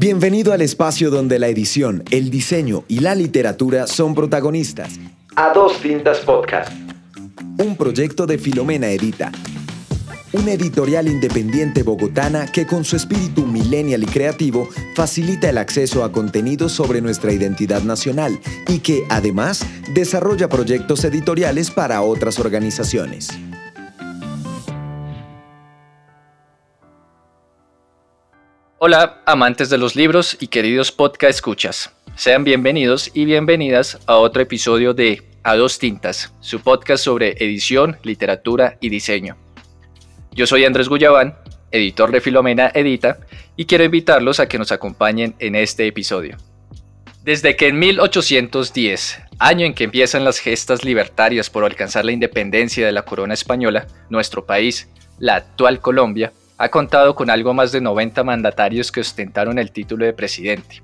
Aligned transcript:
Bienvenido 0.00 0.54
al 0.54 0.62
espacio 0.62 1.10
donde 1.10 1.38
la 1.38 1.48
edición, 1.48 2.04
el 2.10 2.30
diseño 2.30 2.84
y 2.88 3.00
la 3.00 3.14
literatura 3.14 3.86
son 3.86 4.14
protagonistas. 4.14 4.98
A 5.36 5.52
dos 5.52 5.78
tintas 5.82 6.20
podcast. 6.20 6.72
Un 7.58 7.76
proyecto 7.76 8.24
de 8.24 8.38
Filomena 8.38 8.88
Edita. 8.88 9.30
Una 10.32 10.52
editorial 10.52 11.06
independiente 11.06 11.82
bogotana 11.82 12.50
que 12.50 12.66
con 12.66 12.82
su 12.86 12.96
espíritu 12.96 13.44
millennial 13.44 14.02
y 14.02 14.06
creativo 14.06 14.70
facilita 14.94 15.50
el 15.50 15.58
acceso 15.58 16.02
a 16.02 16.12
contenidos 16.12 16.72
sobre 16.72 17.02
nuestra 17.02 17.34
identidad 17.34 17.82
nacional 17.82 18.40
y 18.68 18.78
que 18.78 19.02
además 19.10 19.66
desarrolla 19.92 20.48
proyectos 20.48 21.04
editoriales 21.04 21.70
para 21.70 22.00
otras 22.00 22.38
organizaciones. 22.38 23.28
Hola, 28.82 29.20
amantes 29.26 29.68
de 29.68 29.76
los 29.76 29.94
libros 29.94 30.38
y 30.40 30.46
queridos 30.46 30.90
podcast 30.90 31.28
escuchas. 31.28 31.92
Sean 32.16 32.44
bienvenidos 32.44 33.10
y 33.12 33.26
bienvenidas 33.26 33.98
a 34.06 34.16
otro 34.16 34.40
episodio 34.40 34.94
de 34.94 35.22
A 35.42 35.54
Dos 35.54 35.78
Tintas, 35.78 36.32
su 36.40 36.60
podcast 36.60 37.04
sobre 37.04 37.32
edición, 37.44 37.98
literatura 38.04 38.78
y 38.80 38.88
diseño. 38.88 39.36
Yo 40.32 40.46
soy 40.46 40.64
Andrés 40.64 40.88
Guyabán, 40.88 41.36
editor 41.70 42.10
de 42.10 42.22
Filomena 42.22 42.70
Edita, 42.72 43.18
y 43.54 43.66
quiero 43.66 43.84
invitarlos 43.84 44.40
a 44.40 44.48
que 44.48 44.56
nos 44.58 44.72
acompañen 44.72 45.34
en 45.40 45.56
este 45.56 45.86
episodio. 45.86 46.38
Desde 47.22 47.56
que 47.56 47.68
en 47.68 47.78
1810, 47.78 49.20
año 49.38 49.66
en 49.66 49.74
que 49.74 49.84
empiezan 49.84 50.24
las 50.24 50.38
gestas 50.38 50.86
libertarias 50.86 51.50
por 51.50 51.66
alcanzar 51.66 52.06
la 52.06 52.12
independencia 52.12 52.86
de 52.86 52.92
la 52.92 53.02
corona 53.02 53.34
española, 53.34 53.86
nuestro 54.08 54.46
país, 54.46 54.88
la 55.18 55.34
actual 55.34 55.82
Colombia, 55.82 56.32
ha 56.60 56.68
contado 56.68 57.14
con 57.14 57.30
algo 57.30 57.54
más 57.54 57.72
de 57.72 57.80
90 57.80 58.22
mandatarios 58.22 58.92
que 58.92 59.00
ostentaron 59.00 59.58
el 59.58 59.72
título 59.72 60.04
de 60.04 60.12
presidente. 60.12 60.82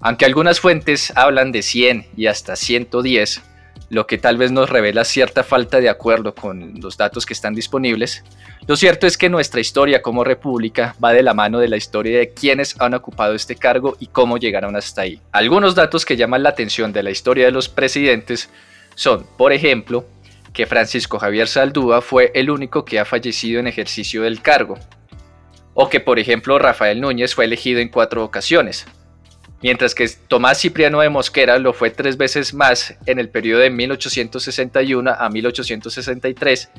Aunque 0.00 0.24
algunas 0.24 0.58
fuentes 0.58 1.12
hablan 1.14 1.52
de 1.52 1.62
100 1.62 2.06
y 2.16 2.26
hasta 2.26 2.56
110, 2.56 3.40
lo 3.88 4.08
que 4.08 4.18
tal 4.18 4.36
vez 4.36 4.50
nos 4.50 4.68
revela 4.68 5.04
cierta 5.04 5.44
falta 5.44 5.78
de 5.78 5.88
acuerdo 5.88 6.34
con 6.34 6.80
los 6.80 6.96
datos 6.96 7.24
que 7.24 7.34
están 7.34 7.54
disponibles, 7.54 8.24
lo 8.66 8.74
cierto 8.74 9.06
es 9.06 9.16
que 9.16 9.28
nuestra 9.28 9.60
historia 9.60 10.02
como 10.02 10.24
república 10.24 10.96
va 11.02 11.12
de 11.12 11.22
la 11.22 11.34
mano 11.34 11.60
de 11.60 11.68
la 11.68 11.76
historia 11.76 12.18
de 12.18 12.30
quienes 12.30 12.74
han 12.80 12.94
ocupado 12.94 13.34
este 13.34 13.54
cargo 13.54 13.96
y 14.00 14.08
cómo 14.08 14.38
llegaron 14.38 14.74
hasta 14.74 15.02
ahí. 15.02 15.20
Algunos 15.30 15.76
datos 15.76 16.04
que 16.04 16.16
llaman 16.16 16.42
la 16.42 16.48
atención 16.48 16.92
de 16.92 17.04
la 17.04 17.12
historia 17.12 17.44
de 17.44 17.52
los 17.52 17.68
presidentes 17.68 18.50
son, 18.96 19.24
por 19.38 19.52
ejemplo, 19.52 20.04
que 20.52 20.66
Francisco 20.66 21.18
Javier 21.18 21.48
Saldúa 21.48 22.00
fue 22.00 22.32
el 22.34 22.50
único 22.50 22.84
que 22.84 22.98
ha 22.98 23.04
fallecido 23.04 23.60
en 23.60 23.66
ejercicio 23.66 24.22
del 24.22 24.42
cargo, 24.42 24.78
o 25.74 25.88
que 25.88 26.00
por 26.00 26.18
ejemplo 26.18 26.58
Rafael 26.58 27.00
Núñez 27.00 27.34
fue 27.34 27.44
elegido 27.44 27.80
en 27.80 27.88
cuatro 27.88 28.24
ocasiones, 28.24 28.86
mientras 29.62 29.94
que 29.94 30.08
Tomás 30.28 30.60
Cipriano 30.60 31.00
de 31.00 31.08
Mosquera 31.08 31.58
lo 31.58 31.72
fue 31.72 31.90
tres 31.90 32.16
veces 32.16 32.54
más 32.54 32.96
en 33.06 33.18
el 33.18 33.28
periodo 33.28 33.60
de 33.60 33.70
1861 33.70 35.10
a 35.10 35.28
1863, 35.28 36.70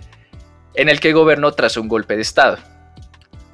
en 0.74 0.90
el 0.90 1.00
que 1.00 1.14
gobernó 1.14 1.52
tras 1.54 1.78
un 1.78 1.88
golpe 1.88 2.16
de 2.16 2.22
Estado. 2.22 2.58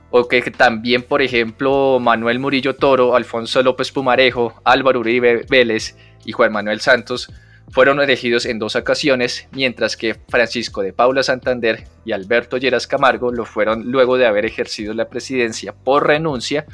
O 0.10 0.28
que 0.30 0.42
también, 0.52 1.04
por 1.04 1.22
ejemplo, 1.22 2.00
Manuel 2.00 2.40
Murillo 2.40 2.76
Toro, 2.76 3.16
Alfonso 3.16 3.62
López 3.62 3.92
Pumarejo, 3.92 4.62
Álvaro 4.64 5.02
Uribe 5.02 5.46
Vélez 5.50 5.98
y 6.24 6.32
Juan 6.32 6.54
Manuel 6.54 6.80
Santos 6.80 7.30
fueron 7.70 8.00
elegidos 8.00 8.46
en 8.46 8.60
dos 8.60 8.76
ocasiones, 8.76 9.48
mientras 9.52 9.98
que 9.98 10.16
Francisco 10.30 10.82
de 10.82 10.94
Paula 10.94 11.24
Santander 11.24 11.86
y 12.06 12.12
Alberto 12.12 12.58
Lleras 12.58 12.88
Camargo 12.88 13.32
lo 13.32 13.46
fueron 13.46 13.92
luego 13.92 14.18
de 14.18 14.26
haber 14.26 14.46
ejercido 14.46 14.94
la 14.94 15.10
presidencia 15.10 15.74
por 15.74 16.08
renuncia 16.08 16.66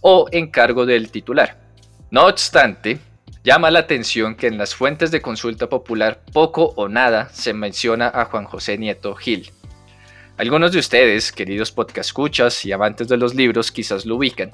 o 0.00 0.26
encargo 0.30 0.84
del 0.84 1.10
titular. 1.10 1.58
No 2.10 2.26
obstante, 2.26 2.98
llama 3.42 3.70
la 3.70 3.80
atención 3.80 4.34
que 4.34 4.46
en 4.46 4.58
las 4.58 4.74
fuentes 4.74 5.10
de 5.10 5.22
consulta 5.22 5.68
popular 5.68 6.20
poco 6.32 6.74
o 6.76 6.88
nada 6.88 7.28
se 7.30 7.54
menciona 7.54 8.10
a 8.12 8.26
Juan 8.26 8.44
José 8.44 8.76
Nieto 8.76 9.14
Gil. 9.14 9.50
Algunos 10.36 10.72
de 10.72 10.78
ustedes, 10.78 11.32
queridos 11.32 11.72
podcascuchas 11.72 12.64
y 12.64 12.72
amantes 12.72 13.08
de 13.08 13.16
los 13.16 13.34
libros, 13.34 13.72
quizás 13.72 14.04
lo 14.04 14.16
ubican, 14.16 14.50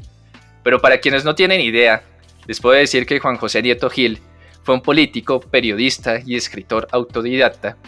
pero 0.63 0.81
para 0.81 1.01
quienes 1.01 1.25
no 1.25 1.35
tienen 1.35 1.61
idea, 1.61 2.03
les 2.47 2.61
puedo 2.61 2.77
decir 2.77 3.07
que 3.07 3.19
Juan 3.19 3.37
José 3.37 3.63
Nieto 3.63 3.91
Gil 3.91 4.21
fue 4.69 4.75
un 4.75 4.83
político, 4.83 5.41
periodista 5.41 6.21
y 6.27 6.37
escritor 6.37 6.89
autodidacta 6.93 7.79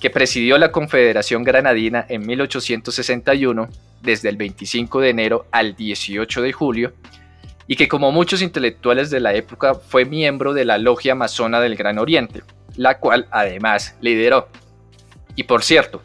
que 0.00 0.08
presidió 0.08 0.56
la 0.56 0.70
Confederación 0.70 1.42
Granadina 1.42 2.06
en 2.08 2.24
1861 2.24 3.68
desde 4.02 4.28
el 4.28 4.36
25 4.36 5.00
de 5.00 5.10
enero 5.10 5.46
al 5.50 5.74
18 5.74 6.42
de 6.42 6.52
julio 6.52 6.92
y 7.66 7.74
que 7.74 7.88
como 7.88 8.12
muchos 8.12 8.40
intelectuales 8.40 9.10
de 9.10 9.18
la 9.18 9.34
época 9.34 9.74
fue 9.74 10.04
miembro 10.04 10.54
de 10.54 10.64
la 10.64 10.78
Logia 10.78 11.16
Masona 11.16 11.58
del 11.58 11.74
Gran 11.74 11.98
Oriente, 11.98 12.44
la 12.76 13.00
cual 13.00 13.26
además 13.32 13.96
lideró. 14.00 14.46
Y 15.34 15.42
por 15.42 15.64
cierto, 15.64 16.00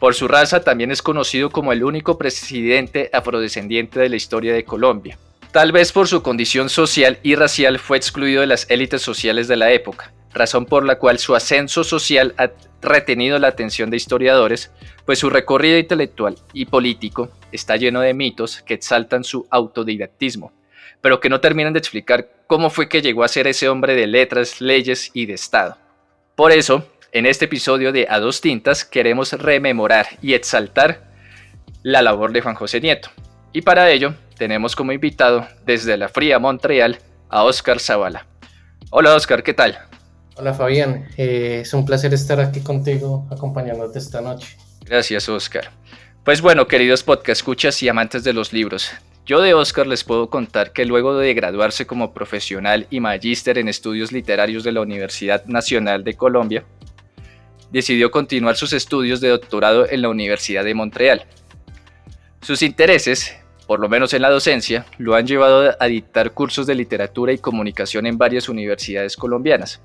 por 0.00 0.14
su 0.14 0.26
raza 0.26 0.60
también 0.60 0.90
es 0.90 1.02
conocido 1.02 1.50
como 1.50 1.74
el 1.74 1.84
único 1.84 2.16
presidente 2.16 3.10
afrodescendiente 3.12 4.00
de 4.00 4.08
la 4.08 4.16
historia 4.16 4.54
de 4.54 4.64
Colombia. 4.64 5.18
Tal 5.56 5.72
vez 5.72 5.90
por 5.90 6.06
su 6.06 6.22
condición 6.22 6.68
social 6.68 7.18
y 7.22 7.34
racial 7.34 7.78
fue 7.78 7.96
excluido 7.96 8.42
de 8.42 8.46
las 8.46 8.70
élites 8.70 9.00
sociales 9.00 9.48
de 9.48 9.56
la 9.56 9.72
época, 9.72 10.12
razón 10.34 10.66
por 10.66 10.84
la 10.84 10.98
cual 10.98 11.18
su 11.18 11.34
ascenso 11.34 11.82
social 11.82 12.34
ha 12.36 12.50
retenido 12.82 13.38
la 13.38 13.48
atención 13.48 13.88
de 13.88 13.96
historiadores, 13.96 14.70
pues 15.06 15.18
su 15.18 15.30
recorrido 15.30 15.78
intelectual 15.78 16.36
y 16.52 16.66
político 16.66 17.30
está 17.52 17.76
lleno 17.76 18.02
de 18.02 18.12
mitos 18.12 18.60
que 18.60 18.74
exaltan 18.74 19.24
su 19.24 19.46
autodidactismo, 19.48 20.52
pero 21.00 21.20
que 21.20 21.30
no 21.30 21.40
terminan 21.40 21.72
de 21.72 21.78
explicar 21.78 22.28
cómo 22.46 22.68
fue 22.68 22.90
que 22.90 23.00
llegó 23.00 23.24
a 23.24 23.28
ser 23.28 23.46
ese 23.46 23.70
hombre 23.70 23.94
de 23.94 24.06
letras, 24.06 24.60
leyes 24.60 25.10
y 25.14 25.24
de 25.24 25.32
Estado. 25.32 25.78
Por 26.34 26.52
eso, 26.52 26.86
en 27.12 27.24
este 27.24 27.46
episodio 27.46 27.92
de 27.92 28.06
A 28.10 28.20
Dos 28.20 28.42
Tintas 28.42 28.84
queremos 28.84 29.32
rememorar 29.32 30.06
y 30.20 30.34
exaltar 30.34 31.08
la 31.82 32.02
labor 32.02 32.32
de 32.32 32.42
Juan 32.42 32.56
José 32.56 32.78
Nieto. 32.82 33.08
Y 33.54 33.62
para 33.62 33.90
ello 33.90 34.12
tenemos 34.36 34.76
como 34.76 34.92
invitado 34.92 35.46
desde 35.64 35.96
la 35.96 36.08
fría 36.08 36.38
Montreal 36.38 36.98
a 37.28 37.44
Oscar 37.44 37.80
Zavala. 37.80 38.26
Hola 38.90 39.14
Oscar, 39.14 39.42
¿qué 39.42 39.54
tal? 39.54 39.78
Hola 40.36 40.54
Fabián, 40.54 41.08
eh, 41.16 41.60
es 41.62 41.72
un 41.72 41.84
placer 41.86 42.12
estar 42.12 42.38
aquí 42.40 42.60
contigo 42.60 43.26
acompañándote 43.30 43.98
esta 43.98 44.20
noche. 44.20 44.56
Gracias 44.84 45.28
Oscar. 45.28 45.70
Pues 46.24 46.40
bueno, 46.40 46.66
queridos 46.66 47.02
podcast 47.02 47.40
escuchas 47.40 47.82
y 47.82 47.88
amantes 47.88 48.22
de 48.24 48.32
los 48.32 48.52
libros, 48.52 48.90
yo 49.24 49.40
de 49.40 49.54
Oscar 49.54 49.86
les 49.86 50.04
puedo 50.04 50.28
contar 50.28 50.72
que 50.72 50.84
luego 50.84 51.16
de 51.16 51.34
graduarse 51.34 51.86
como 51.86 52.12
profesional 52.12 52.86
y 52.90 53.00
magíster 53.00 53.58
en 53.58 53.68
estudios 53.68 54.12
literarios 54.12 54.62
de 54.62 54.72
la 54.72 54.82
Universidad 54.82 55.44
Nacional 55.46 56.04
de 56.04 56.14
Colombia, 56.14 56.64
decidió 57.72 58.10
continuar 58.10 58.56
sus 58.56 58.72
estudios 58.72 59.20
de 59.20 59.28
doctorado 59.30 59.88
en 59.88 60.02
la 60.02 60.08
Universidad 60.08 60.64
de 60.64 60.74
Montreal. 60.74 61.24
Sus 62.40 62.62
intereses 62.62 63.36
por 63.66 63.80
lo 63.80 63.88
menos 63.88 64.14
en 64.14 64.22
la 64.22 64.30
docencia, 64.30 64.86
lo 64.98 65.14
han 65.14 65.26
llevado 65.26 65.74
a 65.78 65.86
dictar 65.86 66.32
cursos 66.32 66.66
de 66.66 66.74
literatura 66.74 67.32
y 67.32 67.38
comunicación 67.38 68.06
en 68.06 68.18
varias 68.18 68.48
universidades 68.48 69.16
colombianas. 69.16 69.80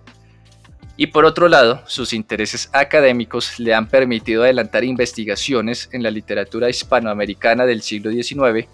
Y 0.97 1.07
por 1.07 1.25
otro 1.25 1.47
lado, 1.47 1.81
sus 1.87 2.13
intereses 2.13 2.69
académicos 2.73 3.59
le 3.59 3.73
han 3.73 3.87
permitido 3.87 4.43
adelantar 4.43 4.83
investigaciones 4.83 5.89
en 5.93 6.03
la 6.03 6.11
literatura 6.11 6.69
hispanoamericana 6.69 7.65
del 7.65 7.81
siglo 7.81 8.11
XIX, 8.11 8.67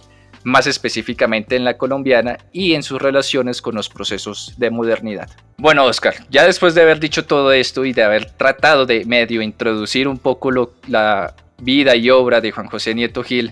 más 0.44 0.68
específicamente 0.68 1.56
en 1.56 1.64
la 1.64 1.78
colombiana 1.78 2.38
y 2.52 2.74
en 2.74 2.84
sus 2.84 3.02
relaciones 3.02 3.62
con 3.62 3.76
los 3.76 3.88
procesos 3.88 4.54
de 4.58 4.70
modernidad. 4.72 5.30
Bueno, 5.58 5.86
Oscar, 5.86 6.16
ya 6.30 6.44
después 6.46 6.76
de 6.76 6.82
haber 6.82 7.00
dicho 7.00 7.26
todo 7.26 7.52
esto 7.54 7.86
y 7.86 7.94
de 7.94 8.04
haber 8.04 8.26
tratado 8.32 8.86
de 8.86 9.06
medio 9.06 9.42
introducir 9.42 10.08
un 10.08 10.18
poco 10.18 10.52
la 10.88 11.34
vida 11.60 11.96
y 11.96 12.10
obra 12.10 12.42
de 12.42 12.52
Juan 12.52 12.68
José 12.68 12.94
Nieto 12.94 13.24
Gil, 13.24 13.52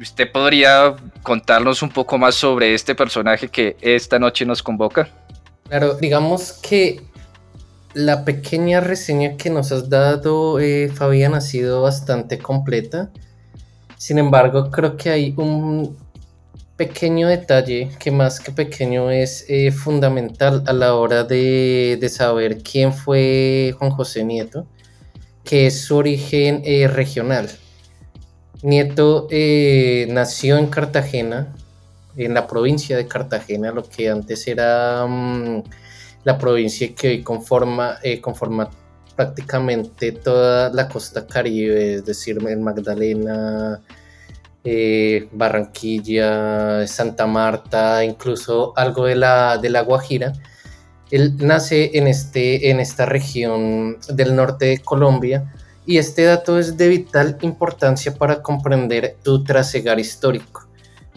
¿Usted 0.00 0.30
podría 0.30 0.96
contarnos 1.22 1.82
un 1.82 1.90
poco 1.90 2.18
más 2.18 2.34
sobre 2.34 2.74
este 2.74 2.94
personaje 2.94 3.48
que 3.48 3.76
esta 3.80 4.18
noche 4.18 4.44
nos 4.44 4.62
convoca? 4.62 5.08
Claro, 5.68 5.94
digamos 5.94 6.52
que 6.52 7.00
la 7.94 8.24
pequeña 8.24 8.80
reseña 8.80 9.36
que 9.36 9.50
nos 9.50 9.70
has 9.70 9.88
dado, 9.88 10.58
eh, 10.58 10.90
Fabián, 10.92 11.34
ha 11.34 11.40
sido 11.40 11.82
bastante 11.82 12.38
completa. 12.38 13.10
Sin 13.96 14.18
embargo, 14.18 14.70
creo 14.70 14.96
que 14.96 15.10
hay 15.10 15.34
un 15.36 15.96
pequeño 16.76 17.28
detalle 17.28 17.90
que 18.00 18.10
más 18.10 18.40
que 18.40 18.50
pequeño 18.50 19.10
es 19.10 19.44
eh, 19.48 19.70
fundamental 19.70 20.64
a 20.66 20.72
la 20.72 20.94
hora 20.94 21.22
de, 21.22 22.04
saber 22.10 22.58
quién 22.62 22.92
fue 22.92 23.74
Juan 23.78 23.92
José 23.92 24.24
Nieto, 24.24 24.66
que 25.44 25.68
es 25.68 25.82
su 25.82 25.96
origen 25.96 26.62
eh, 26.64 26.88
regional. 26.88 27.48
Nieto 28.64 29.28
eh, 29.30 30.06
nació 30.08 30.56
en 30.56 30.68
Cartagena, 30.68 31.54
en 32.16 32.32
la 32.32 32.46
provincia 32.46 32.96
de 32.96 33.06
Cartagena, 33.06 33.72
lo 33.72 33.82
que 33.86 34.08
antes 34.08 34.48
era 34.48 35.06
mm, 35.06 35.62
la 36.24 36.38
provincia 36.38 36.94
que 36.94 37.08
hoy 37.08 37.22
conforma, 37.22 37.98
eh, 38.02 38.22
conforma 38.22 38.70
prácticamente 39.16 40.12
toda 40.12 40.70
la 40.70 40.88
costa 40.88 41.26
caribe, 41.26 41.96
es 41.96 42.06
decir, 42.06 42.38
el 42.48 42.60
Magdalena, 42.60 43.82
eh, 44.64 45.28
Barranquilla, 45.32 46.86
Santa 46.86 47.26
Marta, 47.26 48.02
incluso 48.02 48.72
algo 48.76 49.04
de 49.04 49.16
la, 49.16 49.58
de 49.58 49.68
la 49.68 49.82
Guajira. 49.82 50.32
Él 51.10 51.36
nace 51.36 51.98
en, 51.98 52.06
este, 52.06 52.70
en 52.70 52.80
esta 52.80 53.04
región 53.04 53.98
del 54.08 54.34
norte 54.34 54.64
de 54.64 54.78
Colombia 54.78 55.52
y 55.86 55.98
este 55.98 56.22
dato 56.24 56.58
es 56.58 56.76
de 56.76 56.88
vital 56.88 57.38
importancia 57.42 58.14
para 58.14 58.42
comprender 58.42 59.16
su 59.22 59.44
trasegar 59.44 60.00
histórico. 60.00 60.66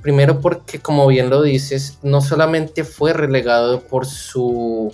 Primero 0.01 0.39
porque, 0.41 0.79
como 0.79 1.07
bien 1.07 1.29
lo 1.29 1.41
dices, 1.41 1.97
no 2.03 2.21
solamente 2.21 2.83
fue 2.83 3.13
relegado 3.13 3.81
por 3.81 4.05
su 4.05 4.93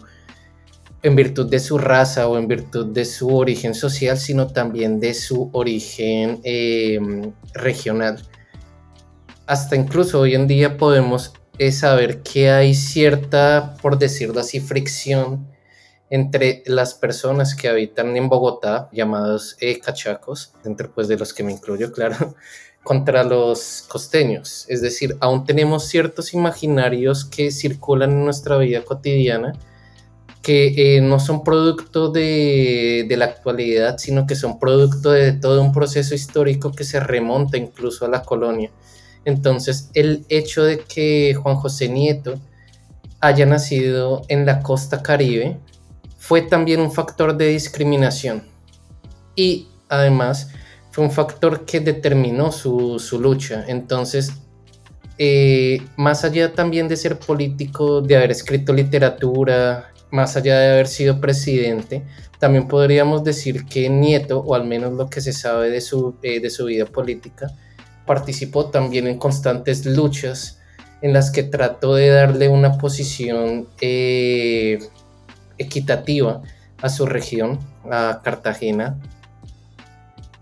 en 1.02 1.18
virtud 1.18 1.50
de 1.50 1.60
su 1.60 1.78
raza 1.78 2.30
o 2.30 2.38
en 2.38 2.48
virtud 2.48 2.94
de 2.94 3.04
su 3.04 3.36
origen 3.36 3.76
social, 3.76 4.18
sino 4.18 4.48
también 4.48 5.02
de 5.02 5.14
su 5.14 5.50
origen 5.52 6.40
em, 6.44 7.34
regional. 7.54 8.22
Hasta 9.46 9.76
incluso 9.76 10.22
hoy 10.22 10.34
en 10.34 10.48
día 10.48 10.78
podemos 10.78 11.34
eh, 11.58 11.74
saber 11.74 12.24
que 12.24 12.50
hay 12.50 12.74
cierta, 12.74 13.76
por 13.82 14.00
decirlo 14.00 14.40
así, 14.40 14.62
fricción 14.62 15.53
entre 16.14 16.62
las 16.68 16.94
personas 16.94 17.56
que 17.56 17.68
habitan 17.68 18.16
en 18.16 18.30
Bogotá, 18.30 18.88
llamados 18.92 19.58
eh, 19.60 19.80
cachacos, 19.80 20.54
entre 20.64 20.88
pues 20.88 21.08
de 21.08 21.18
los 21.18 21.34
que 21.34 21.44
me 21.44 21.52
incluyo, 21.52 21.92
claro, 21.92 22.36
contra 22.84 23.24
los 23.24 23.84
costeños. 23.88 24.68
Es 24.70 24.84
decir, 24.84 25.18
aún 25.22 25.44
tenemos 25.44 25.86
ciertos 25.88 26.36
imaginarios 26.36 27.26
que 27.26 27.50
circulan 27.50 28.12
en 28.12 28.26
nuestra 28.26 28.60
vida 28.60 28.84
cotidiana 28.84 29.54
que 30.44 30.98
eh, 30.98 31.02
no 31.02 31.20
son 31.20 31.44
producto 31.44 32.12
de, 32.12 33.08
de, 33.10 33.18
la 33.18 33.26
actualidad, 33.26 33.98
sino 33.98 34.28
que 34.28 34.36
son 34.36 34.60
producto 34.60 35.10
de 35.10 35.32
todo 35.32 35.64
un 35.64 35.72
proceso 35.72 36.14
histórico 36.14 36.74
que 36.74 36.84
se 36.84 37.00
remonta 37.00 37.58
incluso 37.58 38.06
a 38.06 38.10
la 38.10 38.22
colonia. 38.22 38.70
Entonces, 39.26 39.90
el 39.96 40.28
hecho 40.30 40.64
de 40.64 40.78
que 40.78 41.34
Juan 41.34 41.56
José 41.56 41.90
Nieto 41.90 42.36
haya 43.20 43.48
nacido 43.48 44.22
en 44.28 44.46
la 44.46 44.62
costa 44.62 45.02
caribe 45.02 45.58
fue 46.24 46.42
también 46.42 46.80
un 46.80 46.90
factor 46.90 47.36
de 47.36 47.48
discriminación 47.48 48.44
y 49.36 49.68
además 49.90 50.52
fue 50.90 51.04
un 51.04 51.12
factor 51.12 51.66
que 51.66 51.82
determinó 51.82 52.54
su, 52.54 52.98
su 52.98 53.20
lucha. 53.20 53.66
Entonces, 53.68 54.32
eh, 55.18 55.82
más 55.98 56.24
allá 56.24 56.54
también 56.54 56.88
de 56.88 56.96
ser 56.96 57.20
político, 57.20 58.00
de 58.00 58.16
haber 58.16 58.32
escrito 58.32 58.72
literatura, 58.72 59.92
más 60.12 60.38
allá 60.38 60.60
de 60.60 60.72
haber 60.72 60.88
sido 60.88 61.20
presidente, 61.20 62.04
también 62.40 62.70
podríamos 62.70 63.26
decir 63.26 63.66
que 63.66 63.90
Nieto, 63.90 64.40
o 64.40 64.56
al 64.56 64.64
menos 64.64 64.94
lo 64.94 65.10
que 65.10 65.20
se 65.20 65.34
sabe 65.34 65.72
de 65.72 65.82
su, 65.82 66.16
eh, 66.24 66.40
de 66.40 66.50
su 66.50 66.64
vida 66.64 66.86
política, 66.86 67.48
participó 68.06 68.68
también 68.68 69.08
en 69.08 69.18
constantes 69.18 69.86
luchas 69.86 70.62
en 71.02 71.12
las 71.12 71.32
que 71.32 71.44
trató 71.44 71.96
de 71.96 72.08
darle 72.08 72.48
una 72.48 72.78
posición 72.78 73.68
eh, 73.82 74.80
equitativa 75.64 76.42
a 76.82 76.90
su 76.90 77.06
región, 77.06 77.60
a 77.90 78.22
Cartagena, 78.24 79.00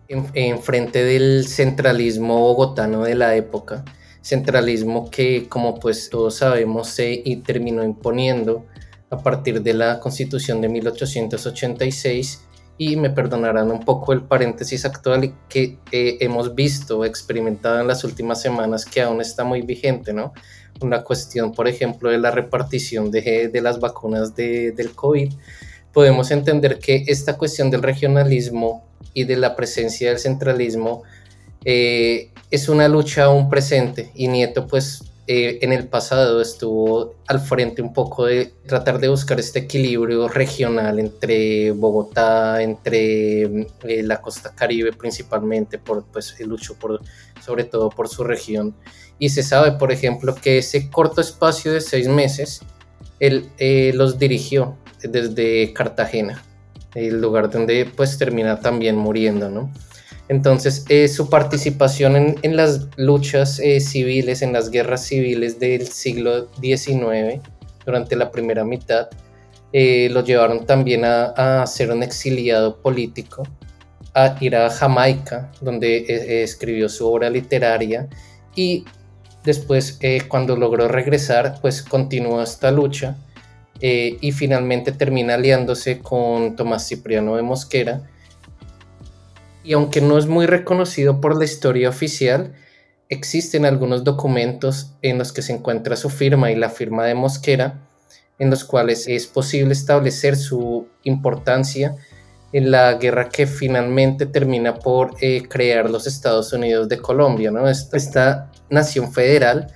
en, 0.07 0.27
en, 0.33 0.61
frente 0.61 1.03
del 1.03 1.47
centralismo 1.47 2.39
bogotano 2.39 3.03
de 3.03 3.15
la 3.15 3.35
época, 3.35 3.85
centralismo 4.21 5.09
que 5.09 5.47
como 5.47 5.79
pues 5.79 6.09
todos 6.09 6.35
sabemos 6.35 6.89
se 6.89 7.23
terminó 7.45 7.83
imponiendo 7.83 8.65
a 9.09 9.17
partir 9.17 9.61
de 9.61 9.73
la 9.73 9.99
Constitución 9.99 10.61
de 10.61 10.69
1886 10.69 12.41
y 12.77 12.95
me 12.95 13.11
perdonarán 13.11 13.69
un 13.69 13.81
poco 13.81 14.11
el 14.11 14.23
paréntesis 14.23 14.85
actual 14.85 15.35
que 15.47 15.77
eh, 15.91 16.17
hemos 16.21 16.55
visto, 16.55 17.05
experimentado 17.05 17.79
en 17.79 17.87
las 17.87 18.03
últimas 18.03 18.41
semanas 18.41 18.85
que 18.85 19.01
aún 19.01 19.21
está 19.21 19.43
muy 19.43 19.61
vigente, 19.61 20.13
¿no? 20.13 20.33
Una 20.81 21.03
cuestión, 21.03 21.53
por 21.53 21.67
ejemplo, 21.67 22.09
de 22.09 22.17
la 22.17 22.31
repartición 22.31 23.11
de, 23.11 23.51
las 23.61 23.79
vacunas 23.79 24.35
de, 24.35 24.71
del 24.71 24.91
COVID. 24.91 25.31
Podemos 25.93 26.31
entender 26.31 26.79
que 26.79 27.03
esta 27.07 27.37
cuestión 27.37 27.69
del 27.69 27.83
regionalismo 27.83 28.83
y 29.13 29.25
de 29.25 29.37
la 29.37 29.55
presencia 29.55 30.09
del 30.09 30.19
centralismo 30.19 31.03
eh, 31.65 32.31
es 32.49 32.69
una 32.69 32.87
lucha 32.87 33.25
aún 33.25 33.49
presente 33.49 34.11
y 34.15 34.27
Nieto 34.27 34.67
pues 34.67 35.10
eh, 35.33 35.59
en 35.61 35.71
el 35.71 35.87
pasado 35.87 36.41
estuvo 36.41 37.15
al 37.25 37.39
frente 37.39 37.81
un 37.81 37.93
poco 37.93 38.25
de 38.25 38.51
tratar 38.65 38.99
de 38.99 39.07
buscar 39.07 39.39
este 39.39 39.59
equilibrio 39.59 40.27
regional 40.27 40.99
entre 40.99 41.71
Bogotá, 41.71 42.61
entre 42.61 43.43
eh, 43.43 44.03
la 44.03 44.19
costa 44.21 44.53
caribe 44.53 44.91
principalmente, 44.91 45.77
por, 45.79 46.03
pues 46.03 46.37
luchó 46.41 46.75
por, 46.75 46.99
sobre 47.41 47.63
todo 47.63 47.89
por 47.89 48.09
su 48.09 48.25
región. 48.25 48.75
Y 49.19 49.29
se 49.29 49.41
sabe, 49.41 49.71
por 49.71 49.93
ejemplo, 49.93 50.35
que 50.35 50.57
ese 50.57 50.89
corto 50.89 51.21
espacio 51.21 51.71
de 51.71 51.79
seis 51.79 52.09
meses, 52.09 52.59
él 53.21 53.47
eh, 53.57 53.93
los 53.95 54.19
dirigió 54.19 54.75
desde 55.01 55.71
Cartagena, 55.71 56.43
el 56.93 57.21
lugar 57.21 57.49
donde 57.49 57.89
pues 57.95 58.17
termina 58.17 58.59
también 58.59 58.97
muriendo, 58.97 59.47
¿no? 59.47 59.71
Entonces, 60.31 60.85
eh, 60.87 61.09
su 61.09 61.29
participación 61.29 62.37
en, 62.41 62.55
las 62.55 62.87
luchas 62.95 63.59
eh, 63.59 63.81
civiles, 63.81 64.41
en 64.41 64.53
las 64.53 64.69
guerras 64.69 65.05
civiles 65.05 65.59
del 65.59 65.89
siglo 65.89 66.47
XIX, 66.61 67.41
durante 67.85 68.15
la 68.15 68.31
primera 68.31 68.63
mitad, 68.63 69.09
eh, 69.73 70.07
lo 70.09 70.23
llevaron 70.23 70.65
también 70.65 71.03
a, 71.03 71.67
ser 71.67 71.91
un 71.91 72.01
exiliado 72.01 72.77
político, 72.77 73.43
a 74.13 74.37
ir 74.39 74.55
a 74.55 74.69
Jamaica, 74.69 75.51
donde 75.59 76.05
escribió 76.43 76.87
su 76.87 77.11
obra 77.11 77.29
literaria 77.29 78.07
y 78.55 78.85
después, 79.43 79.99
cuando 80.29 80.55
logró 80.55 80.87
regresar, 80.87 81.57
pues 81.59 81.81
continuó 81.81 82.41
esta 82.41 82.71
lucha 82.71 83.17
y 83.81 84.31
finalmente 84.31 84.93
termina 84.93 85.33
aliándose 85.33 85.99
con 85.99 86.55
Tomás 86.55 86.87
Cipriano 86.87 87.35
de 87.35 87.41
Mosquera, 87.41 88.10
y 89.63 89.73
aunque 89.73 90.01
no 90.01 90.17
es 90.17 90.27
muy 90.27 90.45
reconocido 90.45 91.21
por 91.21 91.37
la 91.37 91.45
historia 91.45 91.89
oficial, 91.89 92.53
existen 93.09 93.65
algunos 93.65 94.03
documentos 94.03 94.93
en 95.01 95.17
los 95.17 95.31
que 95.31 95.41
se 95.41 95.53
encuentra 95.53 95.95
su 95.95 96.09
firma 96.09 96.51
y 96.51 96.55
la 96.55 96.69
firma 96.69 97.05
de 97.05 97.15
Mosquera, 97.15 97.79
en 98.39 98.49
los 98.49 98.63
cuales 98.63 99.07
es 99.07 99.27
posible 99.27 99.73
establecer 99.73 100.35
su 100.35 100.87
importancia 101.03 101.95
en 102.53 102.71
la 102.71 102.93
guerra 102.95 103.29
que 103.29 103.47
finalmente 103.47 104.25
termina 104.25 104.75
por 104.75 105.15
eh, 105.21 105.43
crear 105.47 105.89
los 105.89 106.07
Estados 106.07 106.51
Unidos 106.51 106.89
de 106.89 106.97
Colombia, 106.97 107.51
¿no? 107.51 107.67
esta 107.67 108.51
nación 108.69 109.13
federal 109.13 109.73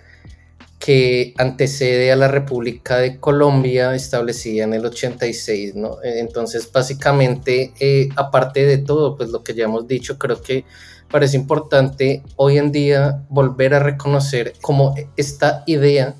que 0.80 1.34
antecede 1.38 2.12
a 2.12 2.16
la 2.16 2.28
República 2.28 2.98
de 2.98 3.20
Colombia 3.20 3.96
establecida 3.96 4.66
en 4.66 4.74
el 4.74 4.86
86, 4.86 5.76
¿no? 5.76 5.98
Entonces, 6.04 6.70
básicamente, 6.72 7.74
eh, 7.80 8.10
aparte 8.16 8.66
de 8.66 8.78
todo, 8.78 9.16
pues 9.16 9.30
lo 9.30 9.44
que 9.44 9.54
ya 9.54 9.66
hemos 9.66 9.88
dicho, 9.88 10.18
creo 10.18 10.42
que 10.42 10.66
parece 11.10 11.38
importante 11.38 12.24
hoy 12.36 12.58
en 12.58 12.72
día 12.72 13.24
volver 13.30 13.74
a 13.74 13.80
reconocer 13.80 14.54
como 14.62 14.96
esta 15.16 15.64
idea 15.66 16.16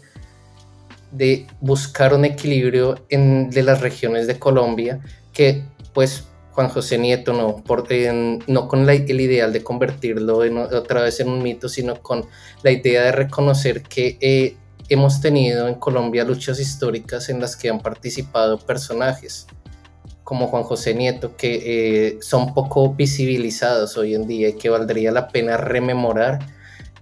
de 1.12 1.48
buscar 1.62 2.14
un 2.14 2.26
equilibrio 2.26 3.06
en, 3.10 3.50
de 3.50 3.64
las 3.64 3.82
regiones 3.82 4.28
de 4.28 4.40
Colombia, 4.40 5.00
que 5.32 5.64
pues 5.94 6.26
Juan 6.56 6.70
José 6.70 6.98
Nieto 6.98 7.34
no, 7.34 7.58
por, 7.58 7.86
no 8.48 8.68
con 8.70 8.90
el 8.90 9.22
ideal 9.22 9.52
de 9.52 9.62
convertirlo 9.62 10.38
otra 10.38 11.02
vez 11.02 11.20
en 11.20 11.28
un 11.28 11.44
mito, 11.44 11.68
sino 11.68 12.02
con 12.02 12.26
la 12.64 12.72
idea 12.72 13.04
de 13.04 13.12
reconocer 13.12 13.84
que 13.84 14.18
eh, 14.22 14.56
hemos 14.88 15.20
tenido 15.20 15.68
en 15.68 15.76
Colombia 15.76 16.24
luchas 16.24 16.62
históricas 16.62 17.28
en 17.28 17.42
las 17.42 17.58
que 17.58 17.70
han 17.70 17.82
participado 17.82 18.58
personajes 18.58 19.48
como 20.24 20.48
Juan 20.48 20.64
José 20.64 20.94
Nieto, 20.94 21.36
que 21.36 21.62
eh, 21.66 22.18
son 22.22 22.54
poco 22.54 22.94
visibilizados 22.94 23.98
hoy 23.98 24.16
en 24.16 24.26
día 24.26 24.48
y 24.48 24.54
que 24.54 24.70
valdría 24.70 25.12
la 25.12 25.28
pena 25.28 25.58
rememorar, 25.58 26.40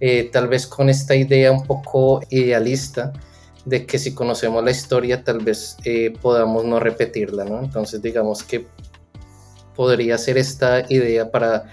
eh, 0.00 0.30
tal 0.32 0.48
vez 0.48 0.66
con 0.66 0.88
esta 0.88 1.14
idea 1.14 1.52
un 1.52 1.62
poco 1.62 2.22
idealista 2.28 3.12
de 3.64 3.86
que 3.86 4.00
si 4.00 4.14
conocemos 4.14 4.64
la 4.64 4.72
historia 4.72 5.22
tal 5.22 5.38
vez 5.38 5.76
podamos 6.20 6.64
no 6.64 6.80
repetirla, 6.80 7.44
¿no? 7.44 7.60
Entonces 7.60 8.02
digamos 8.02 8.42
que 8.42 8.66
podría 9.74 10.18
ser 10.18 10.38
esta 10.38 10.84
idea 10.88 11.30
para 11.30 11.64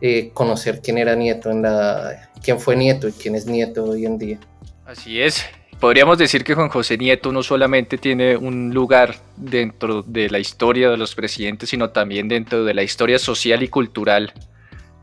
eh, 0.00 0.30
conocer 0.34 0.80
quién 0.82 0.98
era 0.98 1.14
Nieto 1.14 1.50
quién 2.42 2.58
fue 2.58 2.76
Nieto 2.76 3.08
y 3.08 3.12
quién 3.12 3.34
es 3.34 3.46
Nieto 3.46 3.84
hoy 3.84 4.04
en 4.04 4.18
día. 4.18 4.38
Así 4.84 5.22
es. 5.22 5.44
Podríamos 5.78 6.16
decir 6.18 6.44
que 6.44 6.54
Juan 6.54 6.68
José 6.68 6.96
Nieto 6.96 7.32
no 7.32 7.42
solamente 7.42 7.98
tiene 7.98 8.36
un 8.36 8.72
lugar 8.72 9.16
dentro 9.36 10.02
de 10.02 10.30
la 10.30 10.38
historia 10.38 10.90
de 10.90 10.96
los 10.96 11.14
presidentes, 11.14 11.70
sino 11.70 11.90
también 11.90 12.28
dentro 12.28 12.64
de 12.64 12.72
la 12.72 12.84
historia 12.84 13.18
social 13.18 13.62
y 13.62 13.68
cultural 13.68 14.32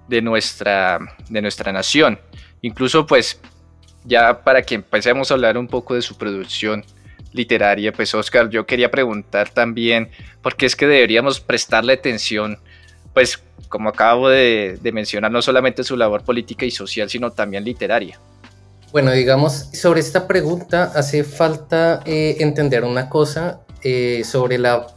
de 0.07 0.21
nuestra, 0.21 0.99
de 1.29 1.41
nuestra 1.41 1.73
nación. 1.73 2.19
Incluso 2.61 3.05
pues 3.05 3.41
ya 4.05 4.43
para 4.43 4.61
que 4.61 4.75
empecemos 4.75 5.31
a 5.31 5.33
hablar 5.33 5.57
un 5.57 5.67
poco 5.67 5.95
de 5.95 6.01
su 6.01 6.17
producción, 6.17 6.85
literaria, 7.33 7.91
pues 7.93 8.13
Oscar, 8.13 8.49
yo 8.49 8.65
quería 8.65 8.89
preguntar 8.89 9.49
también, 9.49 10.09
porque 10.41 10.65
es 10.65 10.75
que 10.75 10.87
deberíamos 10.87 11.39
prestarle 11.39 11.93
atención, 11.93 12.57
pues 13.13 13.41
como 13.67 13.89
acabo 13.89 14.29
de, 14.29 14.79
mencionar, 14.91 15.31
no 15.31 15.41
solamente 15.41 15.83
su 15.83 15.95
labor 15.95 16.23
política 16.23 16.65
y 16.65 16.71
social, 16.71 17.09
sino 17.09 17.31
también 17.31 17.63
literaria. 17.63 18.19
Bueno, 18.91 19.11
digamos, 19.11 19.69
sobre 19.73 19.99
esta 19.99 20.27
pregunta 20.27 20.91
hace 20.95 21.23
falta 21.23 22.01
eh, 22.05 22.37
entender 22.39 22.83
una 22.83 23.07
cosa 23.07 23.61
eh, 23.83 24.23
sobre 24.25 24.57
la 24.57 24.87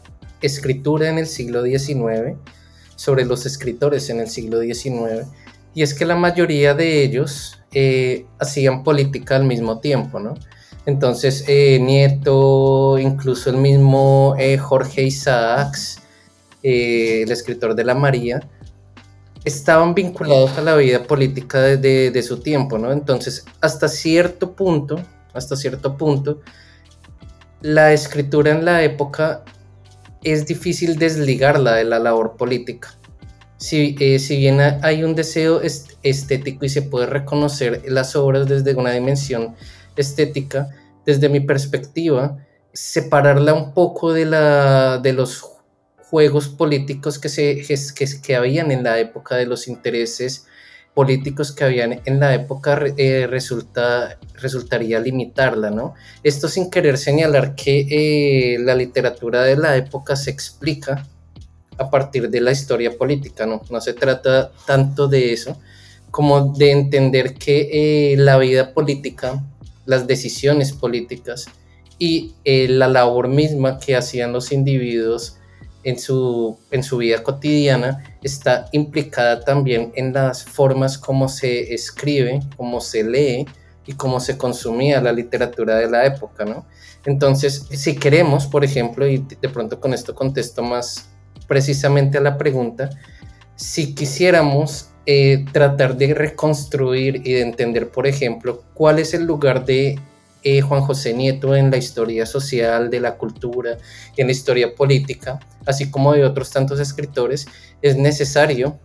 escritura 0.40 1.10
en 1.10 1.18
el 1.18 1.26
siglo 1.26 1.62
XIX, 1.62 2.36
sobre 2.96 3.26
los 3.26 3.44
escritores 3.44 4.08
en 4.08 4.20
el 4.20 4.28
siglo 4.28 4.60
XIX, 4.62 5.26
y 5.74 5.82
es 5.82 5.92
que 5.92 6.06
la 6.06 6.16
mayoría 6.16 6.74
de 6.74 7.02
ellos 7.02 7.58
eh, 7.72 8.26
hacían 8.38 8.82
política 8.82 9.36
al 9.36 9.44
mismo 9.44 9.80
tiempo, 9.80 10.18
¿no? 10.18 10.34
Entonces, 10.84 11.44
Nieto, 11.48 12.98
incluso 12.98 13.50
el 13.50 13.56
mismo 13.56 14.36
Jorge 14.58 15.02
Isaacs, 15.04 16.02
el 16.62 17.30
escritor 17.30 17.74
de 17.74 17.84
La 17.84 17.94
María, 17.94 18.40
estaban 19.44 19.94
vinculados 19.94 20.56
a 20.58 20.62
la 20.62 20.76
vida 20.76 21.02
política 21.02 21.60
de, 21.60 22.22
su 22.22 22.40
tiempo, 22.40 22.78
¿no? 22.78 22.92
Entonces, 22.92 23.44
hasta 23.60 23.88
cierto 23.88 24.52
punto, 24.52 25.00
hasta 25.34 25.56
cierto 25.56 25.96
punto, 25.96 26.40
la 27.60 27.92
escritura 27.92 28.50
en 28.50 28.64
la 28.64 28.82
época 28.82 29.44
es 30.22 30.46
difícil 30.46 30.98
desligarla 30.98 31.74
de 31.74 31.84
la 31.84 31.98
labor 31.98 32.36
política. 32.36 32.94
Si, 33.56 33.96
eh, 34.00 34.18
si 34.18 34.36
bien 34.38 34.60
hay 34.60 35.04
un 35.04 35.14
deseo 35.14 35.60
estético 35.60 36.64
y 36.64 36.68
se 36.68 36.82
puede 36.82 37.06
reconocer 37.06 37.82
las 37.86 38.16
obras 38.16 38.48
desde 38.48 38.74
una 38.74 38.90
dimensión 38.90 39.54
estética, 39.96 40.70
desde 41.04 41.28
mi 41.28 41.40
perspectiva, 41.40 42.38
separarla 42.72 43.54
un 43.54 43.75
poco 43.75 44.12
de, 44.12 44.25
la, 44.25 44.99
de 44.99 45.12
los 45.12 45.42
juegos 45.96 46.49
políticos 46.49 47.18
que, 47.18 47.28
se, 47.28 47.62
que, 47.62 48.06
que 48.22 48.37
habían 48.37 48.70
en 48.70 48.82
la 48.82 48.99
época 48.99 49.37
de 49.37 49.46
los 49.46 49.68
intereses 49.68 50.46
políticos 50.94 51.52
que 51.52 51.64
habían 51.64 52.00
en 52.04 52.20
la 52.20 52.34
época 52.34 52.78
eh, 52.96 53.26
resulta, 53.26 54.18
resultaría 54.34 55.00
limitarla, 55.00 55.70
¿no? 55.70 55.94
Esto 56.22 56.49
sin 56.49 56.70
querer 56.70 56.99
señalar 56.99 57.54
que 57.54 57.87
eh, 57.90 58.58
la 58.58 58.75
literatura 58.75 59.42
de 59.42 59.56
la 59.56 59.76
época 59.76 60.16
se 60.16 60.30
explica 60.30 61.06
a 61.78 61.88
partir 61.88 62.28
de 62.28 62.40
la 62.42 62.52
historia 62.52 62.96
política, 62.96 63.46
¿no? 63.46 63.62
No 63.70 63.80
se 63.80 63.94
trata 63.94 64.52
tanto 64.66 65.08
de 65.08 65.32
eso 65.32 65.58
como 66.11 66.52
de 66.52 66.72
entender 66.72 67.34
que 67.34 68.12
eh, 68.12 68.16
la 68.18 68.37
vida 68.37 68.75
política, 68.75 69.42
las 69.92 70.06
decisiones 70.06 70.72
políticas 70.72 71.46
y 71.99 72.34
la 72.44 72.88
labor 72.88 73.28
misma 73.28 73.78
que 73.78 73.94
hacían 73.94 74.32
los 74.32 74.50
individuos 74.50 75.37
en 75.84 75.99
su, 75.99 76.58
en 76.70 76.82
su 76.82 76.96
vida 76.96 77.22
cotidiana 77.22 78.02
está 78.22 78.68
implicada 78.72 79.40
también 79.40 79.92
en 79.94 80.14
las 80.14 80.44
formas 80.44 80.96
como 80.96 81.28
se 81.28 81.75
escribe, 81.75 82.40
cómo 82.56 82.80
se 82.80 83.04
lee 83.04 83.44
y 83.87 83.92
cómo 83.92 84.18
se 84.18 84.38
consumía 84.38 85.02
la 85.02 85.12
literatura 85.12 85.76
de 85.76 85.90
la 85.90 86.06
época, 86.06 86.46
¿no? 86.46 86.66
Entonces, 87.04 87.66
si 87.70 87.96
queremos, 87.96 88.46
por 88.46 88.64
ejemplo, 88.64 89.06
y 89.06 89.18
de 89.18 89.49
pronto 89.50 89.78
con 89.78 89.92
esto 89.92 90.14
contesto 90.14 90.62
más 90.62 91.11
precisamente 91.46 92.16
a 92.16 92.22
la 92.22 92.38
pregunta, 92.38 92.88
si 93.56 93.94
quisiéramos 93.94 94.91
eh, 95.04 95.44
tratar 95.50 95.97
de 95.97 96.14
reconstruir 96.14 97.23
y 97.25 97.32
de 97.32 97.40
entender, 97.40 97.88
por 97.88 98.06
ejemplo, 98.06 98.62
cuál 98.73 99.00
es 99.00 99.14
el 99.14 99.25
lugar 99.25 99.64
de 99.64 99.99
eh, 100.44 100.61
Juan 100.61 100.82
José 100.82 101.12
Nieto 101.12 101.56
en 101.56 101.73
la 101.73 101.76
historia 101.76 102.25
social, 102.25 102.88
de 102.88 103.00
la 103.00 103.16
cultura, 103.16 103.78
en 104.16 104.26
la 104.26 104.32
historia 104.32 104.75
política, 104.76 105.40
así 105.66 105.90
como 105.90 106.12
de 106.12 106.25
otros 106.25 106.50
tantos 106.50 106.78
escritores, 106.78 107.49
es 107.80 107.97
necesario 107.97 108.78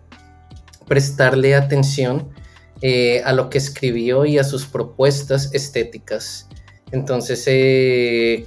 prestarle 0.88 1.54
atención 1.54 2.30
eh, 2.82 3.22
a 3.24 3.34
lo 3.34 3.52
que 3.52 3.60
escribió 3.60 4.26
y 4.26 4.40
a 4.40 4.44
sus 4.44 4.66
propuestas 4.66 5.54
estéticas. 5.54 6.48
Entonces, 6.92 7.44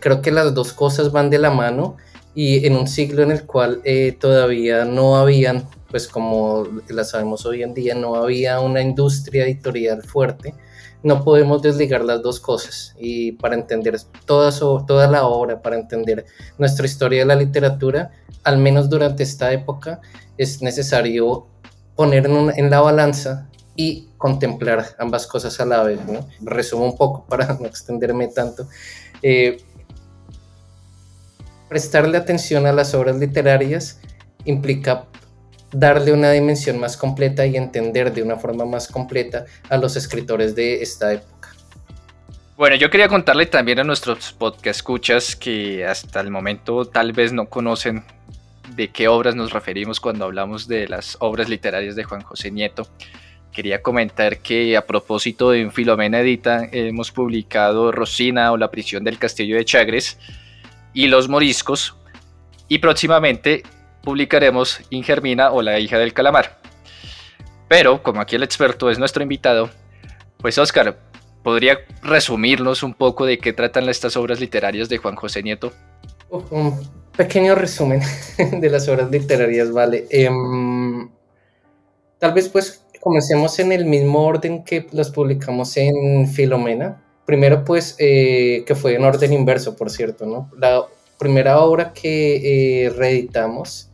creo 0.00 0.22
que 0.22 0.32
las 0.32 0.54
dos 0.54 0.72
cosas 0.72 1.12
van 1.12 1.30
de 1.30 1.38
la 1.38 1.50
mano 1.50 1.98
y 2.34 2.66
en 2.66 2.76
un 2.76 2.86
siglo 2.86 3.22
en 3.22 3.32
el 3.32 3.44
cual 3.44 3.82
todavía 4.18 4.84
no 4.84 5.16
habían, 5.16 5.68
pues 5.90 6.06
como 6.06 6.66
la 6.88 7.04
sabemos 7.04 7.44
hoy 7.46 7.62
en 7.62 7.74
día, 7.74 7.94
no 7.94 8.14
había 8.14 8.60
una 8.60 8.80
industria 8.80 9.44
editorial 9.44 10.02
fuerte, 10.02 10.54
no 11.02 11.24
podemos 11.24 11.62
desligar 11.62 12.04
las 12.04 12.22
dos 12.22 12.40
cosas. 12.40 12.94
Y 12.98 13.32
para 13.32 13.54
entender 13.54 13.98
toda, 14.26 14.50
toda 14.86 15.08
la 15.08 15.24
obra, 15.26 15.62
para 15.62 15.76
entender 15.76 16.26
nuestra 16.58 16.86
historia 16.86 17.20
de 17.20 17.26
la 17.26 17.36
literatura, 17.36 18.10
al 18.44 18.58
menos 18.58 18.88
durante 18.88 19.22
esta 19.22 19.52
época, 19.52 20.00
es 20.36 20.62
necesario 20.62 21.46
poner 21.96 22.26
en, 22.26 22.70
la 22.70 22.80
balanza 22.80 23.48
y 23.76 24.08
contemplar 24.16 24.96
ambas 24.98 25.26
cosas 25.26 25.60
a 25.60 25.66
la 25.66 25.82
vez. 25.82 26.00
Resumo 26.40 26.84
un 26.84 26.96
poco 26.96 27.24
para 27.26 27.54
no 27.60 27.66
extenderme 27.66 28.28
tanto. 28.28 28.68
Eh, 29.22 29.62
prestarle 31.70 32.18
atención 32.18 32.66
a 32.66 32.72
las 32.72 32.94
obras 32.94 33.16
literarias 33.16 34.00
implica 34.44 35.06
darle 35.70 36.12
una 36.12 36.32
dimensión 36.32 36.80
más 36.80 36.96
completa 36.96 37.46
y 37.46 37.56
entender 37.56 38.12
de 38.12 38.24
una 38.24 38.36
forma 38.36 38.64
más 38.64 38.88
completa 38.88 39.46
a 39.68 39.76
los 39.76 39.94
escritores 39.96 40.56
de 40.56 40.82
esta 40.82 41.12
época. 41.12 41.50
Bueno, 42.56 42.74
yo 42.74 42.90
quería 42.90 43.08
contarle 43.08 43.46
también 43.46 43.78
a 43.78 43.84
nuestros 43.84 44.32
podcast 44.32 44.80
escuchas 44.80 45.36
que 45.36 45.86
hasta 45.86 46.20
el 46.20 46.30
momento 46.30 46.84
tal 46.84 47.12
vez 47.12 47.32
no 47.32 47.48
conocen 47.48 48.02
de 48.74 48.88
qué 48.88 49.06
obras 49.06 49.36
nos 49.36 49.52
referimos 49.52 50.00
cuando 50.00 50.24
hablamos 50.24 50.66
de 50.66 50.88
las 50.88 51.16
obras 51.20 51.48
literarias 51.48 51.94
de 51.94 52.02
Juan 52.02 52.22
José 52.22 52.50
Nieto. 52.50 52.88
Quería 53.52 53.80
comentar 53.80 54.38
que 54.38 54.76
a 54.76 54.86
propósito 54.86 55.50
de 55.50 55.70
Filomena 55.70 56.20
Edita 56.20 56.68
hemos 56.72 57.12
publicado 57.12 57.92
Rosina 57.92 58.50
o 58.50 58.56
La 58.56 58.72
prisión 58.72 59.04
del 59.04 59.18
castillo 59.18 59.56
de 59.56 59.64
Chagres 59.64 60.18
y 60.92 61.06
Los 61.06 61.28
moriscos 61.28 61.96
y 62.68 62.78
próximamente 62.78 63.62
publicaremos 64.02 64.80
Ingermina 64.90 65.50
o 65.50 65.62
la 65.62 65.78
hija 65.78 65.98
del 65.98 66.12
calamar. 66.12 66.58
Pero, 67.68 68.02
como 68.02 68.20
aquí 68.20 68.36
el 68.36 68.42
experto 68.42 68.90
es 68.90 68.98
nuestro 68.98 69.22
invitado, 69.22 69.70
pues 70.38 70.58
Oscar, 70.58 70.98
¿podría 71.42 71.78
resumirnos 72.02 72.82
un 72.82 72.94
poco 72.94 73.26
de 73.26 73.38
qué 73.38 73.52
tratan 73.52 73.88
estas 73.88 74.16
obras 74.16 74.40
literarias 74.40 74.88
de 74.88 74.98
Juan 74.98 75.16
José 75.16 75.42
Nieto? 75.42 75.72
un 76.30 76.80
pequeño 77.16 77.54
resumen 77.54 78.00
de 78.60 78.70
las 78.70 78.88
obras 78.88 79.10
literarias, 79.10 79.72
vale. 79.72 80.06
Em, 80.10 81.10
tal 82.18 82.32
vez 82.32 82.48
pues 82.48 82.84
comencemos 83.00 83.58
en 83.58 83.72
el 83.72 83.84
mismo 83.84 84.24
orden 84.24 84.64
que 84.64 84.86
las 84.92 85.10
publicamos 85.10 85.76
en 85.76 86.28
Filomena. 86.28 87.02
Primero 87.30 87.64
pues, 87.64 87.94
eh, 88.00 88.64
que 88.66 88.74
fue 88.74 88.96
en 88.96 89.04
orden 89.04 89.32
inverso, 89.32 89.76
por 89.76 89.88
cierto, 89.88 90.26
¿no? 90.26 90.50
La 90.58 90.84
primera 91.16 91.60
obra 91.60 91.92
que 91.92 92.86
eh, 92.86 92.90
reeditamos 92.90 93.88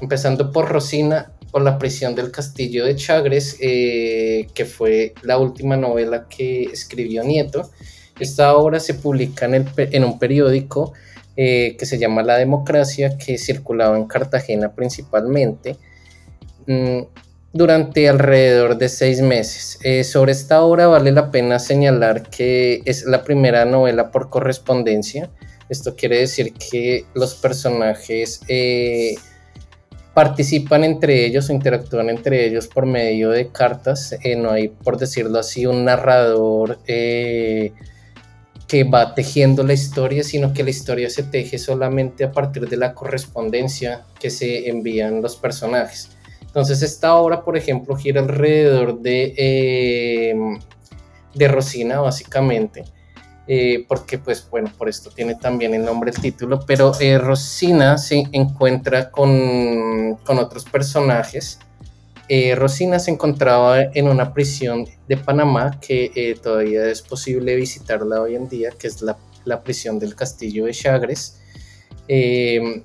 empezando 0.00 0.50
por 0.50 0.68
Rosina, 0.68 1.30
por 1.52 1.62
la 1.62 1.78
prisión 1.78 2.16
del 2.16 2.32
castillo 2.32 2.84
de 2.84 2.96
Chagres, 2.96 3.56
eh, 3.60 4.48
que 4.52 4.64
fue 4.64 5.14
la 5.22 5.38
última 5.38 5.76
novela 5.76 6.26
que 6.28 6.64
escribió 6.64 7.22
Nieto. 7.22 7.70
Esta 8.18 8.56
obra 8.56 8.80
se 8.80 8.94
publica 8.94 9.46
en, 9.46 10.04
un 10.04 10.18
periódico 10.18 10.92
que 11.36 11.78
se 11.82 11.98
llama 12.00 12.24
La 12.24 12.36
Democracia, 12.36 13.16
que 13.16 13.38
circulaba 13.38 13.96
en 13.96 14.08
Cartagena 14.08 14.74
principalmente, 14.74 15.76
mm, 16.66 17.02
durante 17.52 18.08
alrededor 18.08 18.78
de 18.78 18.88
seis 18.88 19.20
meses. 19.20 19.78
Eh, 19.82 20.04
sobre 20.04 20.32
esta 20.32 20.62
obra 20.62 20.86
vale 20.86 21.12
la 21.12 21.30
pena 21.30 21.58
señalar 21.58 22.28
que 22.30 22.82
es 22.84 23.04
la 23.04 23.22
primera 23.24 23.64
novela 23.64 24.10
por 24.10 24.30
correspondencia. 24.30 25.30
Esto 25.68 25.96
quiere 25.96 26.18
decir 26.18 26.52
que 26.54 27.06
los 27.14 27.34
personajes 27.34 28.40
participan 30.14 30.84
entre 30.84 31.24
ellos 31.24 31.48
o 31.48 31.52
interactúan 31.52 32.10
entre 32.10 32.46
ellos 32.46 32.68
por 32.68 32.86
medio 32.86 33.30
de 33.30 33.48
cartas. 33.48 34.14
Eh, 34.22 34.36
no 34.36 34.50
hay, 34.50 34.68
por 34.68 34.98
decirlo 34.98 35.38
así, 35.38 35.66
un 35.66 35.84
narrador 35.84 36.78
eh, 36.86 37.72
que 38.68 38.84
va 38.84 39.14
tejiendo 39.14 39.62
la 39.62 39.72
historia, 39.72 40.22
sino 40.22 40.52
que 40.52 40.64
la 40.64 40.70
historia 40.70 41.10
se 41.10 41.22
teje 41.22 41.58
solamente 41.58 42.24
a 42.24 42.32
partir 42.32 42.68
de 42.68 42.76
la 42.76 42.94
correspondencia 42.94 44.02
que 44.20 44.30
se 44.30 44.68
envían 44.68 45.22
los 45.22 45.36
personajes. 45.36 46.11
Entonces 46.52 46.82
esta 46.82 47.14
obra, 47.14 47.44
por 47.44 47.56
ejemplo, 47.56 47.96
gira 47.96 48.20
alrededor 48.20 49.00
de, 49.00 49.34
eh, 49.38 50.34
de 51.34 51.48
Rosina, 51.48 52.00
básicamente. 52.00 52.84
Eh, 53.48 53.86
porque 53.88 54.18
pues 54.18 54.46
bueno, 54.50 54.70
por 54.76 54.90
esto 54.90 55.10
tiene 55.10 55.34
también 55.34 55.72
el 55.72 55.82
nombre 55.82 56.10
el 56.10 56.20
título, 56.20 56.60
pero 56.66 56.92
eh, 57.00 57.16
Rosina 57.16 57.96
se 57.96 58.24
encuentra 58.32 59.10
con, 59.10 60.16
con 60.26 60.38
otros 60.38 60.66
personajes. 60.66 61.58
Rosina 62.56 62.98
se 62.98 63.10
encontraba 63.10 63.82
en 63.82 64.08
una 64.08 64.32
prisión 64.32 64.86
de 65.06 65.18
Panamá 65.18 65.78
que 65.80 66.38
todavía 66.42 66.86
es 66.86 67.02
posible 67.02 67.56
visitarla 67.56 68.22
hoy 68.22 68.36
en 68.36 68.48
día, 68.48 68.70
que 68.78 68.86
es 68.86 69.02
la, 69.02 69.18
la 69.44 69.62
prisión 69.62 69.98
del 69.98 70.14
castillo 70.14 70.64
de 70.64 70.72
Chagres. 70.72 71.40
en 72.08 72.84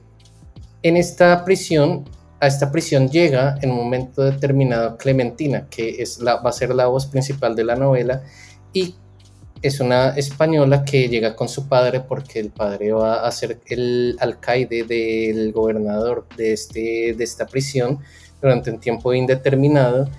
esta 0.83 1.45
prisión 1.45 2.03
a 2.39 2.47
esta 2.47 2.71
prisión 2.71 3.09
llega 3.09 3.57
en 3.61 3.71
un 3.71 3.77
momento 3.77 4.23
determinado 4.23 4.97
Clementina, 4.97 5.67
que 5.69 6.01
es 6.01 6.19
la, 6.19 6.35
va 6.35 6.51
a 6.51 6.53
ser 6.53 6.73
la 6.73 6.87
voz 6.87 7.07
principal 7.07 7.55
de 7.55 7.63
la 7.63 7.75
novela, 7.75 8.23
y 8.73 8.95
es 9.61 9.79
una 9.79 10.09
española 10.09 10.85
que 10.85 11.09
llega 11.09 11.35
con 11.35 11.49
su 11.49 11.67
padre 11.67 12.01
porque 12.01 12.39
el 12.39 12.51
padre 12.51 12.91
va 12.91 13.25
a 13.25 13.31
ser 13.31 13.59
el 13.65 14.15
alcaide 14.19 14.83
del 14.83 15.51
gobernador 15.51 16.27
de, 16.37 16.53
este, 16.53 17.15
de 17.17 17.23
esta 17.23 17.47
prisión 17.47 17.99
durante 18.39 18.69
un 18.69 18.79
tiempo 18.79 19.13
indeterminado 19.13 20.09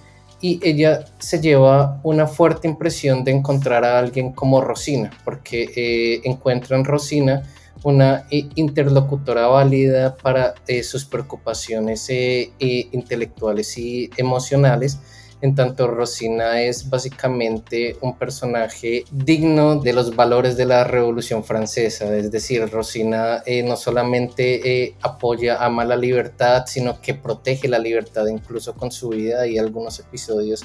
y 0.40 0.60
ella 0.62 1.04
se 1.18 1.40
lleva 1.40 2.00
una 2.02 2.26
fuerte 2.26 2.68
impresión 2.68 3.24
de 3.24 3.32
encontrar 3.32 3.84
a 3.84 3.98
alguien 3.98 4.32
como 4.32 4.60
Rosina 4.60 5.10
porque 5.24 5.70
eh, 5.74 6.20
encuentra 6.24 6.76
en 6.76 6.84
Rosina 6.84 7.42
una 7.82 8.26
interlocutora 8.30 9.46
válida 9.46 10.16
para 10.16 10.54
eh, 10.66 10.82
sus 10.82 11.04
preocupaciones 11.04 12.08
eh, 12.10 12.52
intelectuales 12.58 13.76
y 13.78 14.10
emocionales 14.16 14.98
en 15.40 15.54
tanto 15.54 15.86
Rosina 15.86 16.62
es 16.62 16.90
básicamente 16.90 17.96
un 18.00 18.18
personaje 18.18 19.04
digno 19.12 19.76
de 19.76 19.92
los 19.92 20.16
valores 20.16 20.56
de 20.56 20.64
la 20.64 20.82
Revolución 20.82 21.44
Francesa, 21.44 22.16
es 22.16 22.32
decir, 22.32 22.68
Rosina 22.68 23.42
eh, 23.46 23.62
no 23.62 23.76
solamente 23.76 24.82
eh, 24.82 24.94
apoya, 25.00 25.64
ama 25.64 25.84
la 25.84 25.96
libertad, 25.96 26.64
sino 26.66 27.00
que 27.00 27.14
protege 27.14 27.68
la 27.68 27.78
libertad 27.78 28.26
incluso 28.26 28.74
con 28.74 28.90
su 28.90 29.10
vida. 29.10 29.42
Hay 29.42 29.58
algunos 29.58 30.00
episodios 30.00 30.64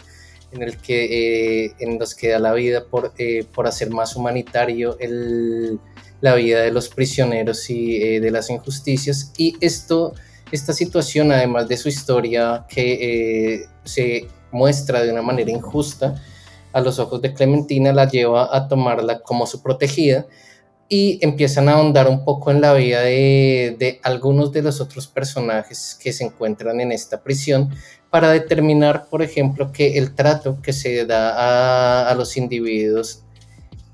en, 0.51 0.63
el 0.63 0.77
que, 0.77 1.65
eh, 1.65 1.75
en 1.79 2.00
los 2.00 2.15
que 2.15 2.29
da 2.29 2.39
la 2.39 2.53
vida 2.53 2.86
por, 2.86 3.13
hacer 3.67 3.91
más 3.91 4.15
humanitario 4.15 4.98
la 6.24 6.36
vida 6.36 6.62
de 6.62 6.72
los 6.72 6.88
prisioneros 6.88 7.70
y 7.70 8.18
de 8.20 8.32
las 8.32 8.50
injusticias. 8.50 9.34
Y 9.38 9.58
esto, 9.60 10.13
esta 10.53 10.72
situación, 10.72 11.34
además 11.34 11.68
de 11.68 11.75
su 11.75 11.89
historia 11.89 12.65
que 12.70 13.65
se 13.84 14.30
muestra 14.50 15.03
de 15.03 15.12
una 15.12 15.22
manera 15.22 15.51
injusta 15.51 16.15
a 16.72 16.80
los 16.80 16.98
ojos 16.98 17.22
de 17.22 17.34
Clementina, 17.34 17.92
la 17.92 18.08
lleva 18.08 18.56
a 18.56 18.70
tomarla 18.70 19.20
como 19.20 19.46
su 19.46 19.62
protegida 19.62 20.25
y 20.88 21.20
empiezan 21.22 21.68
a 21.68 21.74
ahondar 21.74 22.08
un 22.08 22.24
poco 22.24 22.51
en 22.51 22.62
la 22.62 22.74
vida 22.74 23.01
de, 23.01 24.00
algunos 24.01 24.53
de 24.53 24.62
los 24.62 24.80
otros 24.80 25.08
personajes 25.08 26.00
que 26.01 26.13
se 26.13 26.24
encuentran 26.24 26.80
en 26.80 26.94
esta 26.94 27.22
prisión 27.22 27.70
para 28.10 28.32
determinar, 28.32 29.08
por 29.10 29.24
ejemplo, 29.24 29.74
que 29.74 29.98
el 29.98 30.15
trato 30.15 30.62
que 30.62 30.72
se 30.72 31.06
da 31.06 32.10
a, 32.10 32.15
los 32.15 32.38
individuos 32.38 33.24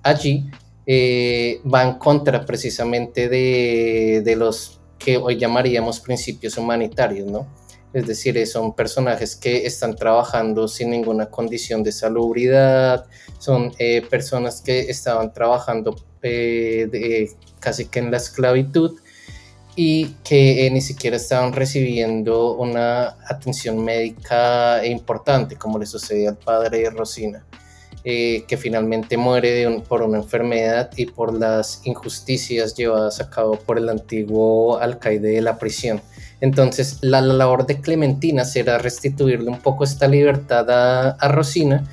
allí 0.04 0.52
eh, 0.92 1.62
va 1.72 1.84
en 1.84 2.00
contra 2.00 2.48
precisamente 2.48 3.30
de, 3.30 4.36
los 4.36 4.82
que 4.98 5.18
hoy 5.18 5.38
llamaríamos 5.38 6.00
principios 6.00 6.58
humanitarios, 6.58 7.30
¿no? 7.30 7.46
Es 7.94 8.08
decir, 8.08 8.46
son 8.48 8.76
personajes 8.76 9.36
que 9.36 9.68
están 9.68 9.96
trabajando 9.96 10.68
sin 10.68 10.90
ninguna 10.90 11.28
condición 11.28 11.84
de 11.84 11.92
salubridad, 11.92 13.06
son 13.38 13.72
eh, 13.78 14.02
personas 14.10 14.62
que 14.62 14.80
estaban 14.90 15.32
trabajando 15.32 15.96
eh, 16.24 17.30
casi 17.60 17.86
que 17.86 18.00
en 18.00 18.10
la 18.10 18.18
esclavitud 18.18 19.00
y 19.76 20.16
que 20.24 20.66
eh, 20.66 20.72
ni 20.72 20.82
siquiera 20.82 21.18
estaban 21.18 21.54
recibiendo 21.54 22.56
una 22.56 23.16
atención 23.28 23.84
médica 23.86 24.84
importante, 24.88 25.56
como 25.56 25.78
le 25.78 25.86
sucede 25.86 26.28
al 26.28 26.38
padre 26.38 26.80
de 26.80 26.90
Rosina, 28.06 28.46
que 28.48 28.56
finalmente 28.56 29.18
muere 29.18 29.84
por 29.88 30.02
una 30.04 30.20
enfermedad 30.20 30.90
y 30.96 31.06
por 31.06 31.38
las 31.38 31.82
injusticias 31.84 32.74
llevadas 32.76 33.20
a 33.20 33.30
cabo 33.30 33.58
por 33.58 33.78
el 33.78 33.90
antiguo 33.90 34.78
alcaide 34.78 35.32
de 35.32 35.42
la 35.42 35.58
prisión. 35.58 36.02
Entonces, 36.40 37.00
la, 37.02 37.20
labor 37.20 37.66
de 37.66 37.82
Clementina 37.82 38.46
será 38.46 38.78
restituirle 38.78 39.50
un 39.50 39.60
poco 39.60 39.84
esta 39.84 40.08
libertad 40.08 40.70
a, 40.70 41.28
Rosina 41.28 41.84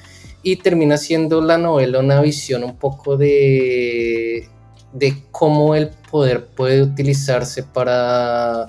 y 0.44 0.56
termina 0.56 0.96
siendo 0.96 1.40
la 1.40 1.58
novela 1.58 1.98
una 1.98 2.20
visión 2.20 2.62
un 2.62 2.76
poco 2.76 3.16
de, 3.16 4.48
de 4.92 5.14
cómo 5.32 5.74
el 5.74 5.88
poder 5.88 6.46
puede 6.46 6.82
utilizarse 6.82 7.64
para 7.64 8.66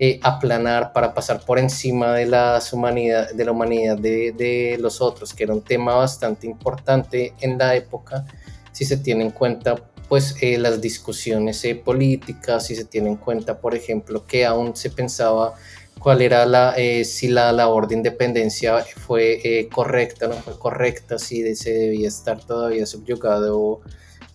eh, 0.00 0.20
aplanar, 0.22 0.92
para 0.92 1.12
pasar 1.12 1.40
por 1.44 1.58
encima 1.58 2.12
de, 2.12 2.24
las 2.24 2.72
humanidad, 2.72 3.32
de 3.32 3.44
la 3.44 3.50
humanidad 3.50 3.98
de, 3.98 4.76
los 4.78 5.00
otros, 5.00 5.34
que 5.34 5.42
era 5.42 5.52
un 5.52 5.62
tema 5.62 5.96
bastante 5.96 6.46
importante 6.46 7.34
en 7.40 7.58
la 7.58 7.74
época, 7.74 8.24
si 8.70 8.84
se 8.84 8.98
tiene 8.98 9.24
en 9.24 9.32
cuenta 9.32 9.74
pues 10.08 10.36
eh, 10.40 10.56
las 10.56 10.80
discusiones 10.80 11.64
eh, 11.64 11.74
políticas, 11.74 12.66
si 12.66 12.76
se 12.76 12.84
tiene 12.84 13.08
en 13.08 13.16
cuenta, 13.16 13.58
por 13.58 13.74
ejemplo, 13.74 14.24
que 14.24 14.46
aún 14.46 14.76
se 14.76 14.90
pensaba 14.90 15.54
cuál 15.98 16.22
era 16.22 16.46
la, 16.46 16.76
si 17.02 17.26
la 17.26 17.50
labor 17.50 17.88
de 17.88 17.96
independencia 17.96 18.78
fue 18.78 19.68
correcta, 19.74 20.28
no 20.28 20.34
fue 20.34 20.56
correcta, 20.56 21.18
si 21.18 21.56
se 21.56 21.72
debía 21.72 22.06
estar 22.06 22.38
todavía 22.38 22.86
subyugado 22.86 23.80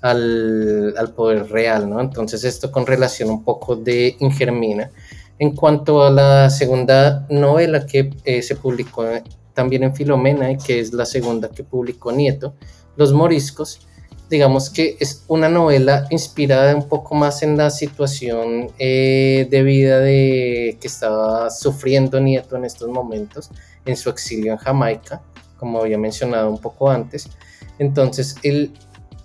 al, 0.01 0.93
al, 0.97 1.13
poder 1.13 1.49
real, 1.49 1.89
¿no? 1.89 2.01
Entonces 2.01 2.43
esto 2.43 2.69
con 2.69 2.85
relación 2.85 3.29
un 3.29 3.45
poco 3.45 3.77
de 3.77 4.17
Ingermina. 4.19 4.91
En 5.43 5.57
cuanto 5.57 6.01
a 6.01 6.09
la 6.09 6.49
segunda 6.49 7.27
novela 7.29 7.85
que 7.85 8.13
se 8.41 8.55
publicó 8.55 9.03
también 9.53 9.83
en 9.83 9.93
Filomena, 9.93 10.49
y 10.49 10.57
que 10.57 10.79
es 10.79 10.93
la 10.93 11.05
segunda 11.05 11.49
que 11.49 11.65
publicó 11.65 12.13
Nieto, 12.13 12.55
Los 12.95 13.11
Moriscos, 13.11 13.85
digamos 14.29 14.69
que 14.69 14.95
es 15.01 15.25
una 15.27 15.49
novela 15.49 16.07
inspirada 16.11 16.73
un 16.73 16.87
poco 16.87 17.13
más 17.13 17.43
en 17.43 17.57
la 17.57 17.71
situación 17.71 18.71
eh, 18.79 19.45
de 19.51 19.63
vida 19.63 19.99
de, 19.99 20.77
que 20.79 20.87
estaba 20.87 21.49
sufriendo 21.49 22.21
Nieto 22.21 22.55
en 22.55 22.63
estos 22.63 22.87
momentos, 22.87 23.49
en 23.83 23.97
su 23.97 24.09
exilio 24.09 24.53
en 24.53 24.59
Jamaica, 24.59 25.21
como 25.57 25.81
había 25.81 25.97
mencionado 25.97 26.49
un 26.49 26.59
poco 26.59 26.89
antes. 26.89 27.27
Entonces, 27.79 28.37
él 28.43 28.71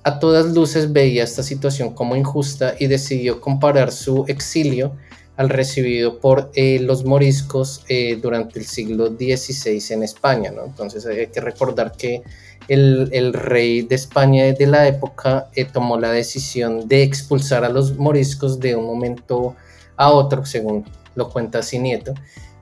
a 0.03 0.19
todas 0.19 0.47
luces 0.47 0.93
veía 0.93 1.23
esta 1.23 1.45
situación 1.45 1.95
como 1.95 2.17
injusta 2.17 2.75
y 2.77 2.89
decidió 2.89 3.41
comparar 3.41 3.93
su 3.93 4.25
exilio 4.27 4.97
al 5.39 5.49
recibido 5.49 6.19
por 6.19 6.51
eh, 6.55 6.79
los 6.81 7.07
moriscos 7.07 7.83
eh, 7.89 8.19
durante 8.21 8.59
el 8.59 8.67
siglo 8.67 9.07
XVI 9.07 9.83
en 9.91 10.03
España. 10.03 10.53
Entonces 10.67 11.07
hay 11.07 11.29
que 11.29 11.41
recordar 11.41 11.93
que 11.93 12.23
el, 12.69 13.33
rey 13.33 13.83
de 13.83 13.95
España 13.95 14.45
de 14.45 14.67
la 14.67 14.87
época 14.87 15.49
eh, 15.55 15.65
tomó 15.65 15.99
la 15.99 16.13
decisión 16.13 16.87
de 16.87 17.03
expulsar 17.03 17.65
a 17.65 17.71
los 17.71 17.97
moriscos 17.97 18.61
de 18.61 18.77
un 18.77 18.85
momento 18.85 19.57
a 19.97 20.13
otro, 20.13 20.45
según 20.45 20.85
lo 21.15 21.31
cuenta 21.31 21.63
Sinieto. 21.63 22.15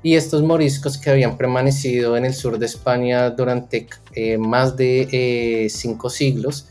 Y 0.03 0.15
estos 0.15 0.43
moriscos 0.43 0.99
que 0.99 1.11
habían 1.11 1.37
permanecido 1.37 2.17
en 2.17 2.25
el 2.25 2.35
sur 2.35 2.59
de 2.59 2.67
España 2.67 3.31
durante 3.31 3.89
eh, 4.15 4.39
más 4.39 4.77
de 4.77 5.09
eh, 5.11 5.69
cinco 5.69 6.11
siglos, 6.11 6.69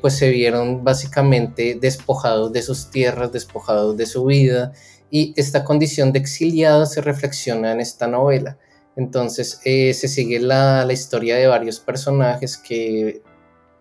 pues 0.00 0.14
se 0.14 0.30
vieron 0.30 0.84
básicamente 0.84 1.76
despojados 1.78 2.52
de 2.52 2.62
sus 2.62 2.88
tierras, 2.88 3.32
despojados 3.32 3.96
de 3.96 4.06
su 4.06 4.24
vida, 4.24 4.72
y 5.10 5.34
esta 5.36 5.64
condición 5.64 6.12
de 6.12 6.18
exiliado 6.18 6.86
se 6.86 7.00
reflexiona 7.00 7.72
en 7.72 7.80
esta 7.80 8.06
novela. 8.06 8.58
Entonces 8.96 9.60
eh, 9.64 9.92
se 9.94 10.08
sigue 10.08 10.40
la, 10.40 10.86
historia 10.90 11.36
de 11.36 11.46
varios 11.46 11.80
personajes 11.80 12.56
que 12.56 13.22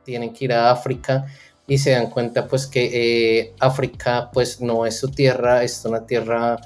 tienen 0.04 0.34
que 0.34 0.46
ir 0.46 0.54
a 0.54 0.72
África 0.72 1.26
y 1.68 1.78
se 1.78 1.92
dan 1.92 2.10
cuenta 2.10 2.48
pues 2.48 2.68
que 2.68 3.40
eh, 3.40 3.54
África 3.60 4.30
pues 4.32 4.62
no 4.62 4.86
es 4.86 5.00
su 5.00 5.10
tierra, 5.10 5.64
es 5.64 5.84
una 5.86 6.06
tierra 6.06 6.58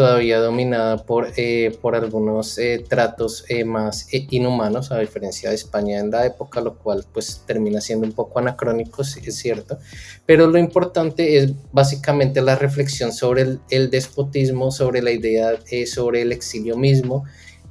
todavía 0.00 0.38
dominada 0.40 0.96
por, 1.04 1.28
eh, 1.36 1.76
por 1.82 1.94
algunos 1.94 2.58
tratos 2.88 3.44
más 3.66 4.06
inhumanos 4.10 4.90
a 4.92 4.98
diferencia 4.98 5.50
de 5.50 5.56
España 5.56 5.98
en 5.98 6.10
la 6.10 6.24
época, 6.24 6.62
lo 6.62 6.78
cual 6.78 7.04
pues 7.12 7.42
termina 7.46 7.82
siendo 7.82 8.06
un 8.06 8.12
poco 8.12 8.38
anacrónico, 8.38 9.02
es 9.02 9.36
cierto, 9.36 9.78
pero 10.24 10.46
lo 10.46 10.56
importante 10.56 11.36
es 11.36 11.52
básicamente 11.70 12.40
la 12.40 12.56
reflexión 12.56 13.12
sobre 13.12 13.42
el, 13.42 13.60
el 13.68 13.90
despotismo, 13.90 14.70
sobre 14.70 15.02
la 15.02 15.10
idea, 15.10 15.58
sobre 15.84 16.22
el 16.22 16.32
exilio 16.32 16.78
mismo, 16.78 17.26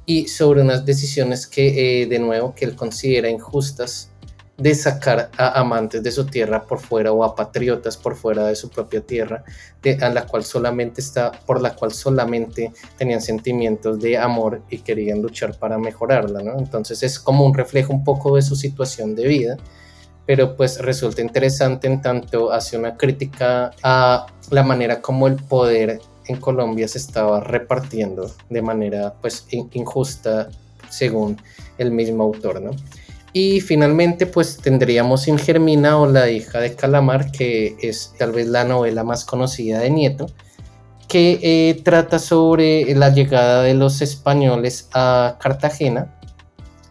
y 0.06 0.26
sobre 0.26 0.62
unas 0.62 0.84
decisiones 0.84 1.46
que, 1.46 2.02
eh, 2.02 2.06
de 2.06 2.18
nuevo, 2.18 2.52
que 2.54 2.64
él 2.64 2.74
considera 2.74 3.30
injustas 3.30 4.10
de 4.60 4.74
sacar 4.74 5.30
a 5.38 5.58
amantes 5.58 6.02
de 6.02 6.12
su 6.12 6.26
tierra 6.26 6.62
por 6.62 6.80
fuera 6.80 7.12
o 7.12 7.24
a 7.24 7.34
patriotas 7.34 7.96
por 7.96 8.14
fuera 8.14 8.46
de 8.46 8.54
su 8.54 8.68
propia 8.68 9.00
tierra, 9.00 9.42
de, 9.82 9.94
a 10.02 10.10
la 10.10 10.26
cual 10.26 10.44
solamente 10.44 11.00
está, 11.00 11.32
por 11.32 11.62
la 11.62 11.74
cual 11.74 11.92
solamente 11.92 12.70
tenían 12.98 13.22
sentimientos 13.22 13.98
de 14.00 14.18
amor 14.18 14.60
y 14.68 14.78
querían 14.78 15.22
luchar 15.22 15.58
para 15.58 15.78
mejorarla. 15.78 16.42
Entonces 16.58 17.02
es 17.02 17.18
como 17.18 17.46
un 17.46 17.54
reflejo 17.54 17.94
un 17.94 18.04
poco 18.04 18.36
de 18.36 18.42
su 18.42 18.54
situación 18.54 19.14
de 19.16 19.26
vida, 19.26 19.56
pero 20.26 20.56
pues 20.56 20.78
resulta 20.78 21.22
interesante 21.22 21.86
en 21.86 22.02
tanto 22.02 22.52
hace 22.52 22.76
una 22.76 22.98
crítica 22.98 23.70
a 23.82 24.26
la 24.50 24.62
manera 24.62 25.00
como 25.00 25.26
el 25.26 25.36
poder 25.36 26.00
en 26.26 26.36
Colombia 26.36 26.86
se 26.86 26.98
estaba 26.98 27.40
repartiendo 27.40 28.30
de 28.50 28.60
manera 28.60 29.14
pues 29.22 29.46
injusta 29.50 30.48
según 30.90 31.40
el 31.78 31.92
mismo 31.92 32.22
autor, 32.24 32.60
¿no? 32.60 32.72
Y 33.32 33.60
finalmente 33.60 34.26
pues 34.26 34.56
tendríamos 34.56 35.28
Ingermina 35.28 35.98
o 35.98 36.06
la 36.06 36.30
hija 36.30 36.58
de 36.58 36.74
Calamar, 36.74 37.30
que 37.30 37.76
es 37.80 38.12
tal 38.18 38.32
vez 38.32 38.48
la 38.48 38.64
novela 38.64 39.04
más 39.04 39.24
conocida 39.24 39.78
de 39.80 39.90
Nieto, 39.90 40.26
que 41.06 41.40
eh, 41.42 41.80
trata 41.82 42.18
sobre 42.18 42.94
la 42.94 43.10
llegada 43.10 43.62
de 43.62 43.74
los 43.74 44.02
españoles 44.02 44.88
a 44.94 45.38
Cartagena, 45.40 46.16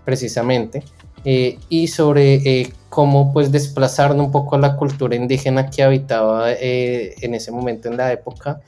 precisamente, 0.05 0.83
eh, 1.25 1.57
y 1.67 1.87
sobre 1.87 2.35
eh, 2.35 2.73
cómo 2.89 3.33
pues 3.33 3.51
desplazaron 3.51 4.19
un 4.21 4.31
poco 4.31 4.55
a 4.55 4.59
la 4.59 4.75
cultura 4.77 5.15
indígena 5.15 5.69
que 5.69 5.83
habitaba 5.83 6.51
en 6.51 7.33
ese 7.33 7.51
momento 7.51 7.89
en 7.89 7.97
la 7.97 8.11
época 8.11 8.61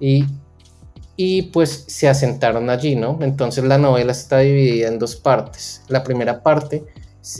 y, 0.00 0.24
y 1.16 1.42
pues 1.42 1.84
se 1.88 2.08
asentaron 2.08 2.70
allí, 2.70 2.96
¿no? 2.96 3.18
Entonces 3.20 3.64
la 3.64 3.78
novela 3.78 4.12
está 4.12 4.38
dividida 4.38 4.88
en 4.88 4.98
dos 4.98 5.16
partes. 5.16 5.82
La 5.88 6.02
primera 6.02 6.42
parte 6.42 6.84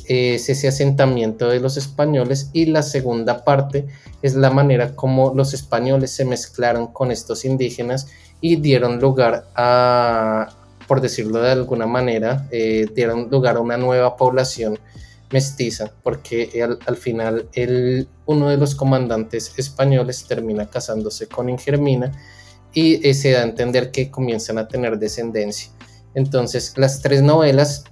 es 0.07 0.48
ese 0.48 0.68
asentamiento 0.68 1.48
de 1.48 1.61
los 1.61 1.77
españoles 1.77 2.51
y 2.53 2.66
la 2.66 2.83
segunda 2.83 3.44
parte 3.44 3.87
es 4.22 4.35
la 4.35 4.51
manera 4.51 4.94
como 4.94 5.35
los 5.35 5.55
españoles 5.55 6.11
se 6.11 6.24
mezclaron 6.24 6.88
con 6.88 7.11
estos 7.11 7.44
indígenas 7.44 8.09
y 8.40 8.57
dieron 8.57 9.01
lugar 9.01 9.46
a, 9.55 10.48
por 10.87 11.01
decirlo 11.01 11.40
de 11.40 11.53
alguna 11.53 11.87
manera, 11.87 12.46
eh, 12.51 12.87
dieron 12.94 13.29
lugar 13.31 13.57
a 13.57 13.61
una 13.61 13.77
nueva 13.77 14.16
población 14.16 14.79
mestiza, 15.31 15.92
porque 16.03 16.66
al, 16.87 16.96
final 16.96 17.48
el, 17.53 18.09
uno 18.27 18.48
de 18.48 18.57
los 18.57 18.74
comandantes 18.74 19.53
españoles 19.57 20.24
termina 20.27 20.68
casándose 20.68 21.27
con 21.27 21.48
Ingermina 21.48 22.12
y 22.72 23.07
eh, 23.07 23.14
se 23.14 23.33
da 23.33 23.40
a 23.40 23.44
entender 23.44 23.90
que 23.90 24.11
comienzan 24.11 24.59
a 24.59 24.68
tener 24.68 24.98
descendencia. 24.98 25.70
Entonces, 26.14 26.74
las 26.77 27.03
tres 27.03 27.22
novelas 27.22 27.85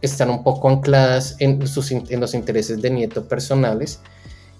están 0.00 0.30
un 0.30 0.44
poco 0.44 0.68
ancladas 0.68 1.36
en, 1.40 1.66
sus, 1.66 1.90
en 1.90 2.20
los 2.20 2.34
intereses 2.34 2.80
de 2.80 2.90
Nieto 2.90 3.26
personales 3.26 4.00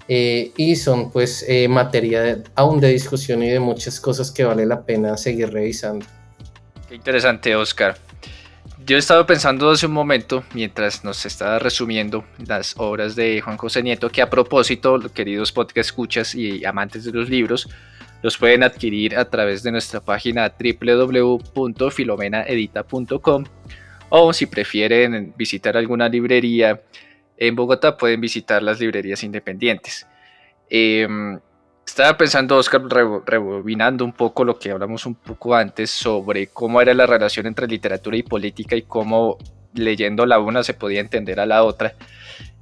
eh, 0.09 0.53
y 0.57 0.75
son 0.77 1.11
pues 1.11 1.45
eh, 1.47 1.69
materia 1.69 2.43
aún 2.55 2.81
de 2.81 2.89
discusión 2.89 3.43
y 3.43 3.51
de 3.51 3.61
muchas 3.61 4.01
cosas 4.01 4.31
que 4.31 4.45
vale 4.45 4.65
la 4.65 4.83
pena 4.83 5.17
seguir 5.17 5.53
revisando. 5.53 6.07
Qué 6.89 6.95
interesante, 6.95 7.55
Oscar. 7.55 7.99
Yo 8.87 8.97
he 8.97 8.99
estado 8.99 9.27
pensando 9.27 9.71
hace 9.71 9.85
un 9.85 9.93
momento, 9.93 10.45
mientras 10.55 11.05
nos 11.05 11.27
estaba 11.27 11.59
resumiendo 11.59 12.25
las 12.47 12.75
obras 12.79 13.15
de 13.17 13.43
Juan 13.43 13.59
José 13.59 13.83
Nieto, 13.83 14.09
que 14.09 14.23
a 14.23 14.31
propósito, 14.31 14.99
queridos 15.13 15.53
podcast 15.53 15.91
escuchas 15.91 16.35
y 16.35 16.65
amantes 16.65 17.05
de 17.05 17.13
los 17.13 17.29
libros, 17.29 17.69
los 18.23 18.39
pueden 18.39 18.63
adquirir 18.63 19.19
a 19.19 19.29
través 19.29 19.63
de 19.63 19.73
nuestra 19.73 20.01
página 20.01 20.55
www.filomenaedita.com 20.59 23.45
o 24.09 24.33
si 24.33 24.47
prefieren 24.47 25.35
visitar 25.37 25.77
alguna 25.77 26.09
librería 26.09 26.81
en 27.37 27.55
Bogotá, 27.55 27.97
pueden 27.97 28.21
visitar 28.21 28.63
las 28.63 28.81
librerías 28.81 29.23
independientes. 29.23 30.07
Em, 30.69 31.39
estaba 31.87 32.17
pensando, 32.19 32.57
Oscar, 32.57 32.83
rebobinando 33.27 34.05
un 34.05 34.13
poco 34.13 34.45
lo 34.45 34.59
que 34.59 34.71
hablamos 34.71 35.07
un 35.07 35.15
poco 35.15 35.55
antes 35.55 35.91
sobre 35.91 36.49
cómo 36.49 36.81
era 36.81 36.93
la 36.95 37.07
relación 37.07 37.47
entre 37.47 37.67
literatura 37.67 38.17
y 38.17 38.23
política 38.23 38.77
y 38.77 38.83
cómo 38.83 39.39
leyendo 39.75 40.27
la 40.27 40.39
una 40.39 40.63
se 40.63 40.75
podía 40.75 41.01
entender 41.01 41.41
a 41.41 41.47
la 41.47 41.65
otra. 41.65 41.95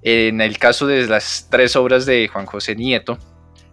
En 0.03 0.41
el 0.41 0.59
caso 0.59 0.87
de 0.87 1.07
las 1.07 1.49
tres 1.51 1.75
obras 1.75 2.07
de 2.07 2.29
Juan 2.29 2.47
José 2.47 2.77
Nieto, 2.77 3.19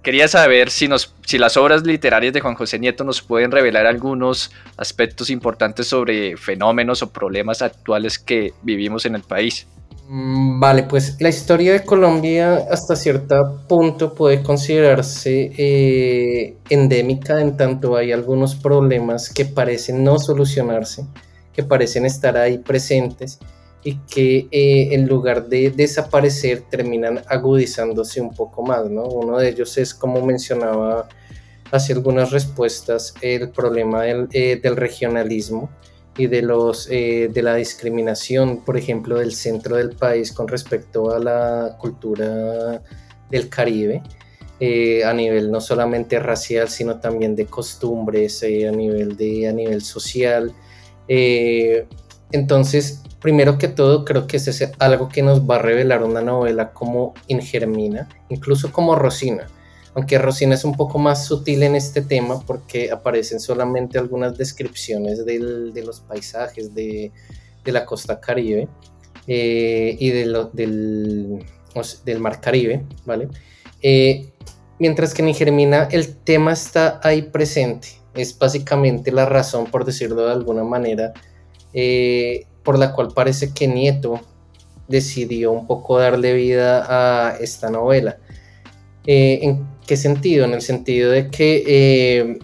Quería 0.03 0.27
saber 0.27 0.69
si, 0.69 0.89
nos, 0.89 1.15
si 1.25 1.37
las 1.37 1.55
obras 1.55 1.85
literarias 1.85 2.33
de 2.33 2.41
Juan 2.41 2.55
José 2.55 2.77
Nieto 2.77 3.05
nos 3.05 3.21
pueden 3.21 3.51
revelar 3.51 3.85
algunos 3.85 4.51
aspectos 4.75 5.29
importantes 5.29 5.87
sobre 5.87 6.35
fenómenos 6.35 7.01
o 7.01 7.09
problemas 7.09 7.61
actuales 7.61 8.19
que 8.19 8.53
vivimos 8.63 9.05
en 9.05 9.15
el 9.15 9.23
país. 9.23 9.65
Mm, 10.09 10.59
vale, 10.59 10.83
pues 10.83 11.15
la 11.21 11.29
historia 11.29 11.71
de 11.71 11.85
Colombia 11.85 12.65
hasta 12.69 12.97
cierto 12.97 13.61
punto 13.69 14.13
puede 14.13 14.43
considerarse 14.43 15.53
eh, 15.57 16.57
endémica 16.69 17.39
en 17.39 17.55
tanto 17.55 17.95
hay 17.95 18.11
algunos 18.11 18.55
problemas 18.55 19.29
que 19.29 19.45
parecen 19.45 20.03
no 20.03 20.19
solucionarse, 20.19 21.05
que 21.53 21.63
parecen 21.63 22.05
estar 22.05 22.35
ahí 22.35 22.57
presentes 22.57 23.39
y 23.83 23.95
que 24.09 24.47
eh, 24.51 24.89
en 24.91 25.07
lugar 25.07 25.47
de 25.47 25.69
desaparecer 25.69 26.63
terminan 26.69 27.21
agudizándose 27.27 28.21
un 28.21 28.33
poco 28.33 28.63
más, 28.63 28.89
¿no? 28.89 29.03
Uno 29.03 29.37
de 29.37 29.49
ellos 29.49 29.77
es, 29.77 29.93
como 29.93 30.25
mencionaba 30.25 31.09
hace 31.71 31.93
algunas 31.93 32.31
respuestas, 32.31 33.13
el 33.21 33.49
problema 33.49 34.03
del, 34.03 34.29
eh, 34.31 34.61
regionalismo 34.75 35.69
y 36.17 36.27
de, 36.27 36.43
los, 36.43 36.87
eh, 36.89 37.29
de 37.33 37.41
la 37.41 37.55
discriminación, 37.55 38.63
por 38.63 38.77
ejemplo, 38.77 39.17
del 39.17 39.33
centro 39.33 39.75
del 39.75 39.95
país 39.95 40.31
con 40.31 40.47
respecto 40.47 41.11
a 41.11 41.19
la 41.19 41.75
cultura 41.79 42.81
del 43.29 43.49
Caribe. 43.49 44.01
a 45.05 45.13
nivel 45.13 45.51
no 45.51 45.59
solamente 45.59 46.19
racial, 46.19 46.69
sino 46.69 46.97
también 47.01 47.35
de 47.35 47.47
costumbres, 47.47 48.43
a, 48.43 48.71
nivel 48.71 49.17
de, 49.17 49.49
a 49.49 49.51
nivel 49.51 49.81
social. 49.81 50.53
entonces, 52.31 53.03
primero 53.23 53.57
que 53.57 53.69
todo, 53.69 54.03
creo 54.03 54.27
que 54.27 54.35
es 54.35 54.69
algo 54.79 55.07
que 55.07 55.23
nos 55.23 55.49
va 55.49 55.55
a 55.55 55.59
revelar 55.59 56.03
una 56.03 56.21
novela 56.21 56.73
como 56.73 57.13
Ingermina, 57.27 58.09
incluso 58.27 58.73
como 58.73 58.95
Rosina. 58.95 59.47
Aunque 59.95 60.17
Rosina 60.17 60.55
es 60.55 60.65
un 60.65 60.75
poco 60.75 60.99
más 60.99 61.25
sutil 61.25 61.63
en 61.63 61.75
este 61.75 62.01
tema 62.01 62.41
porque 62.41 62.91
aparecen 62.91 63.39
solamente 63.39 63.97
algunas 63.97 64.37
descripciones 64.37 65.25
de 65.25 65.83
los 65.85 66.01
paisajes 66.01 66.75
de, 66.75 67.13
la 67.63 67.85
costa 67.85 68.19
caribe 68.19 68.67
eh, 69.25 69.95
y 69.97 70.09
de 70.09 70.25
del, 70.51 72.19
mar 72.19 72.41
Caribe, 72.41 72.83
¿vale? 73.05 73.29
Eh, 73.81 74.33
mientras 74.79 75.13
que 75.13 75.21
en 75.21 75.29
Ingermina 75.29 75.87
el 75.91 76.17
tema 76.17 76.51
está 76.51 76.99
ahí 77.01 77.21
presente. 77.21 77.87
Es 78.15 78.37
básicamente 78.37 79.13
la 79.13 79.25
razón, 79.25 79.71
por 79.71 79.85
decirlo 79.85 80.25
de 80.25 80.33
alguna 80.33 80.65
manera, 80.65 81.13
eh, 81.73 82.47
por 82.63 82.77
la 82.79 82.93
cual 82.93 83.09
parece 83.13 83.53
que 83.53 83.67
Nieto 83.67 84.21
decidió 84.87 85.51
un 85.51 85.67
poco 85.67 85.99
darle 85.99 86.33
vida 86.33 86.85
a 86.87 87.37
esta 87.37 87.69
novela. 87.69 88.17
Eh, 89.05 89.39
¿En 89.41 89.67
qué 89.85 89.97
sentido? 89.97 90.45
En 90.45 90.53
el 90.53 90.61
sentido 90.61 91.11
de 91.11 91.29
que, 91.29 91.63
eh, 91.67 92.39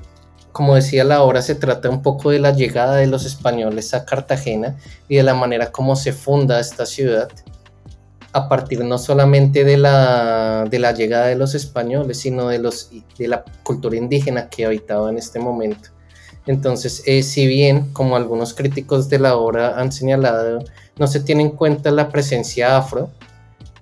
como 0.52 0.76
decía 0.76 1.04
la 1.04 1.22
obra, 1.22 1.42
se 1.42 1.56
trata 1.56 1.90
un 1.90 2.02
poco 2.02 2.32
de 2.32 2.40
la 2.40 2.52
llegada 2.52 2.98
de 2.98 3.08
los 3.08 3.26
españoles 3.26 3.94
a 3.94 4.06
Cartagena 4.06 4.78
y 5.08 5.16
de 5.18 5.24
la 5.24 5.34
manera 5.34 5.72
como 5.72 5.96
se 5.96 6.12
funda 6.12 6.60
esta 6.60 6.86
ciudad 6.86 7.30
a 8.32 8.48
partir 8.48 8.84
no 8.84 8.98
solamente 8.98 9.64
de 9.64 9.78
la, 9.78 10.66
de 10.70 10.80
la 10.80 10.92
llegada 10.92 11.28
de 11.28 11.36
los 11.36 11.56
españoles, 11.56 12.20
sino 12.20 12.50
de, 12.50 12.60
los, 12.60 12.92
de 13.18 13.28
la 13.28 13.44
cultura 13.64 13.96
indígena 13.96 14.50
que 14.50 14.66
habitaba 14.66 15.10
en 15.10 15.18
este 15.18 15.40
momento. 15.40 15.90
Entonces, 16.50 17.04
eh, 17.06 17.22
si 17.22 17.46
bien, 17.46 17.94
como 17.94 18.16
algunos 18.16 18.56
críticos 18.56 19.08
de 19.08 19.20
la 19.20 19.38
obra 19.38 19.80
han 19.80 19.92
señalado, 19.92 20.64
no 20.98 21.06
se 21.06 21.20
tiene 21.20 21.44
en 21.44 21.52
cuenta 21.52 21.92
la 21.92 22.10
presencia 22.10 22.76
afro 22.76 23.12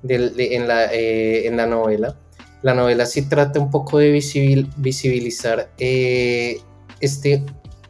en, 0.06 0.67
la, 0.67 0.93
eh, 0.93 1.47
en, 1.47 1.56
la, 1.56 1.65
novela, 1.65 2.17
la 2.63 2.73
novela 2.73 3.06
sí 3.06 3.21
trata 3.21 3.62
un 3.62 3.71
poco 3.71 3.99
de 3.99 4.12
visibilizar 4.12 5.69
eh, 5.77 6.60
este 6.99 7.41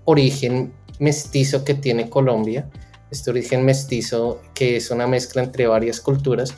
origen 0.05 0.71
mestizo 0.99 1.65
que 1.65 1.73
tiene 1.73 2.07
Colombia, 2.07 2.69
este 3.09 3.31
origen 3.31 3.65
mestizo 3.65 4.43
que 4.53 4.75
es 4.75 4.91
una 4.91 5.07
mezcla 5.07 5.41
entre 5.41 5.65
varias 5.65 5.99
culturas 5.99 6.53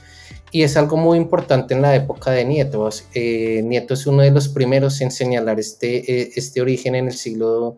y 0.51 0.63
es 0.63 0.75
algo 0.75 0.97
muy 0.97 1.17
importante 1.17 1.73
en 1.73 1.81
la 1.81 1.95
época 1.95 2.31
de 2.31 2.43
Nieto. 2.43 2.89
Nieto 3.15 3.93
es 3.93 4.05
uno 4.07 4.23
de 4.23 4.31
los 4.31 4.49
primeros 4.49 4.99
en 4.99 5.09
señalar 5.09 5.57
este, 5.57 6.37
este 6.37 6.59
origen 6.59 6.95
en 6.95 7.07
el 7.07 7.13
siglo 7.13 7.77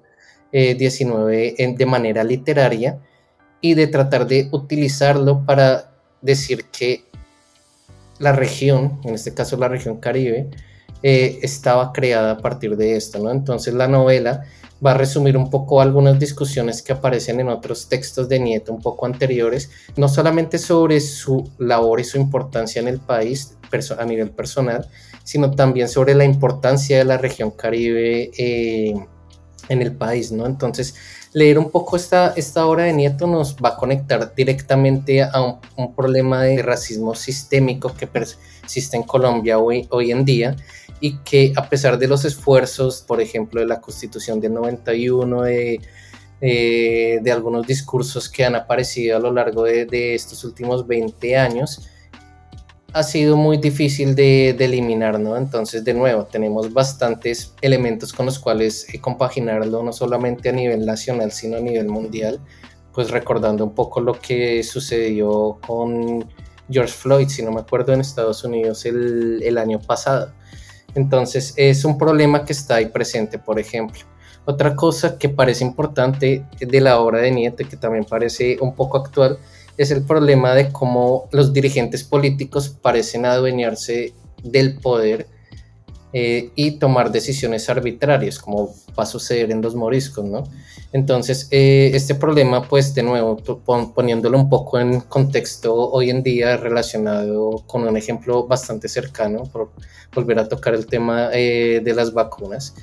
19 0.52 1.56
eh, 1.58 1.76
de 1.78 1.86
manera 1.86 2.24
literaria 2.24 3.00
y 3.62 3.76
de 3.76 3.88
tratar 3.88 4.28
de 4.28 4.50
utilizarlo 4.52 5.46
para 5.46 5.92
decir 6.22 6.66
que 6.66 7.06
la 8.20 8.34
región, 8.34 9.00
en 9.04 9.16
este 9.16 9.34
caso 9.34 9.58
la 9.58 9.68
región 9.68 9.98
Caribe, 9.98 10.50
eh, 11.04 11.40
estaba 11.42 11.92
creada 11.94 12.32
a 12.32 12.38
partir 12.38 12.78
de 12.78 12.96
esto, 12.96 13.20
¿no? 13.20 13.32
Entonces 13.32 13.74
la 13.74 13.88
novela 13.88 14.44
va 14.86 14.92
a 14.92 14.98
resumir 14.98 15.38
un 15.38 15.50
poco 15.50 15.82
algunas 15.82 16.20
discusiones 16.20 16.82
que 16.82 16.94
aparecen 16.94 17.40
en 17.40 17.50
otros 17.50 17.88
textos 17.88 18.30
de 18.30 18.40
Nieto 18.40 18.74
un 18.74 18.82
poco 18.82 19.06
anteriores, 19.06 19.70
no 19.96 20.08
solamente 20.08 20.58
sobre 20.58 21.00
su 21.00 21.50
labor 21.58 22.00
y 22.00 22.04
su 22.04 22.18
importancia 22.18 22.82
en 22.82 22.88
el 22.88 23.00
país 23.00 23.58
a 23.98 24.06
nivel 24.06 24.32
personal, 24.32 24.88
sino 25.24 25.52
también 25.52 25.88
sobre 25.88 26.14
la 26.14 26.26
importancia 26.26 26.98
de 26.98 27.06
la 27.06 27.18
región 27.18 27.52
Caribe 27.52 28.32
eh, 28.38 28.94
en 29.72 29.82
el 29.82 29.94
país, 29.94 30.32
¿no? 30.32 30.46
Entonces, 30.46 30.96
leer 31.34 31.58
un 31.58 31.72
poco 31.72 31.96
esta, 31.96 32.34
esta 32.36 32.66
obra 32.66 32.84
de 32.84 32.94
Nieto 32.94 33.26
nos 33.26 33.56
va 33.56 33.70
a 33.70 33.78
conectar 33.78 34.34
directamente 34.36 35.24
a 35.24 35.60
un, 35.78 35.96
problema 35.96 36.44
de 36.44 36.62
racismo 36.62 37.16
sistémico 37.16 37.94
que 37.96 38.06
persiste 38.06 38.98
en 38.98 39.04
Colombia 39.04 39.58
hoy, 39.58 39.88
hoy 39.90 40.12
en 40.12 40.26
día 40.26 40.56
y 41.00 41.18
que 41.20 41.54
a 41.56 41.70
pesar 41.70 41.98
de 41.98 42.08
los 42.08 42.26
esfuerzos, 42.26 43.02
por 43.02 43.22
ejemplo, 43.22 43.62
de 43.62 43.68
la 43.68 43.80
Constitución 43.80 44.40
del 44.40 44.54
91, 44.54 45.42
de, 45.44 45.82
eh, 46.42 47.20
de 47.22 47.32
algunos 47.32 47.66
discursos 47.66 48.30
que 48.30 48.44
han 48.46 48.56
aparecido 48.56 49.18
a 49.18 49.20
lo 49.20 49.32
largo 49.32 49.64
de, 49.64 49.86
de 49.86 50.14
estos 50.14 50.44
últimos 50.44 50.86
20 50.86 51.38
años, 51.38 51.90
ha 52.94 53.04
sido 53.04 53.38
muy 53.38 53.58
difícil 53.58 54.16
de, 54.16 54.54
de, 54.58 54.66
eliminar, 54.66 55.20
¿no? 55.20 55.38
Entonces, 55.38 55.84
de 55.84 55.94
nuevo, 55.94 56.26
tenemos 56.26 56.74
bastantes 56.74 57.54
elementos 57.62 58.12
con 58.12 58.26
los 58.26 58.40
cuales 58.40 58.88
eh, 58.94 59.00
compaginarlo, 59.00 59.82
no 59.84 59.94
solamente 59.94 60.50
a 60.50 60.52
nivel 60.52 60.86
nacional, 60.86 61.32
sino 61.32 61.58
a 61.58 61.62
nivel 61.62 61.88
mundial, 61.88 62.40
pues 62.94 63.10
recordando 63.12 63.64
un 63.64 63.74
poco 63.74 64.02
lo 64.02 64.20
que 64.20 64.62
sucedió 64.64 65.60
con 65.66 66.30
George 66.70 66.94
Floyd, 66.94 67.30
si 67.30 67.44
no 67.44 67.52
me 67.52 67.62
acuerdo, 67.62 67.94
en 67.94 68.02
Estados 68.02 68.44
Unidos 68.44 68.86
el, 68.86 69.42
el 69.44 69.58
año 69.58 69.80
pasado. 69.80 70.34
Entonces, 70.94 71.54
es 71.56 71.86
un 71.86 71.98
problema 71.98 72.44
que 72.44 72.52
está 72.52 72.76
ahí 72.76 72.88
presente, 72.88 73.40
por 73.40 73.58
ejemplo. 73.58 74.02
Otra 74.44 74.76
cosa 74.76 75.18
que 75.18 75.30
parece 75.30 75.64
importante 75.64 76.46
de 76.60 76.82
la 76.82 77.00
obra 77.00 77.20
de 77.20 77.32
Nietzsche, 77.32 77.66
que 77.66 77.78
también 77.78 78.04
parece 78.04 78.58
un 78.60 78.76
poco 78.76 78.98
actual, 78.98 79.38
es 79.78 79.92
el 79.92 80.04
problema 80.04 80.54
de 80.54 80.72
cómo 80.72 81.28
los 81.32 81.54
dirigentes 81.54 82.04
políticos 82.04 82.70
parecen 82.70 83.26
adueñarse 83.26 84.14
del 84.44 84.76
poder 84.80 85.28
eh, 86.14 86.52
y 86.56 86.72
tomar 86.72 87.12
decisiones 87.12 87.70
arbitrarias, 87.70 88.38
como 88.38 88.76
va 89.00 89.04
a 89.04 89.06
suceder 89.06 89.50
en 89.50 89.62
los 89.62 89.76
moriscos, 89.76 90.26
¿no? 90.26 90.44
Entonces, 90.92 91.48
eh, 91.52 91.92
este 91.94 92.16
problema, 92.16 92.68
pues, 92.68 92.94
de 92.94 93.02
nuevo, 93.04 93.38
poniéndolo 93.96 94.38
un 94.38 94.50
poco 94.50 94.78
en 94.78 95.00
contexto 95.00 95.74
hoy 95.74 96.10
en 96.10 96.22
día 96.22 96.58
relacionado 96.58 97.64
con 97.66 97.84
un 97.88 97.96
ejemplo 97.96 98.46
bastante 98.46 98.90
cercano, 98.90 99.44
por 99.44 99.72
volver 100.14 100.40
a 100.40 100.50
tocar 100.50 100.74
el 100.74 100.86
tema 100.86 101.30
eh, 101.32 101.80
de 101.82 101.94
las 101.94 102.14
vacunas, 102.14 102.76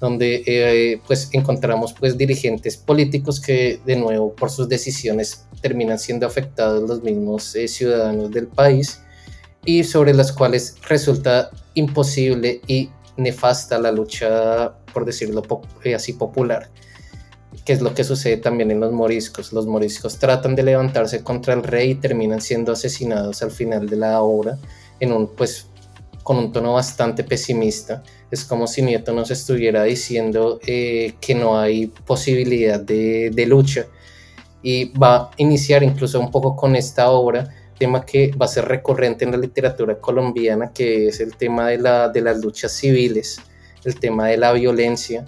donde 0.00 0.42
eh, 0.46 1.00
pues 1.06 1.30
encontramos 1.32 1.94
pues 1.94 2.18
dirigentes 2.18 2.76
políticos 2.76 3.40
que 3.40 3.80
de 3.86 3.96
nuevo 3.96 4.34
por 4.34 4.50
sus 4.50 4.68
decisiones 4.68 5.46
terminan 5.62 5.98
siendo 5.98 6.26
afectados 6.26 6.88
los 6.88 7.02
mismos 7.02 7.54
eh, 7.56 7.66
ciudadanos 7.66 8.30
del 8.30 8.46
país 8.46 9.00
y 9.64 9.84
sobre 9.84 10.14
las 10.14 10.32
cuales 10.32 10.76
resulta 10.88 11.50
imposible 11.74 12.60
y 12.66 12.90
nefasta 13.16 13.78
la 13.78 13.92
lucha, 13.92 14.74
por 14.92 15.04
decirlo 15.04 15.42
eh, 15.84 15.94
así, 15.94 16.12
popular, 16.12 16.70
que 17.64 17.72
es 17.72 17.80
lo 17.80 17.94
que 17.94 18.04
sucede 18.04 18.36
también 18.36 18.70
en 18.70 18.80
los 18.80 18.92
moriscos. 18.92 19.52
Los 19.52 19.66
moriscos 19.66 20.18
tratan 20.18 20.54
de 20.54 20.62
levantarse 20.62 21.22
contra 21.22 21.54
el 21.54 21.62
rey 21.62 21.92
y 21.92 21.94
terminan 21.96 22.40
siendo 22.40 22.72
asesinados 22.72 23.42
al 23.42 23.50
final 23.50 23.88
de 23.88 23.96
la 23.96 24.22
obra 24.22 24.58
en 25.00 25.12
un 25.12 25.34
pues 25.34 25.66
con 26.22 26.38
un 26.38 26.52
tono 26.52 26.74
bastante 26.74 27.24
pesimista. 27.24 28.02
Es 28.30 28.44
como 28.44 28.66
si 28.66 28.82
Nieto 28.82 29.12
nos 29.12 29.30
estuviera 29.30 29.84
diciendo 29.84 30.58
eh, 30.66 31.14
que 31.20 31.34
no 31.34 31.58
hay 31.58 31.86
posibilidad 31.86 32.80
de, 32.80 33.46
lucha. 33.46 33.86
Y 34.62 34.92
va 34.98 35.16
a 35.16 35.30
iniciar 35.36 35.82
incluso 35.82 36.18
un 36.18 36.30
poco 36.30 36.56
con 36.56 36.74
esta 36.74 37.10
obra, 37.10 37.48
tema 37.78 38.04
que 38.04 38.32
va 38.32 38.46
a 38.46 38.48
ser 38.48 38.64
recurrente 38.64 39.24
en 39.24 39.32
la 39.32 39.36
literatura 39.36 40.00
colombiana, 40.00 40.72
que 40.72 41.08
es 41.08 41.20
el 41.20 41.36
tema 41.36 41.68
de, 41.68 41.78
la, 41.78 42.08
de 42.08 42.20
las 42.22 42.38
luchas 42.42 42.72
civiles, 42.72 43.38
el 43.84 43.98
tema 44.00 44.28
de 44.28 44.38
la 44.38 44.52
violencia 44.52 45.24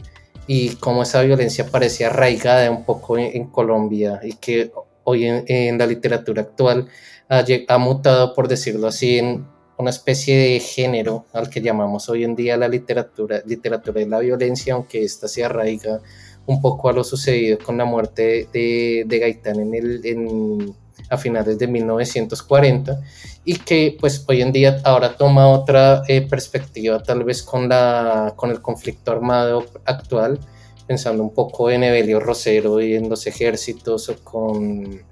y 0.49 0.71
cómo 0.77 1.03
esa 1.03 1.23
violencia 1.23 1.67
parece 1.67 2.07
arraigada 2.07 2.71
un 2.71 2.85
poco 2.85 3.19
en, 3.19 3.49
Colombia 3.49 4.19
y 4.23 4.33
que 4.33 4.73
hoy 5.05 5.27
en, 5.27 5.79
la 5.79 5.87
literatura 5.87 6.43
actual 6.43 6.89
ha, 7.29 7.45
ha, 7.69 7.79
mutado, 7.79 8.35
por 8.35 8.49
decirlo 8.49 8.89
así, 8.89 9.19
en 9.19 9.47
una 9.79 9.91
especie 9.91 10.37
de 10.37 10.61
género 10.61 11.27
al 11.33 11.49
que 11.49 11.61
llamamos 11.61 12.09
hoy 12.09 12.25
en 12.25 12.35
día 12.35 12.57
la 12.57 12.69
literatura, 12.69 13.43
literatura 13.47 14.01
de 14.01 14.07
la 14.07 14.19
violencia, 14.19 14.75
aunque 14.75 15.05
esta 15.05 15.29
se 15.29 15.45
arraiga 15.45 16.01
un 16.47 16.61
poco 16.61 16.89
a 16.89 16.93
lo 16.93 17.05
sucedido 17.05 17.59
con 17.59 17.77
la 17.79 17.85
muerte 17.85 18.49
de, 18.53 19.05
de 19.07 19.19
Gaitán 19.19 19.61
en 19.61 19.75
el, 19.75 20.75
a 21.11 21.17
finales 21.17 21.59
de 21.59 21.67
1940 21.67 23.01
y 23.45 23.57
que 23.57 23.97
pues 23.99 24.25
hoy 24.27 24.43
en 24.43 24.53
día 24.53 24.81
ahora 24.85 25.17
toma 25.17 25.49
otra 25.49 26.03
eh, 26.09 26.23
perspectiva 26.23 27.03
tal 27.03 27.25
vez 27.25 27.43
con, 27.43 27.69
la, 27.69 28.35
con 28.37 28.51
el 28.51 28.61
conflicto 28.61 29.13
armado 29.13 29.65
actual, 29.85 30.41
pensando 30.87 31.23
un 31.23 31.33
poco 31.33 31.71
en 31.71 31.85
Evelio 31.85 32.19
Rosero 32.19 32.81
y 32.81 32.95
en 32.95 33.09
los 33.09 33.27
ejércitos 33.27 34.09
o 34.09 34.17
con 34.25 35.03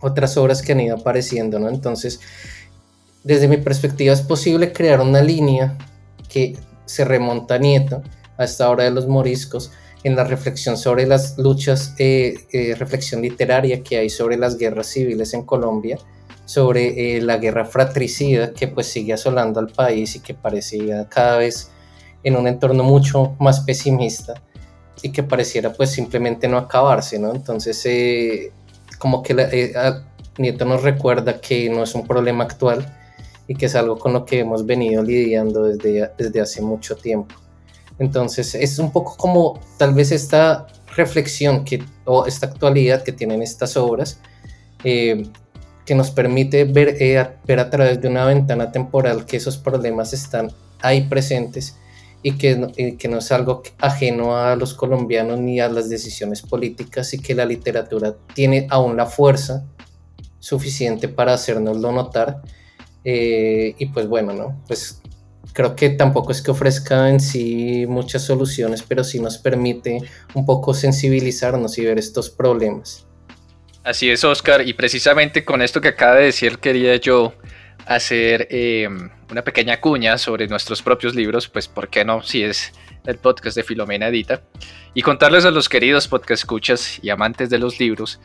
otras 0.00 0.36
obras 0.36 0.62
que 0.62 0.72
han 0.72 0.80
ido 0.80 0.96
apareciendo, 0.96 1.58
¿no? 1.58 1.68
Entonces, 1.68 2.20
desde 3.24 3.48
mi 3.48 3.56
perspectiva 3.56 4.12
es 4.12 4.22
posible 4.22 4.72
crear 4.72 5.00
una 5.00 5.22
línea 5.22 5.76
que 6.28 6.56
se 6.86 7.04
remonta 7.04 7.56
a 7.56 7.58
Nieto, 7.58 8.02
a 8.36 8.44
esta 8.44 8.68
hora 8.70 8.84
de 8.84 8.90
los 8.90 9.06
moriscos, 9.06 9.70
en 10.04 10.16
la 10.16 10.24
reflexión 10.24 10.76
sobre 10.76 11.06
las 11.06 11.36
luchas, 11.38 11.94
eh, 11.98 12.34
eh, 12.52 12.74
reflexión 12.76 13.20
literaria 13.20 13.82
que 13.82 13.98
hay 13.98 14.10
sobre 14.10 14.36
las 14.36 14.56
guerras 14.56 14.86
civiles 14.86 15.34
en 15.34 15.42
Colombia, 15.44 15.98
sobre 16.44 17.16
eh, 17.16 17.20
la 17.20 17.36
guerra 17.36 17.64
fratricida 17.64 18.52
que 18.52 18.68
pues 18.68 18.86
sigue 18.86 19.12
asolando 19.12 19.60
al 19.60 19.68
país 19.68 20.16
y 20.16 20.20
que 20.20 20.34
parecía 20.34 21.08
cada 21.08 21.38
vez 21.38 21.70
en 22.22 22.36
un 22.36 22.46
entorno 22.46 22.84
mucho 22.84 23.36
más 23.38 23.60
pesimista 23.60 24.34
y 25.02 25.10
que 25.10 25.22
pareciera 25.22 25.72
pues 25.72 25.90
simplemente 25.90 26.48
no 26.48 26.58
acabarse, 26.58 27.18
¿no? 27.18 27.32
Entonces, 27.34 28.50
como 28.98 29.22
que 29.22 29.72
Nieto 30.38 30.64
nos 30.64 30.82
recuerda 30.82 31.40
que 31.40 31.68
no 31.68 31.82
es 31.82 31.94
un 31.94 32.06
problema 32.06 32.44
actual, 32.44 32.97
y 33.48 33.54
que 33.54 33.66
es 33.66 33.74
algo 33.74 33.98
con 33.98 34.12
lo 34.12 34.24
que 34.24 34.40
hemos 34.40 34.64
venido 34.64 35.02
lidiando 35.02 35.64
desde, 35.64 36.10
desde 36.16 36.40
hace 36.40 36.62
mucho 36.62 36.94
tiempo. 36.94 37.34
Entonces 37.98 38.54
es 38.54 38.78
un 38.78 38.92
poco 38.92 39.16
como 39.16 39.58
tal 39.78 39.94
vez 39.94 40.12
esta 40.12 40.66
reflexión 40.94 41.64
que, 41.64 41.82
o 42.04 42.26
esta 42.26 42.46
actualidad 42.46 43.02
que 43.02 43.12
tienen 43.12 43.42
estas 43.42 43.76
obras 43.76 44.20
eh, 44.84 45.26
que 45.84 45.94
nos 45.94 46.10
permite 46.10 46.64
ver, 46.64 46.96
eh, 47.00 47.26
ver 47.46 47.60
a 47.60 47.70
través 47.70 48.00
de 48.00 48.08
una 48.08 48.26
ventana 48.26 48.70
temporal 48.70 49.24
que 49.24 49.38
esos 49.38 49.56
problemas 49.56 50.12
están 50.12 50.52
ahí 50.82 51.08
presentes 51.08 51.76
y 52.22 52.36
que, 52.36 52.96
que 52.98 53.08
no 53.08 53.18
es 53.18 53.32
algo 53.32 53.62
ajeno 53.78 54.36
a 54.36 54.54
los 54.56 54.74
colombianos 54.74 55.38
ni 55.38 55.60
a 55.60 55.68
las 55.68 55.88
decisiones 55.88 56.42
políticas 56.42 57.14
y 57.14 57.18
que 57.18 57.34
la 57.34 57.46
literatura 57.46 58.16
tiene 58.34 58.66
aún 58.70 58.96
la 58.96 59.06
fuerza 59.06 59.64
suficiente 60.38 61.08
para 61.08 61.34
hacernoslo 61.34 61.90
notar 61.92 62.42
eh, 63.10 63.74
y 63.78 63.86
pues 63.86 64.06
bueno, 64.06 64.34
¿no? 64.34 64.62
Pues 64.66 65.00
creo 65.54 65.74
que 65.74 65.88
tampoco 65.88 66.30
es 66.30 66.42
que 66.42 66.50
ofrezca 66.50 67.08
en 67.08 67.20
sí 67.20 67.86
muchas 67.88 68.22
soluciones, 68.22 68.82
pero 68.82 69.02
sí 69.02 69.18
nos 69.18 69.38
permite 69.38 70.02
un 70.34 70.44
poco 70.44 70.74
sensibilizarnos 70.74 71.78
y 71.78 71.86
ver 71.86 71.98
estos 71.98 72.28
problemas. 72.28 73.06
Así 73.82 74.10
es, 74.10 74.22
Oscar, 74.24 74.60
y 74.68 74.74
precisamente 74.74 75.42
con 75.42 75.62
esto 75.62 75.80
que 75.80 75.88
acaba 75.88 76.16
de 76.16 76.24
decir 76.24 76.58
quería 76.58 76.96
yo 76.96 77.32
hacer 77.86 78.46
em, 78.50 79.08
una 79.30 79.42
pequeña 79.42 79.80
cuña 79.80 80.18
sobre 80.18 80.46
nuestros 80.46 80.82
propios 80.82 81.14
libros, 81.14 81.48
pues 81.48 81.66
¿por 81.66 81.88
qué 81.88 82.04
no? 82.04 82.22
Si 82.22 82.42
es 82.42 82.72
el 83.06 83.16
podcast 83.16 83.56
de 83.56 83.62
Filomena 83.62 84.08
Edita, 84.08 84.42
y 84.92 85.00
contarles 85.00 85.46
a 85.46 85.50
los 85.50 85.70
queridos 85.70 86.08
podcast 86.08 86.42
escuchas 86.42 87.00
y 87.00 87.08
amantes 87.08 87.48
de 87.48 87.56
los 87.56 87.80
libros 87.80 88.20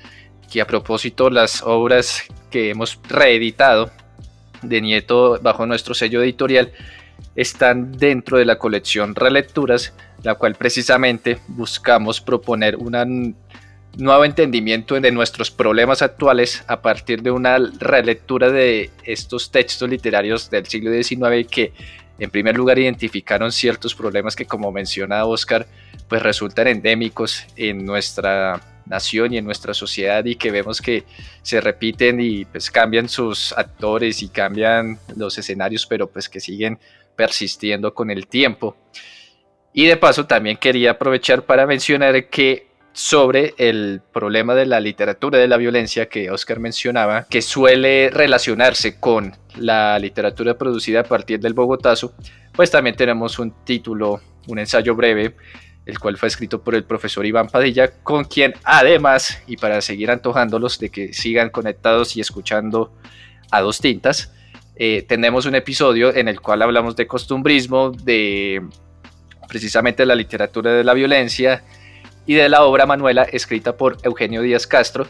que 0.52 0.60
a 0.60 0.68
propósito 0.68 1.30
las 1.30 1.62
obras 1.62 2.24
que 2.52 2.72
hemos 2.72 3.00
reeditado 3.08 3.90
de 4.64 4.82
Nieto 4.82 5.40
bajo 5.42 5.66
nuestro 5.66 5.94
sello 5.94 6.22
editorial 6.22 6.72
están 7.36 7.92
dentro 7.92 8.38
de 8.38 8.46
la 8.46 8.58
colección 8.58 9.16
Relecturas, 9.16 9.94
la 10.24 10.36
cual 10.36 10.56
precisamente 10.56 11.40
buscamos 11.48 12.22
proponer 12.22 12.76
un 12.76 13.36
nuevo 13.98 14.26
entendimiento 14.26 15.00
de 15.00 15.12
nuestros 15.12 15.52
problemas 15.52 16.02
actuales 16.02 16.64
a 16.68 16.82
partir 16.82 17.22
de 17.22 17.32
una 17.32 17.58
relectura 17.80 18.50
de 18.50 18.90
estos 19.04 19.52
textos 19.52 19.90
literarios 19.90 20.50
del 20.50 20.66
siglo 20.66 20.92
XIX 20.92 21.48
que 21.50 21.74
en 22.20 22.30
primer 22.30 22.56
lugar 22.56 22.80
identificaron 22.80 23.52
ciertos 23.52 23.96
problemas 23.96 24.36
que 24.36 24.46
como 24.46 24.72
menciona 24.72 25.26
Oscar 25.26 25.68
pues 26.08 26.22
resultan 26.22 26.68
endémicos 26.68 27.46
en 27.56 27.86
nuestra 27.86 28.62
nación 28.86 29.34
y 29.34 29.38
en 29.38 29.46
nuestra 29.46 29.74
sociedad 29.74 30.24
y 30.26 30.36
que 30.36 30.52
vemos 30.52 30.82
que 30.82 31.06
se 31.42 31.62
repiten 31.62 32.20
y 32.20 32.46
pues 32.46 32.70
cambian 32.70 33.10
sus 33.10 33.54
actores 33.54 34.22
y 34.22 34.30
cambian 34.30 35.00
los 35.16 35.38
escenarios, 35.38 35.86
pero 35.86 36.08
pues 36.08 36.30
que 36.30 36.40
siguen 36.40 36.80
persistiendo 37.16 37.94
con 37.94 38.12
el 38.12 38.28
tiempo. 38.28 38.76
Y 39.74 39.86
de 39.86 39.98
paso 39.98 40.26
también 40.26 40.58
quería 40.58 40.92
aprovechar 40.92 41.44
para 41.44 41.66
mencionar 41.66 42.30
que 42.30 42.68
sobre 42.94 43.56
el 43.58 44.02
problema 44.14 44.56
de 44.56 44.68
la 44.68 44.80
literatura 44.80 45.40
de 45.40 45.48
la 45.48 45.58
violencia 45.58 46.08
que 46.08 46.32
Oscar 46.32 46.60
mencionaba, 46.60 47.26
que 47.30 47.42
suele 47.42 48.10
relacionarse 48.12 49.00
con 49.00 49.36
la 49.58 49.98
literatura 50.00 50.58
producida 50.58 51.02
a 51.02 51.04
partir 51.04 51.40
del 51.40 51.54
Bogotazo, 51.54 52.14
pues 52.54 52.70
también 52.72 52.96
tenemos 52.96 53.40
un 53.40 53.52
título, 53.66 54.22
un 54.48 54.60
ensayo 54.60 54.96
breve 54.96 55.36
el 55.86 56.00
cual 56.00 56.18
fue 56.18 56.30
escrito 56.30 56.64
por 56.64 56.76
el 56.76 56.86
profesor 56.86 57.26
Iván 57.26 57.48
Padilla, 57.48 57.92
con 58.04 58.24
quien 58.24 58.54
además, 58.64 59.42
y 59.48 59.58
para 59.58 59.82
seguir 59.82 60.12
antojándolos 60.12 60.80
de 60.80 60.90
que 60.90 61.14
sigan 61.14 61.50
conectados 61.50 62.16
y 62.16 62.22
escuchando 62.22 62.94
a 63.52 63.62
dos 63.62 63.80
tintas, 63.80 64.32
eh, 64.76 65.04
tenemos 65.08 65.46
un 65.46 65.56
episodio 65.56 66.16
en 66.16 66.28
el 66.28 66.40
cual 66.40 66.62
hablamos 66.62 66.96
de 66.96 67.06
costumbrismo, 67.06 67.92
de 67.92 68.62
precisamente 69.48 70.06
la 70.06 70.16
literatura 70.16 70.72
de 70.72 70.84
la 70.84 70.94
violencia 70.94 71.64
y 72.26 72.36
de 72.36 72.50
la 72.50 72.64
obra 72.64 72.86
Manuela 72.86 73.24
escrita 73.24 73.76
por 73.76 73.98
Eugenio 74.04 74.42
Díaz 74.42 74.68
Castro, 74.68 75.08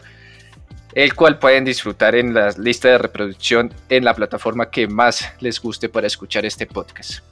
el 0.94 1.14
cual 1.14 1.38
pueden 1.38 1.64
disfrutar 1.64 2.14
en 2.14 2.34
la 2.34 2.50
lista 2.56 2.88
de 2.88 2.98
reproducción 2.98 3.72
en 3.88 4.04
la 4.04 4.14
plataforma 4.14 4.70
que 4.70 4.86
más 4.86 5.32
les 5.40 5.60
guste 5.60 5.88
para 5.88 6.06
escuchar 6.06 6.44
este 6.44 6.66
podcast. 6.66 7.24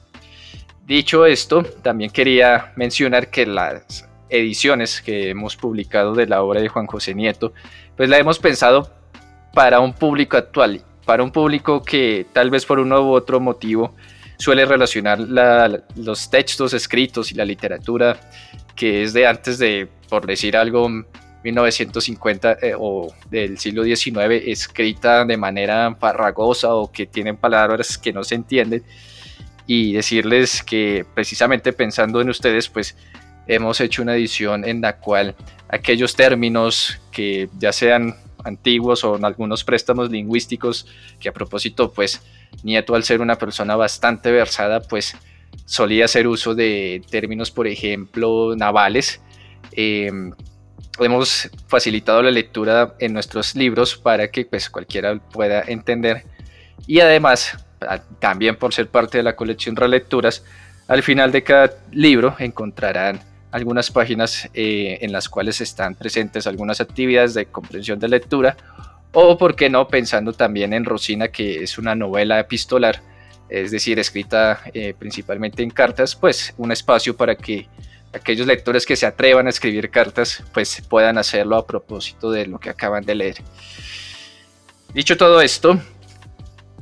Dicho 0.85 1.25
esto, 1.25 1.63
también 1.81 2.11
quería 2.11 2.73
mencionar 2.75 3.29
que 3.29 3.45
las 3.45 4.07
ediciones 4.29 5.01
que 5.01 5.29
hemos 5.29 5.55
publicado 5.55 6.13
de 6.13 6.27
la 6.27 6.43
obra 6.43 6.59
de 6.59 6.67
Juan 6.67 6.87
José 6.87 7.13
Nieto, 7.13 7.53
pues 7.95 8.09
la 8.09 8.17
hemos 8.17 8.39
pensado 8.39 8.91
para 9.53 9.79
un 9.79 9.93
público 9.93 10.35
actual, 10.35 10.81
para 11.05 11.23
un 11.23 11.31
público 11.31 11.83
que 11.83 12.25
tal 12.33 12.49
vez 12.49 12.65
por 12.65 12.79
uno 12.79 13.01
u 13.01 13.13
otro 13.13 13.39
motivo 13.39 13.95
suele 14.37 14.65
relacionar 14.65 15.19
los 15.95 16.29
textos 16.29 16.73
escritos 16.73 17.31
y 17.31 17.35
la 17.35 17.45
literatura 17.45 18.19
que 18.75 19.03
es 19.03 19.13
de 19.13 19.27
antes 19.27 19.57
de, 19.57 19.87
por 20.09 20.25
decir 20.25 20.57
algo, 20.57 20.89
1950 21.43 22.57
eh, 22.61 22.73
o 22.77 23.13
del 23.29 23.57
siglo 23.57 23.83
XIX, 23.83 24.43
escrita 24.45 25.25
de 25.25 25.37
manera 25.37 25.95
farragosa 25.99 26.73
o 26.73 26.91
que 26.91 27.05
tienen 27.05 27.37
palabras 27.37 27.97
que 27.97 28.13
no 28.13 28.23
se 28.23 28.35
entienden. 28.35 28.83
Y 29.65 29.93
decirles 29.93 30.61
que 30.63 31.05
precisamente 31.13 31.71
pensando 31.71 32.19
en 32.21 32.29
ustedes, 32.29 32.67
pues 32.69 32.97
hemos 33.47 33.79
hecho 33.81 34.01
una 34.01 34.15
edición 34.15 34.65
en 34.65 34.81
la 34.81 34.97
cual 34.97 35.35
aquellos 35.69 36.15
términos 36.15 36.99
que 37.11 37.49
ya 37.59 37.71
sean 37.71 38.15
antiguos 38.43 39.03
o 39.03 39.15
en 39.15 39.25
algunos 39.25 39.63
préstamos 39.63 40.09
lingüísticos, 40.09 40.87
que 41.19 41.29
a 41.29 41.33
propósito, 41.33 41.91
pues 41.91 42.21
Nieto 42.61 42.93
al 42.93 43.03
ser 43.03 43.21
una 43.21 43.37
persona 43.37 43.75
bastante 43.75 44.31
versada, 44.31 44.81
pues 44.81 45.15
solía 45.65 46.05
hacer 46.05 46.27
uso 46.27 46.55
de 46.55 47.01
términos, 47.09 47.51
por 47.51 47.67
ejemplo, 47.67 48.55
navales. 48.55 49.21
Em, 49.71 50.31
hemos 50.99 51.49
facilitado 51.67 52.21
la 52.21 52.31
lectura 52.31 52.95
en 52.99 53.13
nuestros 53.13 53.55
libros 53.55 53.97
para 53.97 54.29
que 54.29 54.45
pues, 54.45 54.69
cualquiera 54.69 55.17
pueda 55.19 55.63
entender. 55.67 56.23
Y 56.85 56.99
además, 56.99 57.57
también 58.19 58.55
por 58.55 58.73
ser 58.73 58.87
parte 58.87 59.17
de 59.17 59.23
la 59.23 59.35
colección 59.35 59.75
Relecturas, 59.75 60.43
al 60.87 61.03
final 61.03 61.31
de 61.31 61.43
cada 61.43 61.73
libro 61.91 62.35
encontrarán 62.39 63.21
algunas 63.51 63.91
páginas 63.91 64.49
eh, 64.53 64.97
en 65.01 65.11
las 65.11 65.29
cuales 65.29 65.61
están 65.61 65.95
presentes 65.95 66.47
algunas 66.47 66.81
actividades 66.81 67.33
de 67.35 67.45
comprensión 67.45 67.99
de 67.99 68.07
lectura 68.07 68.57
o, 69.13 69.37
por 69.37 69.55
qué 69.55 69.69
no, 69.69 69.87
pensando 69.87 70.33
también 70.33 70.73
en 70.73 70.85
Rosina, 70.85 71.27
que 71.27 71.63
es 71.63 71.77
una 71.77 71.93
novela 71.93 72.39
epistolar, 72.39 73.01
es 73.49 73.71
decir, 73.71 73.99
escrita 73.99 74.61
eh, 74.73 74.93
principalmente 74.97 75.63
en 75.63 75.69
cartas, 75.69 76.15
pues 76.15 76.53
un 76.57 76.71
espacio 76.71 77.15
para 77.15 77.35
que 77.35 77.67
aquellos 78.13 78.47
lectores 78.47 78.85
que 78.85 78.95
se 78.95 79.05
atrevan 79.05 79.47
a 79.47 79.49
escribir 79.49 79.89
cartas, 79.89 80.43
pues 80.53 80.81
puedan 80.87 81.17
hacerlo 81.17 81.57
a 81.57 81.65
propósito 81.65 82.31
de 82.31 82.45
lo 82.45 82.59
que 82.59 82.69
acaban 82.69 83.03
de 83.03 83.15
leer. 83.15 83.35
Dicho 84.93 85.17
todo 85.17 85.41
esto, 85.41 85.79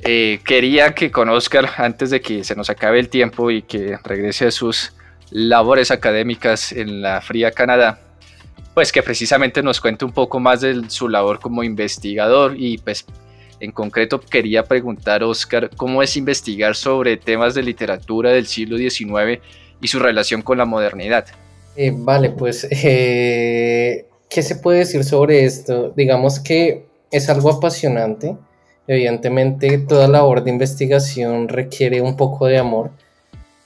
eh, 0.02 0.40
quería 0.44 0.94
que 0.94 1.10
conozcan, 1.10 1.66
antes 1.76 2.10
de 2.10 2.20
que 2.20 2.44
se 2.44 2.54
nos 2.54 2.68
acabe 2.68 2.98
el 2.98 3.08
tiempo 3.08 3.50
y 3.50 3.62
que 3.62 3.96
regrese 4.04 4.46
a 4.46 4.50
sus 4.50 4.92
labores 5.30 5.90
académicas 5.90 6.72
en 6.72 7.00
la 7.00 7.20
fría 7.20 7.52
Canadá, 7.52 8.00
pues 8.74 8.92
que 8.92 9.02
precisamente 9.02 9.62
nos 9.62 9.80
cuente 9.80 10.04
un 10.04 10.12
poco 10.12 10.40
más 10.40 10.60
de 10.60 10.82
su 10.88 11.08
labor 11.08 11.40
como 11.40 11.62
investigador 11.62 12.54
y 12.56 12.78
pues 12.78 13.06
en 13.62 13.70
concreto 13.70 14.20
quería 14.20 14.64
preguntar, 14.64 15.22
Oscar, 15.22 15.70
¿cómo 15.76 16.02
es 16.02 16.16
investigar 16.16 16.74
sobre 16.74 17.16
temas 17.16 17.54
de 17.54 17.62
literatura 17.62 18.30
del 18.30 18.46
siglo 18.46 18.76
XIX 18.76 19.40
y 19.80 19.86
su 19.86 20.00
relación 20.00 20.42
con 20.42 20.58
la 20.58 20.64
modernidad? 20.64 21.26
Eh, 21.76 21.92
vale, 21.94 22.30
pues, 22.30 22.66
eh, 22.70 24.06
¿qué 24.28 24.42
se 24.42 24.56
puede 24.56 24.80
decir 24.80 25.04
sobre 25.04 25.44
esto? 25.44 25.92
Digamos 25.96 26.40
que 26.40 26.86
es 27.12 27.28
algo 27.28 27.50
apasionante. 27.50 28.36
Evidentemente, 28.88 29.78
toda 29.78 30.08
labor 30.08 30.42
de 30.42 30.50
investigación 30.50 31.46
requiere 31.46 32.00
un 32.00 32.16
poco 32.16 32.46
de 32.46 32.58
amor. 32.58 32.90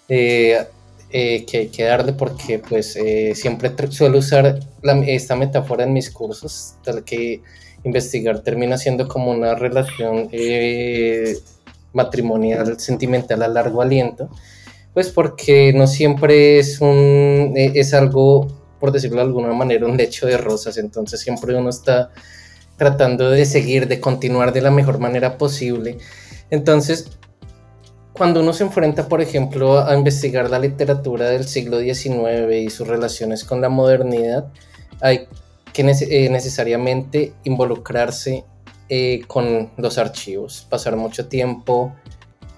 Eh, 0.09 0.67
que 1.09 1.59
hay 1.59 1.69
que 1.69 1.85
darle 1.85 2.13
porque 2.13 2.59
pues 2.59 2.99
siempre 3.33 3.73
suelo 3.89 4.19
usar 4.19 4.61
esta 5.07 5.35
metáfora 5.35 5.85
en 5.85 5.95
mis 5.95 6.11
cursos, 6.11 6.75
tal 6.85 7.05
que 7.05 7.41
investigar 7.87 8.41
termina 8.41 8.77
siendo 8.77 9.09
como 9.09 9.31
una 9.31 9.55
relación 9.55 10.29
eh, 10.33 11.39
matrimonial, 11.93 12.79
sentimental 12.79 13.43
a 13.43 13.49
largo 13.49 13.81
aliento, 13.81 14.29
pues 14.93 15.11
porque 15.11 15.73
no 15.73 15.87
siempre 15.87 16.59
es, 16.59 16.81
un, 16.81 17.55
eh, 17.57 17.73
es 17.75 17.95
algo, 17.95 18.49
por 18.81 18.93
decirlo 18.93 19.19
de 19.19 19.23
alguna 19.23 19.53
manera, 19.53 19.87
un 19.87 19.97
lecho 19.97 20.27
de 20.27 20.37
rosas, 20.37 20.77
entonces 20.79 21.21
siempre 21.21 21.55
uno 21.55 21.71
está 21.71 22.11
tratando 22.77 23.31
de 23.31 23.47
seguir, 23.47 23.87
de 23.89 24.01
continuar 24.01 24.53
de 24.53 24.61
la 24.61 24.71
mejor 24.71 24.99
manera 24.99 25.39
posible. 25.39 25.99
Entonces, 26.51 27.19
cuando 28.13 28.41
uno 28.41 28.53
se 28.53 28.65
enfrenta, 28.65 29.09
por 29.09 29.21
ejemplo, 29.21 29.81
a 29.81 29.97
investigar 29.97 30.51
la 30.51 30.59
literatura 30.59 31.29
del 31.31 31.47
siglo 31.47 31.79
XIX 31.81 32.53
y 32.55 32.71
sus 32.71 32.89
relaciones 32.89 33.45
con 33.45 33.61
la 33.61 33.69
modernidad, 33.69 34.47
hay 35.01 35.29
que 35.77 35.83
eh, 35.83 36.31
necesariamente 36.31 37.35
involucrarse 37.45 38.45
eh, 38.89 39.21
con 39.27 39.73
los 39.77 39.99
archivos, 39.99 40.67
pasar 40.71 40.97
mucho 40.97 41.29
tiempo 41.29 41.95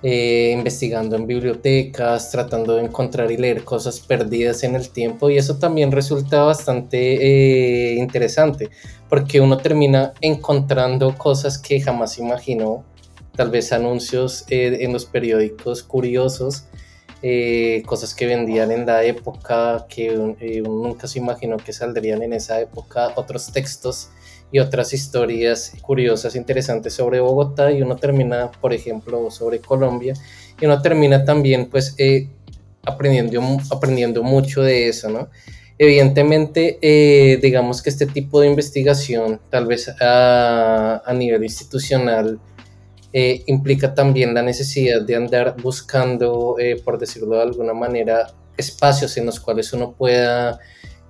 eh, 0.04 0.52
investigando 0.56 1.16
en 1.16 1.26
bibliotecas, 1.26 2.30
tratando 2.30 2.76
de 2.76 2.84
encontrar 2.84 3.32
y 3.32 3.36
leer 3.36 3.64
cosas 3.64 3.98
perdidas 3.98 4.62
en 4.62 4.76
el 4.76 4.90
tiempo 4.90 5.30
y 5.30 5.36
eso 5.36 5.58
también 5.58 5.90
resulta 5.90 6.44
bastante 6.44 7.96
interesante 7.98 8.70
porque 9.08 9.40
uno 9.40 9.56
termina 9.56 10.12
encontrando 10.20 11.18
cosas 11.18 11.58
que 11.58 11.80
jamás 11.80 12.18
imaginó, 12.20 12.84
tal 13.34 13.50
vez 13.50 13.72
anuncios 13.72 14.44
en 14.48 14.92
los 14.92 15.06
periódicos 15.06 15.82
curiosos 15.82 16.66
eh, 17.20 17.82
cosas 17.84 18.14
que 18.14 18.26
vendían 18.26 18.70
en 18.70 18.86
la 18.86 19.02
época 19.02 19.86
que 19.88 20.06
eh, 20.40 20.62
uno 20.62 20.88
nunca 20.88 21.08
se 21.08 21.18
imaginó 21.18 21.56
que 21.56 21.72
saldrían 21.72 22.22
en 22.22 22.32
esa 22.32 22.60
época, 22.60 23.12
otros 23.16 23.52
textos 23.52 24.10
y 24.52 24.60
otras 24.60 24.92
historias 24.92 25.72
curiosas, 25.82 26.36
interesantes 26.36 26.94
sobre 26.94 27.18
Bogotá 27.18 27.72
y 27.72 27.82
uno 27.82 27.96
termina, 27.96 28.52
por 28.52 28.72
ejemplo, 28.72 29.30
sobre 29.32 29.58
Colombia 29.58 30.14
y 30.60 30.66
uno 30.66 30.80
termina 30.80 31.24
también 31.24 31.68
pues 31.68 31.96
eh, 31.98 32.28
aprendiendo, 32.84 33.58
aprendiendo 33.70 34.22
mucho 34.22 34.62
de 34.62 34.88
eso, 34.88 35.08
¿no? 35.08 35.28
Evidentemente, 35.80 36.78
digamos 37.40 37.82
que 37.82 37.90
este 37.90 38.06
tipo 38.06 38.40
de 38.40 38.48
investigación, 38.48 39.40
tal 39.48 39.66
vez 39.66 39.88
a, 40.00 41.02
a 41.06 41.12
nivel 41.14 41.44
institucional, 41.44 42.40
eh, 43.12 43.42
implica 43.46 43.94
también 43.94 44.34
la 44.34 44.42
necesidad 44.42 45.00
de 45.00 45.16
andar 45.16 45.56
buscando, 45.62 46.56
eh, 46.58 46.80
por 46.84 46.98
decirlo 46.98 47.36
de 47.36 47.42
alguna 47.42 47.72
manera, 47.72 48.34
espacios 48.56 49.16
en 49.16 49.24
los 49.24 49.40
cuales 49.40 49.72
uno 49.72 49.92
pueda 49.92 50.58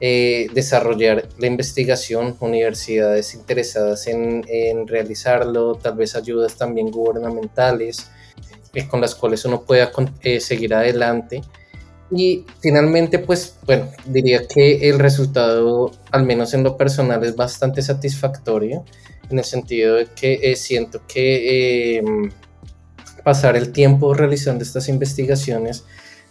eh, 0.01 0.47
desarrollar 0.55 1.29
la 1.39 1.47
investigación, 1.49 2.37
universidades 2.39 3.35
interesadas 3.35 4.07
en, 4.07 4.45
realizarlo, 4.87 5.75
tal 5.75 5.97
vez 5.97 6.15
ayudas 6.15 6.57
también 6.57 6.91
gubernamentales 6.91 8.11
con 8.89 9.01
las 9.01 9.17
cuales 9.17 9.45
uno 9.45 9.63
pueda 9.63 9.91
seguir 10.39 10.73
adelante. 10.73 11.41
Y 12.13 12.45
finalmente, 12.61 13.19
pues, 13.19 13.57
bueno, 13.67 13.89
diría 14.07 14.47
que 14.47 14.89
el 14.89 15.01
resultado, 15.01 15.91
al 16.13 16.25
menos 16.25 16.55
en 16.55 16.63
lo 16.63 16.77
personal, 16.77 17.25
es 17.25 17.35
bastante 17.35 17.83
satisfactorio 17.83 18.85
en 19.31 19.39
el 19.39 19.45
sentido 19.45 19.97
de 19.97 20.07
que 20.07 20.41
eh, 20.43 20.57
siento 20.57 21.03
que 21.07 21.99
em, 21.99 22.31
pasar 23.25 23.57
el 23.57 23.73
tiempo 23.73 24.15
realizando 24.15 24.63
estas 24.65 24.89
investigaciones 24.89 25.85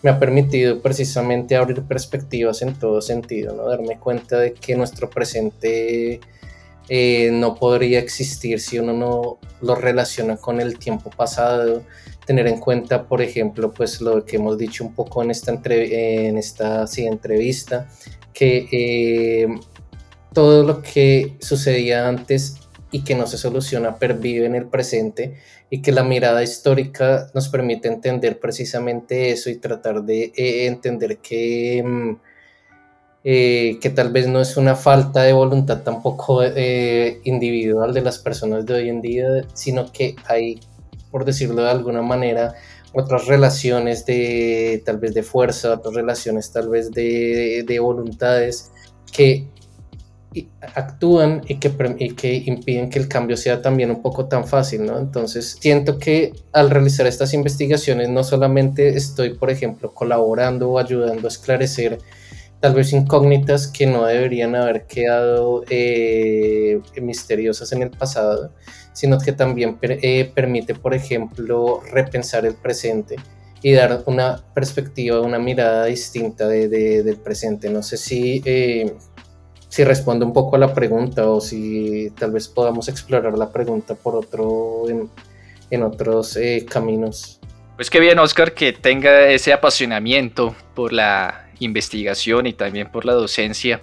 me 0.04 0.10
ha 0.10 0.20
permitido 0.20 0.82
precisamente 0.82 1.56
abrir 1.56 1.82
perspectivas 1.84 2.62
en 2.62 2.76
todo 2.76 3.02
sentido, 3.02 3.56
¿no? 3.56 3.68
darme 3.68 3.98
cuenta 3.98 4.38
de 4.40 4.54
que 4.54 4.76
nuestro 4.76 5.10
presente 5.10 6.20
eh, 6.90 7.30
no 7.34 7.56
podría 7.56 8.00
existir 8.00 8.60
si 8.60 8.80
uno 8.80 8.94
no 8.94 9.40
lo 9.62 9.76
relaciona 9.76 10.38
con 10.38 10.62
el 10.62 10.78
tiempo 10.78 11.10
pasado, 11.10 11.84
tener 12.26 12.48
en 12.48 12.60
cuenta, 12.60 13.08
por 13.08 13.22
ejemplo, 13.22 13.74
pues 13.74 14.02
lo 14.02 14.24
que 14.24 14.36
hemos 14.36 14.58
dicho 14.58 14.84
un 14.84 14.94
poco 14.94 15.24
en 15.24 15.32
esta, 15.32 15.60
en 15.66 16.38
esta 16.38 16.86
entrevista, 16.98 17.90
que 18.34 19.48
todo 20.34 20.64
lo 20.64 20.82
que 20.84 21.36
sucedía 21.40 22.08
antes 22.08 22.58
y 22.92 23.04
que 23.04 23.16
no 23.16 23.28
se 23.28 23.38
soluciona 23.38 23.98
pervive 23.98 24.46
en 24.46 24.56
el 24.56 24.68
presente 24.68 25.36
y 25.70 25.82
que 25.82 25.92
la 25.92 26.04
mirada 26.04 26.44
histórica 26.44 27.30
nos 27.34 27.50
permite 27.50 27.88
entender 27.88 28.40
precisamente 28.40 29.32
eso 29.32 29.50
y 29.50 29.58
tratar 29.58 30.04
de 30.04 30.32
eh, 30.36 30.68
entender 30.68 31.18
que, 31.18 31.84
mm, 31.86 32.18
eh, 33.24 33.78
que 33.82 33.90
tal 33.90 34.12
vez 34.12 34.28
no 34.28 34.40
es 34.40 34.56
una 34.56 34.76
falta 34.76 35.24
de 35.24 35.34
voluntad 35.34 35.84
tampoco 35.84 36.42
eh, 36.44 37.20
individual 37.26 37.94
de 37.94 38.02
las 38.02 38.20
personas 38.20 38.66
de 38.66 38.74
hoy 38.76 38.90
en 38.90 39.02
día, 39.02 39.28
sino 39.54 39.92
que 39.92 40.16
hay, 40.26 40.60
por 41.12 41.26
decirlo 41.26 41.64
de 41.64 41.72
alguna 41.72 42.02
manera, 42.02 42.56
otras 42.94 43.28
relaciones 43.28 44.06
de 44.06 44.82
tal 44.86 44.98
vez 44.98 45.14
de 45.14 45.24
fuerza, 45.24 45.74
otras 45.74 45.94
relaciones 45.94 46.52
tal 46.52 46.70
vez 46.70 46.92
de, 46.92 47.64
de 47.68 47.80
voluntades 47.80 48.72
que 49.12 49.48
actúan 50.76 51.42
y 51.48 51.56
que, 51.56 51.72
y 52.00 52.12
que 52.12 52.34
impiden 52.46 52.90
que 52.90 53.00
el 53.00 53.08
cambio 53.08 53.38
sea 53.38 53.62
también 53.62 53.90
un 53.90 54.02
poco 54.02 54.26
tan 54.28 54.48
fácil, 54.48 54.86
¿no? 54.86 55.00
Entonces, 55.00 55.58
siento 55.60 55.98
que 55.98 56.34
al 56.54 56.70
realizar 56.70 57.08
estas 57.08 57.34
investigaciones 57.34 58.10
no 58.10 58.24
solamente 58.24 58.98
estoy, 58.98 59.36
por 59.36 59.50
ejemplo, 59.50 59.94
colaborando 59.94 60.70
o 60.70 60.80
ayudando 60.80 61.28
a 61.28 61.30
esclarecer 61.30 62.00
tal 62.60 62.74
vez 62.74 62.92
incógnitas 62.94 63.68
que 63.68 63.86
no 63.86 64.06
deberían 64.06 64.56
haber 64.56 64.86
quedado 64.86 65.64
eh, 65.70 66.82
misteriosas 67.02 67.72
en 67.72 67.84
el 67.84 67.92
pasado, 67.92 68.52
sino 68.94 69.20
que 69.20 69.32
también 69.32 69.78
eh, 69.82 70.32
permite, 70.34 70.74
por 70.74 70.94
ejemplo, 70.94 71.82
repensar 71.92 72.46
el 72.46 72.56
presente 72.56 73.16
y 73.62 73.74
dar 73.74 74.04
una 74.06 74.44
perspectiva, 74.54 75.22
una 75.22 75.40
mirada 75.40 75.86
distinta 75.86 76.48
de, 76.48 76.68
del 76.68 77.18
presente. 77.18 77.70
No 77.70 77.84
sé 77.84 77.98
si, 77.98 78.42
eh, 78.46 78.96
si 79.70 79.84
responde 79.84 80.26
un 80.26 80.34
poco 80.34 80.56
a 80.56 80.60
la 80.60 80.74
pregunta 80.74 81.30
o 81.30 81.42
si 81.42 82.12
tal 82.18 82.32
vez 82.32 82.48
podamos 82.48 82.88
explorar 82.88 83.38
la 83.38 83.52
pregunta 83.52 83.96
por 83.96 84.16
otro, 84.16 84.86
en, 85.70 85.84
otros 85.84 86.38
caminos. 86.70 87.40
Pues 87.76 87.90
qué 87.90 88.00
bien, 88.00 88.18
Oscar, 88.20 88.54
que 88.54 88.74
tenga 88.74 89.28
ese 89.28 89.54
apasionamiento 89.54 90.56
por 90.74 90.94
la 90.94 91.50
investigación 91.60 92.48
y 92.48 92.54
también 92.54 92.90
por 92.92 93.06
la 93.06 93.14
docencia. 93.14 93.82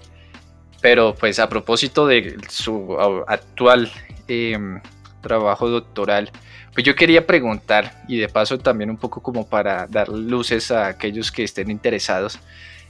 Pero 0.81 1.15
pues 1.15 1.39
a 1.39 1.49
propósito 1.49 2.07
de 2.07 2.37
su 2.49 2.97
actual 3.27 3.91
em, 4.27 4.81
trabajo 5.21 5.69
doctoral, 5.69 6.31
pues 6.75 6.85
yo 6.85 6.95
quería 6.95 7.27
preguntar 7.27 8.03
y 8.09 8.19
de 8.19 8.29
paso 8.29 8.59
también 8.59 8.91
un 8.91 8.97
poco 8.97 9.23
como 9.23 9.47
para 9.47 9.87
dar 9.87 10.09
luces 10.09 10.71
a 10.71 10.89
aquellos 10.89 11.31
que 11.31 11.45
estén 11.45 11.71
interesados 11.71 12.39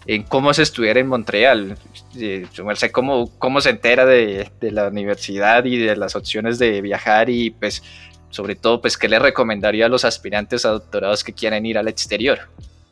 en 0.06 0.22
cómo 0.22 0.52
se 0.54 0.62
estudiar 0.62 0.98
en 0.98 1.08
Montreal. 1.08 1.76
Eh, 2.16 2.46
cómo, 2.92 3.60
se 3.60 3.70
entera 3.70 4.04
de, 4.04 4.50
la 4.60 4.88
universidad 4.88 5.64
y 5.64 5.78
de 5.78 5.96
las 5.96 6.16
opciones 6.16 6.58
de 6.58 6.80
viajar 6.80 7.30
y 7.30 7.50
pues 7.50 7.82
sobre 8.30 8.56
todo 8.56 8.80
pues 8.80 8.98
qué 8.98 9.08
le 9.08 9.18
recomendaría 9.18 9.86
a 9.86 9.88
los 9.88 10.04
aspirantes 10.04 10.64
a 10.64 10.70
doctorados 10.70 11.22
que 11.22 11.32
quieren 11.32 11.64
ir 11.66 11.78
al 11.78 11.88
exterior. 11.88 12.38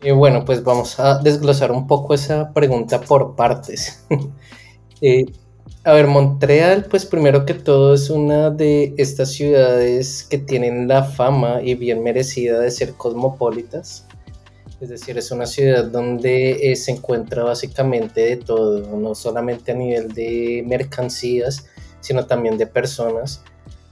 Y 0.03 0.11
bueno, 0.11 0.45
pues 0.45 0.65
vamos 0.65 0.99
a 0.99 1.19
desglosar 1.19 1.71
un 1.71 1.87
poco 1.87 2.15
esa 2.15 2.53
pregunta 2.53 3.01
por 3.01 3.37
partes. 3.37 4.05
Eh, 5.05 5.25
a 5.83 5.95
ver, 5.95 6.07
Montreal, 6.07 6.87
pues 6.89 7.05
primero 7.05 7.45
que 7.45 7.55
todo 7.55 7.95
es 7.95 8.09
una 8.09 8.51
de 8.51 8.95
estas 8.99 9.33
ciudades 9.33 10.23
que 10.23 10.39
tienen 10.39 10.87
la 10.87 11.03
fama 11.03 11.61
y 11.61 11.75
bien 11.75 12.05
merecida 12.05 12.61
de 12.61 12.71
ser 12.71 12.95
cosmopolitas. 12.95 14.07
Es 14.83 14.89
decir, 14.89 15.17
es 15.17 15.31
una 15.31 15.47
ciudad 15.47 15.85
donde 15.85 16.73
eh, 16.73 16.75
se 16.75 16.91
encuentra 16.91 17.45
básicamente 17.45 18.23
de 18.23 18.37
todo, 18.37 18.97
no 18.97 19.15
solamente 19.15 19.71
a 19.71 19.77
nivel 19.77 20.09
de 20.09 20.65
mercancías, 20.67 21.67
sino 22.01 22.27
también 22.27 22.59
de 22.59 22.67
personas. 22.67 23.45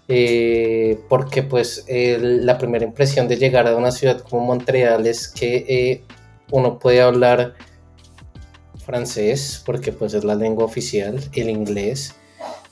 Eh, 0.08 0.98
porque 1.08 1.44
pues 1.44 1.84
la 1.88 2.58
primera 2.58 2.84
impresión 2.84 3.28
de 3.28 3.36
llegar 3.36 3.68
a 3.68 3.76
una 3.76 3.92
ciudad 3.92 4.18
como 4.18 4.44
Montreal 4.44 5.06
es 5.06 5.28
que 5.28 5.64
eh, 5.68 6.02
uno 6.50 6.80
puede 6.80 7.00
hablar 7.00 7.54
francés, 8.84 9.62
porque 9.64 9.92
pues 9.92 10.12
es 10.14 10.24
la 10.24 10.34
lengua 10.34 10.64
oficial, 10.64 11.20
el 11.34 11.50
inglés, 11.50 12.16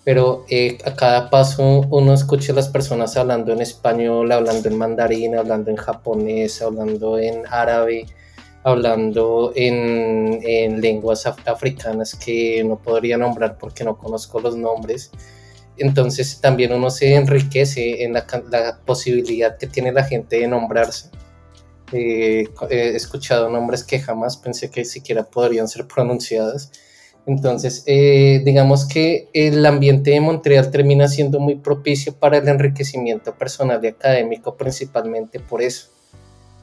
pero 0.09 0.46
eh, 0.48 0.78
a 0.86 0.94
cada 0.94 1.28
paso 1.28 1.82
uno 1.90 2.14
escucha 2.14 2.52
a 2.52 2.56
las 2.56 2.68
personas 2.68 3.18
hablando 3.18 3.52
en 3.52 3.61
español, 3.61 4.32
hablando 4.32 4.66
en 4.68 4.78
mandarín, 4.78 5.36
hablando 5.36 5.70
en 5.70 5.76
japonés, 5.76 6.62
hablando 6.62 7.18
en 7.18 7.42
árabe, 7.50 8.06
hablando 8.64 9.52
en, 9.54 10.40
en 10.42 10.80
lenguas 10.80 11.26
africanas 11.26 12.14
que 12.14 12.64
no 12.64 12.78
podría 12.78 13.18
nombrar 13.18 13.59
porque 13.59 13.84
no 13.84 13.98
conozco 13.98 14.40
los 14.40 14.56
nombres 14.56 15.11
entonces 15.78 16.40
también 16.40 16.72
uno 16.72 16.90
se 16.90 17.14
enriquece 17.14 18.02
en 18.02 18.12
la, 18.12 18.26
posibilidad 18.84 19.56
que 19.56 19.66
tiene 19.66 19.92
la 19.92 20.04
gente 20.04 20.40
de 20.40 20.48
nombrarse. 20.48 21.11
Eh, 21.92 22.48
he 22.68 22.96
escuchado 22.96 23.48
nombres 23.48 23.84
que 23.84 24.00
jamás 24.00 24.36
pensé 24.36 24.70
que 24.70 24.84
siquiera 24.84 25.24
podrían 25.24 25.68
ser 25.68 25.86
pronunciadas. 25.86 26.72
Entonces, 27.29 27.83
eh, 27.85 28.41
digamos 28.43 28.87
que 28.87 29.29
el 29.35 29.64
ambiente 29.66 30.12
de 30.12 30.20
Montreal 30.20 30.70
termina 30.70 31.09
siendo 31.09 31.39
muy 31.41 31.57
propicio 31.57 32.14
para 32.14 32.39
el 32.39 32.49
enriquecimiento 32.49 33.35
personal 33.35 33.85
y 33.85 33.89
académico, 33.89 34.57
principalmente 34.57 35.39
por 35.39 35.61
eso, 35.61 35.91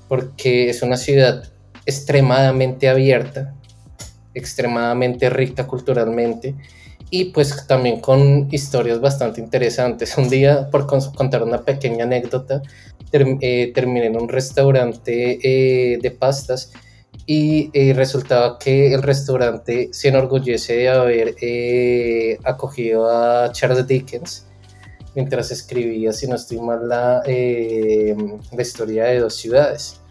porque 0.07 0.71
es 0.71 0.81
una 0.81 0.97
ciudad 0.97 1.43
extremadamente 1.85 2.89
abierta, 2.89 3.53
extremadamente 4.33 5.29
rica 5.29 5.67
culturalmente 5.67 6.55
y 7.11 7.25
pues 7.25 7.67
también 7.67 8.01
con 8.01 8.47
historias 8.51 8.99
bastante 8.99 9.41
interesantes. 9.41 10.17
Un 10.17 10.29
día, 10.29 10.71
por 10.71 10.87
contar 10.87 11.43
una 11.43 11.61
pequeña 11.61 12.05
anécdota, 12.05 12.63
eh, 13.13 13.71
terminé 13.71 14.07
en 14.07 14.19
un 14.19 14.27
restaurante 14.27 15.37
eh, 15.43 15.99
de 16.01 16.09
pastas 16.09 16.73
y 17.25 17.71
eh, 17.73 17.93
resultaba 17.93 18.59
que 18.59 18.93
el 18.93 19.01
restaurante 19.01 19.89
se 19.91 20.09
enorgullece 20.09 20.75
de 20.75 20.89
haber 20.89 21.35
acogido 22.43 23.09
a 23.09 23.51
Charles 23.51 23.87
Dickens 23.87 24.45
mientras 25.15 25.49
escribía, 25.49 26.11
si 26.13 26.27
no 26.27 26.35
estoy 26.35 26.59
mal, 26.59 26.87
la, 26.87 27.23
la 27.25 28.61
historia 28.61 29.05
de 29.05 29.19
dos 29.19 29.35
ciudades. 29.35 30.01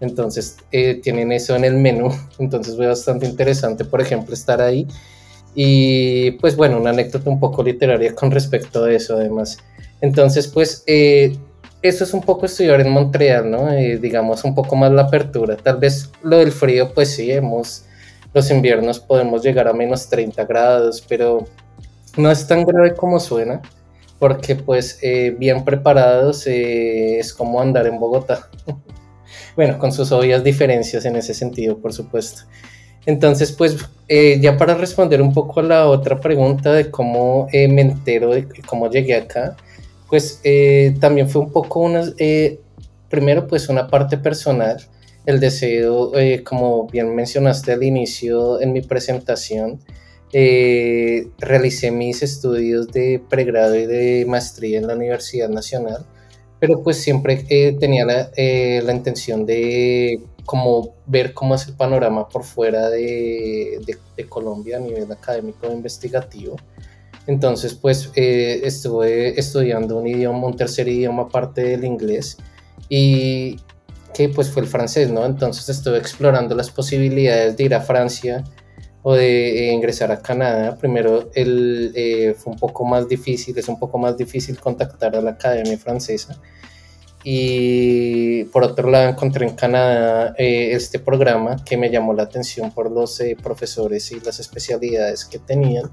Entonces 0.00 0.56
tienen 1.02 1.32
eso 1.32 1.56
en 1.56 1.64
el 1.64 1.74
menú, 1.74 2.10
entonces 2.38 2.76
fue 2.76 2.86
bastante 2.86 3.26
interesante, 3.26 3.84
por 3.84 4.00
ejemplo, 4.00 4.34
estar 4.34 4.60
ahí 4.60 4.86
y 5.54 6.32
pues 6.32 6.56
bueno, 6.56 6.78
una 6.78 6.90
anécdota 6.90 7.30
un 7.30 7.38
poco 7.38 7.62
literaria 7.62 8.14
con 8.14 8.30
respecto 8.30 8.84
a 8.84 8.92
eso 8.92 9.16
además. 9.16 9.58
Entonces 10.00 10.48
pues 10.48 10.82
eh, 10.86 11.36
eso 11.84 12.04
es 12.04 12.14
un 12.14 12.22
poco 12.22 12.46
estudiar 12.46 12.80
en 12.80 12.88
Montreal, 12.88 13.50
¿no? 13.50 13.70
Eh, 13.70 13.98
digamos 13.98 14.42
un 14.42 14.54
poco 14.54 14.74
más 14.74 14.90
la 14.90 15.02
apertura. 15.02 15.54
Tal 15.56 15.76
vez 15.76 16.10
lo 16.22 16.38
del 16.38 16.50
frío 16.50 16.94
pues 16.94 17.14
sí, 17.14 17.30
hemos, 17.30 17.84
los 18.32 18.50
inviernos 18.50 18.98
podemos 18.98 19.42
llegar 19.42 19.68
a 19.68 19.74
menos 19.74 20.08
30 20.08 20.46
grados, 20.46 21.04
pero 21.06 21.44
no 22.16 22.30
es 22.30 22.46
tan 22.46 22.64
grave 22.64 22.94
como 22.94 23.20
suena, 23.20 23.60
porque 24.18 24.56
pues 24.56 24.98
eh, 25.02 25.36
bien 25.38 25.62
preparados 25.62 26.46
es 26.46 27.34
como 27.34 27.60
andar 27.60 27.86
en 27.86 27.98
Bogotá. 27.98 28.48
bueno, 29.54 29.78
con 29.78 29.92
sus 29.92 30.10
obvias 30.10 30.42
diferencias 30.42 31.04
en 31.04 31.16
ese 31.16 31.34
sentido, 31.34 31.76
por 31.76 31.92
supuesto. 31.92 32.44
Entonces, 33.04 33.52
pues 33.52 33.76
eh, 34.08 34.38
ya 34.40 34.56
para 34.56 34.74
responder 34.74 35.20
un 35.20 35.34
poco 35.34 35.60
a 35.60 35.64
la 35.64 35.86
otra 35.86 36.18
pregunta 36.18 36.72
de 36.72 36.90
cómo 36.90 37.46
eh, 37.52 37.68
me 37.68 37.82
entero 37.82 38.30
de 38.30 38.48
cómo 38.66 38.88
llegué 38.88 39.16
acá, 39.16 39.54
pues 40.14 40.38
eh, 40.44 40.94
también 41.00 41.28
fue 41.28 41.42
un 41.42 41.50
poco 41.50 41.80
una, 41.80 42.04
primero 43.10 43.48
pues 43.48 43.68
una 43.68 43.88
parte 43.88 44.16
personal, 44.16 44.76
el 45.26 45.40
deseo, 45.40 46.12
como 46.44 46.86
bien 46.86 47.12
mencionaste 47.16 47.72
al 47.72 47.82
inicio 47.82 48.60
en 48.60 48.72
mi 48.72 48.80
presentación, 48.80 49.80
realicé 50.32 51.90
mis 51.90 52.22
estudios 52.22 52.86
de 52.92 53.20
pregrado 53.28 53.74
y 53.74 53.86
de 53.86 54.24
maestría 54.28 54.78
en 54.78 54.86
la 54.86 54.94
Universidad 54.94 55.48
Nacional, 55.48 56.06
pero 56.60 56.80
pues 56.84 56.98
siempre 56.98 57.44
tenía 57.80 58.06
la, 58.06 58.30
la 58.36 58.92
intención 58.92 59.44
de 59.44 60.20
como 60.44 60.94
ver 61.06 61.34
cómo 61.34 61.56
es 61.56 61.66
el 61.66 61.74
panorama 61.74 62.28
por 62.28 62.44
fuera 62.44 62.88
de, 62.88 63.80
de, 64.16 64.28
Colombia 64.28 64.76
a 64.76 64.80
nivel 64.80 65.10
académico 65.10 65.66
e 65.66 65.72
investigativo. 65.72 66.54
Entonces, 67.26 67.74
pues 67.74 68.10
eh, 68.16 68.60
estuve 68.64 69.38
estudiando 69.38 69.96
un 69.96 70.06
idioma, 70.06 70.46
un 70.46 70.56
tercer 70.56 70.88
idioma 70.88 71.24
aparte 71.24 71.62
del 71.62 71.84
inglés 71.84 72.36
y 72.88 73.56
que 74.12 74.28
pues 74.28 74.50
fue 74.50 74.62
el 74.62 74.68
francés, 74.68 75.10
¿no? 75.10 75.24
Entonces 75.24 75.68
estuve 75.68 75.98
explorando 75.98 76.54
las 76.54 76.70
posibilidades 76.70 77.56
de 77.56 77.64
ir 77.64 77.74
a 77.74 77.80
Francia 77.80 78.44
o 79.02 79.14
de 79.14 79.70
eh, 79.70 79.72
ingresar 79.72 80.12
a 80.12 80.20
Canadá. 80.20 80.76
Primero 80.76 81.30
el, 81.34 81.92
eh, 81.94 82.34
fue 82.36 82.52
un 82.52 82.58
poco 82.58 82.84
más 82.84 83.08
difícil, 83.08 83.56
es 83.58 83.68
un 83.68 83.78
poco 83.78 83.98
más 83.98 84.16
difícil 84.16 84.60
contactar 84.60 85.16
a 85.16 85.20
la 85.20 85.32
Academia 85.32 85.78
Francesa 85.78 86.38
y 87.26 88.44
por 88.44 88.62
otro 88.62 88.90
lado 88.90 89.08
encontré 89.08 89.46
en 89.46 89.56
Canadá 89.56 90.34
eh, 90.36 90.72
este 90.72 90.98
programa 90.98 91.56
que 91.64 91.78
me 91.78 91.90
llamó 91.90 92.12
la 92.12 92.24
atención 92.24 92.70
por 92.70 92.92
los 92.92 93.18
eh, 93.20 93.34
profesores 93.42 94.12
y 94.12 94.20
las 94.20 94.40
especialidades 94.40 95.24
que 95.24 95.38
tenían 95.38 95.90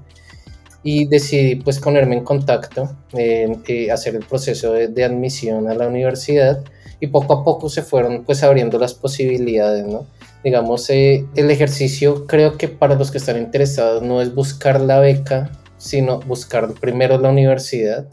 y 0.82 1.06
decidí 1.06 1.56
pues 1.56 1.78
ponerme 1.78 2.16
en 2.16 2.24
contacto, 2.24 2.90
eh, 3.12 3.88
hacer 3.92 4.16
el 4.16 4.24
proceso 4.24 4.72
de, 4.72 5.04
admisión 5.04 5.68
a 5.68 5.74
la 5.74 5.86
universidad 5.86 6.62
y 7.00 7.06
poco 7.08 7.34
a 7.34 7.44
poco 7.44 7.68
se 7.68 7.82
fueron 7.82 8.24
pues 8.24 8.42
abriendo 8.42 8.78
las 8.78 8.94
posibilidades, 8.94 9.86
¿no? 9.86 10.06
Digamos, 10.42 10.90
el 10.90 11.50
ejercicio 11.50 12.26
creo 12.26 12.58
que 12.58 12.66
para 12.66 12.96
los 12.96 13.12
que 13.12 13.18
están 13.18 13.38
interesados 13.38 14.02
no 14.02 14.20
es 14.20 14.34
buscar 14.34 14.80
la 14.80 14.98
beca, 14.98 15.52
sino 15.78 16.18
buscar 16.20 16.72
primero 16.74 17.18
la 17.18 17.30
universidad 17.30 18.06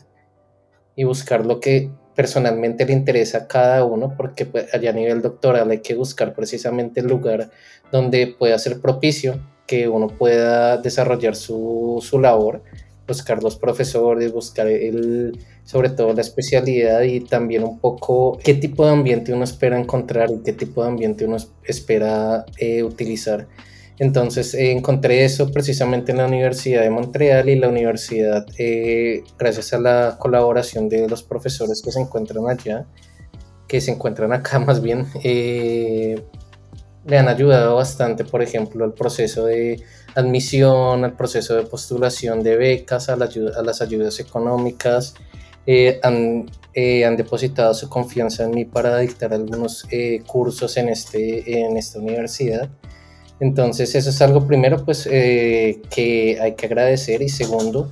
y 0.96 1.06
buscar 1.06 1.46
lo 1.46 1.60
que 1.60 1.90
personalmente 2.16 2.86
le 2.86 2.94
interesa 2.94 3.38
a 3.38 3.48
cada 3.48 3.84
uno, 3.86 4.14
porque 4.16 4.46
pues, 4.46 4.72
allá 4.74 4.92
a 4.92 4.94
nivel 4.94 5.22
doctoral 5.22 5.72
hay 5.72 5.80
que 5.80 5.96
buscar 5.96 6.34
precisamente 6.34 7.00
el 7.00 7.08
lugar 7.08 7.50
donde 7.92 8.28
pueda 8.28 8.60
ser 8.60 8.82
propicio 8.82 9.40
que 9.70 9.88
uno 9.88 10.08
pueda 10.08 10.78
desarrollar 10.78 11.36
su, 11.36 12.00
su 12.02 12.20
labor, 12.20 12.64
buscar 13.08 13.44
los 13.44 13.56
profesores, 13.56 14.34
buscar 14.34 14.66
el, 14.66 15.38
sobre 15.64 15.92
todo 15.92 16.12
la 16.14 16.22
especialidad 16.22 17.04
y 17.04 17.20
también 17.20 17.64
un 17.64 17.78
poco 17.78 18.40
qué 18.44 18.56
tipo 18.56 18.84
de 18.84 18.94
ambiente 18.94 19.32
uno 19.32 19.44
espera 19.44 19.80
encontrar 19.80 20.32
y 20.32 20.40
qué 20.40 20.54
tipo 20.54 20.82
de 20.82 20.90
ambiente 20.90 21.24
uno 21.24 21.38
espera 21.64 22.46
eh, 22.58 22.82
utilizar. 22.82 23.48
Entonces 24.00 24.56
eh, 24.56 24.72
encontré 24.72 25.24
eso 25.24 25.52
precisamente 25.52 26.14
en 26.14 26.18
la 26.18 26.26
Universidad 26.26 26.82
de 26.82 26.90
Montreal 26.90 27.48
y 27.48 27.56
la 27.56 27.70
universidad, 27.70 28.48
eh, 28.58 29.24
gracias 29.38 29.72
a 29.74 29.80
la 29.80 30.18
colaboración 30.18 30.90
de 30.90 31.08
los 31.08 31.22
profesores 31.22 31.84
que 31.84 31.92
se 31.92 32.00
encuentran 32.00 32.50
allá, 32.50 32.88
que 33.68 33.82
se 33.82 33.92
encuentran 33.92 34.34
acá 34.34 34.58
más 34.68 34.82
bien, 34.82 35.06
me 37.06 37.18
han 37.18 37.28
ayudado 37.28 37.76
bastante, 37.76 38.26
por 38.26 38.42
ejemplo, 38.42 38.84
al 38.84 38.94
proceso 38.94 39.46
de 39.46 39.82
admisión, 40.16 41.04
al 41.04 41.14
proceso 41.14 41.56
de 41.56 41.64
postulación 41.64 42.44
de 42.44 42.58
becas, 42.58 43.10
a, 43.10 43.16
las 43.16 43.82
ayudas 43.82 44.20
económicas. 44.20 45.16
Eh, 45.66 46.00
eh, 46.74 47.06
han, 47.06 47.18
depositado 47.18 47.74
su 47.74 47.90
confianza 47.90 48.44
en 48.44 48.52
mí 48.52 48.66
para 48.66 48.98
dictar 48.98 49.34
algunos 49.34 49.86
eh, 49.92 50.24
cursos 50.26 50.78
en, 50.78 50.90
este, 50.90 51.62
en 51.62 51.78
esta 51.78 52.00
universidad. 52.00 52.70
Entonces, 53.40 53.96
eso 53.96 54.10
es 54.10 54.22
algo 54.22 54.46
primero, 54.46 54.84
pues, 54.84 55.04
que 55.04 56.38
hay 56.42 56.56
que 56.56 56.66
agradecer 56.66 57.22
y 57.22 57.30
segundo, 57.30 57.92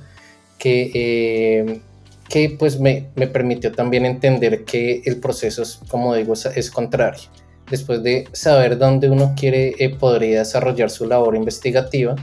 que, 0.58 1.80
que 2.28 2.50
pues 2.58 2.78
me, 2.78 3.08
me, 3.14 3.28
permitió 3.28 3.72
también 3.72 4.04
entender 4.04 4.64
que 4.64 5.00
el 5.06 5.18
proceso, 5.20 5.62
como 5.88 6.14
digo, 6.14 6.34
es 6.34 6.70
contrario 6.70 7.30
después 7.70 8.02
de 8.02 8.28
saber 8.32 8.78
dónde 8.78 9.10
uno 9.10 9.34
quiere, 9.36 9.74
eh, 9.78 9.94
podría 9.94 10.40
desarrollar 10.40 10.90
su 10.90 11.06
labor 11.06 11.36
investigativa, 11.36 12.16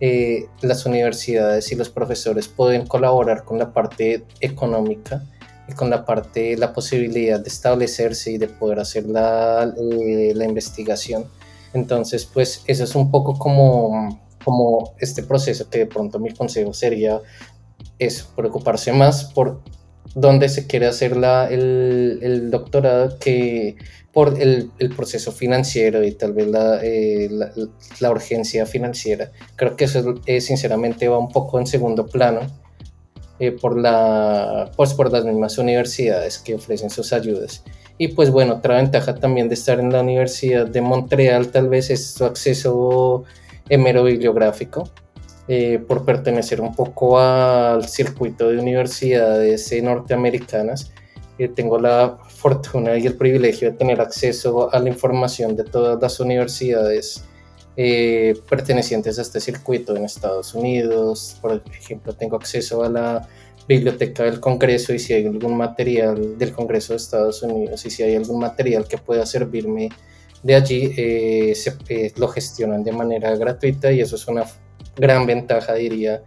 eh, 0.00 0.46
las 0.62 0.84
universidades 0.84 1.70
y 1.70 1.76
los 1.76 1.88
profesores 1.88 2.48
pueden 2.48 2.86
colaborar 2.86 3.44
con 3.44 3.58
la 3.58 3.72
parte 3.72 4.24
económica 4.40 5.22
y 5.68 5.74
con 5.74 5.90
la 5.90 6.04
parte, 6.04 6.56
la 6.56 6.72
posibilidad 6.72 7.38
de 7.38 7.48
establecerse 7.48 8.32
y 8.32 8.38
de 8.38 8.48
poder 8.48 8.80
hacer 8.80 9.06
la, 9.06 9.72
eh, 9.78 10.32
la 10.34 10.44
investigación. 10.44 11.24
Entonces, 11.72 12.26
pues 12.26 12.62
eso 12.66 12.84
es 12.84 12.94
un 12.94 13.10
poco 13.10 13.38
como, 13.38 14.20
como 14.44 14.94
este 14.98 15.22
proceso 15.22 15.70
que 15.70 15.78
de 15.78 15.86
pronto 15.86 16.18
mi 16.18 16.34
consejo 16.34 16.74
sería 16.74 17.20
es 17.98 18.22
preocuparse 18.34 18.92
más 18.92 19.24
por 19.24 19.60
dónde 20.14 20.48
se 20.48 20.66
quiere 20.66 20.86
hacer 20.86 21.16
la, 21.16 21.48
el, 21.48 22.18
el 22.22 22.50
doctorado 22.50 23.18
que 23.18 23.76
por 24.12 24.40
el, 24.40 24.70
el, 24.78 24.90
proceso 24.90 25.32
financiero 25.32 26.04
y 26.04 26.12
tal 26.12 26.34
vez 26.34 26.46
la, 26.48 26.80
eh, 26.82 27.30
la, 28.00 28.10
urgencia 28.10 28.66
financiera. 28.66 29.32
Creo 29.56 29.74
que 29.74 29.84
eso 29.84 30.20
eh, 30.26 30.40
sinceramente 30.42 31.08
va 31.08 31.18
un 31.18 31.30
poco 31.30 31.58
en 31.58 31.66
segundo 31.66 32.06
plano 32.06 32.40
eh, 33.38 33.52
por, 33.52 33.78
la, 33.78 34.70
pues 34.76 34.92
por 34.92 35.10
las 35.10 35.24
mismas 35.24 35.56
universidades 35.56 36.38
que 36.38 36.54
ofrecen 36.54 36.90
sus 36.90 37.14
ayudas. 37.14 37.64
Y 37.96 38.08
pues 38.08 38.30
bueno, 38.30 38.56
otra 38.56 38.76
ventaja 38.76 39.14
también 39.14 39.48
de 39.48 39.54
estar 39.54 39.80
en 39.80 39.90
la 39.90 40.00
Universidad 40.00 40.66
de 40.66 40.82
Montreal 40.82 41.48
tal 41.48 41.68
vez 41.68 41.88
es 41.88 42.06
su 42.12 42.24
acceso 42.24 43.24
mero 43.70 44.04
bibliográfico. 45.48 45.86
por 45.86 46.04
pertenecer 46.04 46.60
un 46.60 46.74
poco 46.74 47.18
al 47.18 47.88
circuito 47.88 48.48
de 48.48 48.58
universidades 48.58 49.72
norteamericanas, 49.82 50.92
tengo 51.54 51.78
la 51.78 52.18
fortuna 52.28 52.96
y 52.98 53.06
el 53.06 53.16
privilegio 53.16 53.70
de 53.70 53.76
tener 53.76 54.00
acceso 54.00 54.72
a 54.72 54.78
la 54.78 54.88
información 54.88 55.56
de 55.56 55.64
todas 55.64 56.00
las 56.00 56.20
universidades 56.20 57.24
eh, 57.76 58.34
pertenecientes 58.50 59.18
a 59.18 59.22
este 59.22 59.40
circuito 59.40 59.96
en 59.96 60.04
Estados 60.04 60.54
Unidos. 60.54 61.38
Por 61.40 61.62
ejemplo, 61.72 62.12
tengo 62.12 62.36
acceso 62.36 62.84
a 62.84 62.88
la 62.88 63.28
biblioteca 63.66 64.24
del 64.24 64.40
Congreso 64.40 64.92
y 64.92 64.98
si 64.98 65.14
hay 65.14 65.26
algún 65.26 65.56
material 65.56 66.36
del 66.36 66.52
Congreso 66.52 66.92
de 66.92 66.98
Estados 66.98 67.42
Unidos 67.42 67.84
y 67.86 67.90
si 67.90 68.02
hay 68.02 68.16
algún 68.16 68.40
material 68.40 68.86
que 68.86 68.98
pueda 68.98 69.24
servirme 69.24 69.88
de 70.42 70.54
allí, 70.54 70.92
eh, 70.96 71.54
se, 71.54 71.72
eh, 71.88 72.12
lo 72.16 72.28
gestionan 72.28 72.82
de 72.82 72.92
manera 72.92 73.34
gratuita 73.36 73.92
y 73.92 74.00
eso 74.00 74.16
es 74.16 74.26
una 74.26 74.44
gran 74.96 75.26
ventaja, 75.26 75.74
diría. 75.74 76.22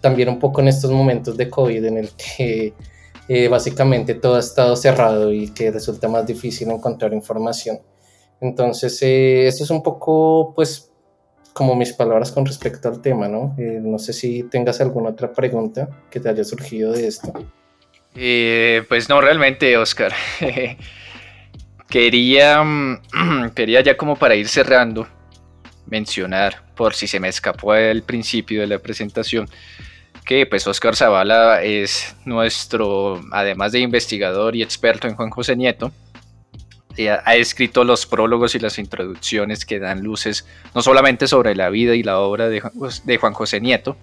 también 0.00 0.28
un 0.28 0.38
poco 0.38 0.60
en 0.60 0.68
estos 0.68 0.90
momentos 0.90 1.36
de 1.36 1.48
COVID 1.48 1.84
en 1.84 1.98
el 1.98 2.10
que 2.10 2.74
eh, 3.28 3.48
básicamente 3.48 4.14
todo 4.14 4.36
ha 4.36 4.40
estado 4.40 4.76
cerrado 4.76 5.32
y 5.32 5.52
que 5.52 5.72
resulta 5.72 6.08
más 6.08 6.26
difícil 6.26 6.70
encontrar 6.70 7.12
información. 7.12 7.80
Entonces, 8.40 9.02
eh, 9.02 9.48
es 9.48 9.70
un 9.70 9.82
poco, 9.82 10.52
pues, 10.54 10.92
como 11.52 11.74
mis 11.74 11.92
palabras 11.92 12.30
con 12.30 12.46
respecto 12.46 12.88
al 12.88 13.00
tema, 13.00 13.26
¿no? 13.28 13.54
Eh, 13.58 13.80
no 13.82 13.98
sé 13.98 14.12
si 14.12 14.44
tengas 14.44 14.80
alguna 14.80 15.10
otra 15.10 15.32
pregunta 15.32 15.88
que 16.10 16.20
te 16.20 16.28
haya 16.28 16.44
surgido 16.44 16.92
de 16.92 17.08
esto. 17.08 17.32
pues 18.88 19.08
no, 19.08 19.20
realmente, 19.20 19.76
Oscar. 19.76 20.12
quería, 21.88 22.62
quería 23.54 23.80
ya 23.80 23.96
como 23.96 24.16
para 24.16 24.36
ir 24.36 24.48
cerrando, 24.48 25.08
mencionar, 25.86 26.62
por 26.74 26.94
si 26.94 27.06
se 27.06 27.20
me 27.20 27.28
escapó 27.28 27.72
al 27.72 28.02
principio 28.02 28.60
de 28.60 28.66
la 28.66 28.78
presentación, 28.78 29.48
que 30.24 30.44
pues 30.46 30.66
Oscar 30.66 30.96
Zavala 30.96 31.62
es 31.62 32.16
nuestro, 32.24 33.20
además 33.30 33.72
de 33.72 33.80
investigador 33.80 34.56
y 34.56 34.62
experto 34.62 35.06
en 35.06 35.14
Juan 35.14 35.30
José 35.30 35.56
Nieto, 35.56 35.92
ha 37.24 37.36
escrito 37.36 37.84
los 37.84 38.06
prólogos 38.06 38.54
y 38.54 38.58
las 38.58 38.78
introducciones 38.78 39.66
que 39.66 39.78
dan 39.78 40.02
luces 40.02 40.46
no 40.74 40.82
solamente 40.82 41.26
sobre 41.26 41.54
la 41.54 41.68
vida 41.68 41.94
y 41.94 42.02
la 42.02 42.18
obra 42.18 42.48
de, 42.48 42.60
Juan 42.60 43.34
José 43.34 43.60
Nieto, 43.60 43.96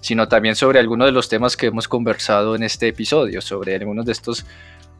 sino 0.00 0.28
también 0.28 0.54
sobre 0.54 0.78
algunos 0.78 1.06
de 1.06 1.12
los 1.12 1.28
temas 1.28 1.56
que 1.56 1.66
hemos 1.66 1.88
conversado 1.88 2.54
en 2.54 2.62
este 2.62 2.88
episodio, 2.88 3.40
sobre 3.40 3.74
algunos 3.74 4.04
de 4.04 4.12
estos 4.12 4.44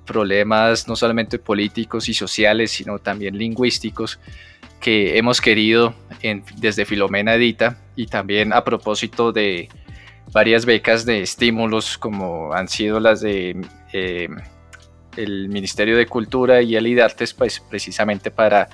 problemas 0.07 0.89
no 0.89 0.97
solamente 0.97 1.39
políticos 1.39 2.09
y 2.09 2.15
sociales, 2.15 2.71
sino 2.71 2.99
también 2.99 3.37
lingüísticos 3.37 4.19
que 4.85 5.17
hemos 5.17 5.41
querido 5.41 5.95
desde 6.57 6.85
Filomena 6.85 7.37
Edita 7.37 7.79
y 7.97 8.07
también 8.07 8.53
a 8.53 8.65
propósito 8.65 9.33
de 9.33 9.71
varias 10.31 10.67
becas 10.67 11.07
de 11.07 11.23
estímulos 11.23 11.97
como 11.97 12.53
han 12.53 12.69
sido 12.69 13.01
las 13.01 13.23
de 13.23 13.57
eh, 13.95 14.29
el 15.17 15.49
Ministerio 15.49 15.97
de 15.97 16.05
Cultura 16.05 16.61
y 16.61 16.77
el 16.77 16.87
IDARTES, 16.87 17.33
pues 17.33 17.61
precisamente 17.61 18.31
para 18.31 18.69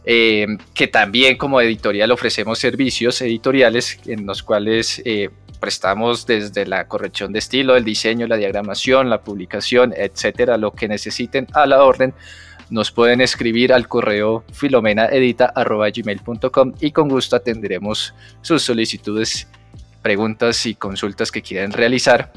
eh, 0.03 0.47
que 0.73 0.87
también 0.87 1.37
como 1.37 1.61
editorial 1.61 2.09
ofrecemos 2.11 2.57
servicios 2.57 3.21
editoriales 3.21 3.99
en 4.07 4.25
los 4.25 4.41
cuales 4.41 4.99
eh, 5.05 5.29
prestamos 5.59 6.25
desde 6.25 6.65
la 6.65 6.87
corrección 6.87 7.31
de 7.31 7.37
estilo, 7.39 7.75
el 7.75 7.83
diseño, 7.83 8.25
la 8.25 8.37
diagramación, 8.37 9.11
la 9.11 9.21
publicación, 9.21 9.93
etcétera, 9.95 10.57
lo 10.57 10.71
que 10.71 10.87
necesiten 10.87 11.45
a 11.53 11.67
la 11.67 11.83
orden. 11.83 12.15
Nos 12.71 12.91
pueden 12.91 13.21
escribir 13.21 13.71
al 13.73 13.87
correo 13.87 14.43
filomenaedita.gmail.com 14.53 16.73
y 16.79 16.91
con 16.91 17.07
gusto 17.07 17.35
atenderemos 17.35 18.15
sus 18.41 18.63
solicitudes, 18.63 19.47
preguntas 20.01 20.65
y 20.65 20.73
consultas 20.73 21.31
que 21.31 21.43
quieran 21.43 21.73
realizar. 21.73 22.31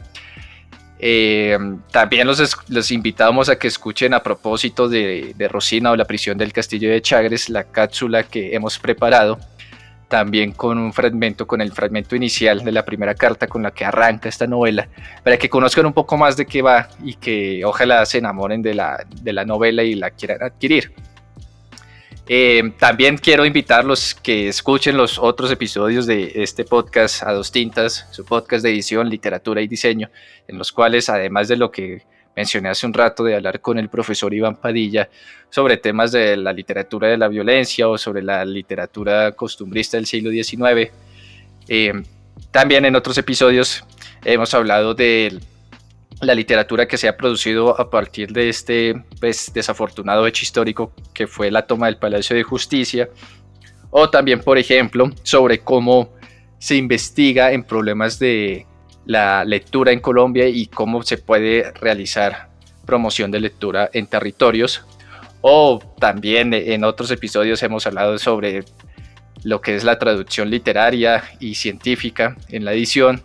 Eh, 0.98 1.58
también 1.90 2.26
los, 2.26 2.90
invitamos 2.90 3.48
a 3.48 3.56
que 3.56 3.68
escuchen 3.68 4.14
a 4.14 4.22
propósito 4.22 4.88
de, 4.88 5.34
Rosina 5.50 5.90
o 5.90 5.96
la 5.96 6.04
prisión 6.04 6.38
del 6.38 6.52
castillo 6.52 6.90
de 6.90 7.02
Chagres, 7.02 7.48
la 7.48 7.64
cápsula 7.64 8.22
que 8.22 8.54
hemos 8.54 8.78
preparado, 8.78 9.38
también 10.08 10.52
con 10.52 10.78
un 10.78 10.92
fragmento, 10.92 11.46
con 11.46 11.60
el 11.60 11.72
fragmento 11.72 12.14
inicial 12.14 12.64
de 12.64 12.72
la 12.72 12.84
primera 12.84 13.14
carta 13.14 13.46
con 13.46 13.62
la 13.62 13.72
que 13.72 13.84
arranca 13.84 14.28
esta 14.28 14.46
novela, 14.46 14.88
para 15.22 15.36
que 15.36 15.48
conozcan 15.48 15.86
un 15.86 15.92
poco 15.92 16.16
más 16.16 16.36
de 16.36 16.46
qué 16.46 16.62
va 16.62 16.88
y 17.02 17.14
que 17.14 17.64
ojalá 17.64 18.06
se 18.06 18.18
enamoren 18.18 18.62
de 18.62 18.74
la, 18.74 19.04
de 19.22 19.32
la 19.32 19.44
novela 19.44 19.82
y 19.82 19.94
la 19.94 20.10
quieran 20.10 20.42
adquirir. 20.42 20.92
Eh, 22.26 22.72
también 22.78 23.18
quiero 23.18 23.44
invitarlos 23.44 24.14
que 24.14 24.48
escuchen 24.48 24.96
los 24.96 25.18
otros 25.18 25.50
episodios 25.50 26.06
de 26.06 26.32
este 26.36 26.64
podcast 26.64 27.22
a 27.22 27.32
dos 27.32 27.52
tintas, 27.52 28.06
su 28.12 28.24
podcast 28.24 28.64
de 28.64 28.70
edición, 28.70 29.10
literatura 29.10 29.60
y 29.60 29.68
diseño, 29.68 30.10
en 30.48 30.56
los 30.56 30.72
cuales 30.72 31.10
además 31.10 31.48
de 31.48 31.56
lo 31.56 31.70
que 31.70 32.02
mencioné 32.34 32.70
hace 32.70 32.86
un 32.86 32.94
rato 32.94 33.24
de 33.24 33.36
hablar 33.36 33.60
con 33.60 33.78
el 33.78 33.90
profesor 33.90 34.32
Iván 34.32 34.56
Padilla 34.56 35.08
sobre 35.50 35.76
temas 35.76 36.12
de 36.12 36.36
la 36.36 36.52
literatura 36.52 37.08
de 37.08 37.18
la 37.18 37.28
violencia 37.28 37.88
o 37.88 37.98
sobre 37.98 38.22
la 38.22 38.44
literatura 38.44 39.32
costumbrista 39.32 39.98
del 39.98 40.06
siglo 40.06 40.30
XIX, 40.30 40.90
eh, 41.68 41.92
también 42.50 42.84
en 42.86 42.96
otros 42.96 43.18
episodios 43.18 43.84
hemos 44.24 44.54
hablado 44.54 44.94
de 44.94 45.38
la 46.26 46.34
literatura 46.34 46.86
que 46.86 46.96
se 46.96 47.08
ha 47.08 47.16
producido 47.16 47.78
a 47.80 47.90
partir 47.90 48.32
de 48.32 48.48
este 48.48 48.94
pues, 49.20 49.52
desafortunado 49.52 50.26
hecho 50.26 50.42
histórico 50.42 50.92
que 51.12 51.26
fue 51.26 51.50
la 51.50 51.66
toma 51.66 51.86
del 51.86 51.96
Palacio 51.96 52.34
de 52.36 52.42
Justicia, 52.42 53.08
o 53.90 54.10
también, 54.10 54.40
por 54.40 54.58
ejemplo, 54.58 55.10
sobre 55.22 55.60
cómo 55.60 56.12
se 56.58 56.76
investiga 56.76 57.52
en 57.52 57.62
problemas 57.62 58.18
de 58.18 58.66
la 59.06 59.44
lectura 59.44 59.92
en 59.92 60.00
Colombia 60.00 60.48
y 60.48 60.66
cómo 60.66 61.02
se 61.02 61.18
puede 61.18 61.70
realizar 61.72 62.48
promoción 62.86 63.30
de 63.30 63.40
lectura 63.40 63.90
en 63.92 64.06
territorios. 64.06 64.84
O 65.42 65.78
también 65.98 66.54
en 66.54 66.84
otros 66.84 67.10
episodios 67.10 67.62
hemos 67.62 67.86
hablado 67.86 68.18
sobre 68.18 68.64
lo 69.42 69.60
que 69.60 69.76
es 69.76 69.84
la 69.84 69.98
traducción 69.98 70.50
literaria 70.50 71.22
y 71.38 71.54
científica 71.54 72.36
en 72.48 72.64
la 72.64 72.72
edición 72.72 73.22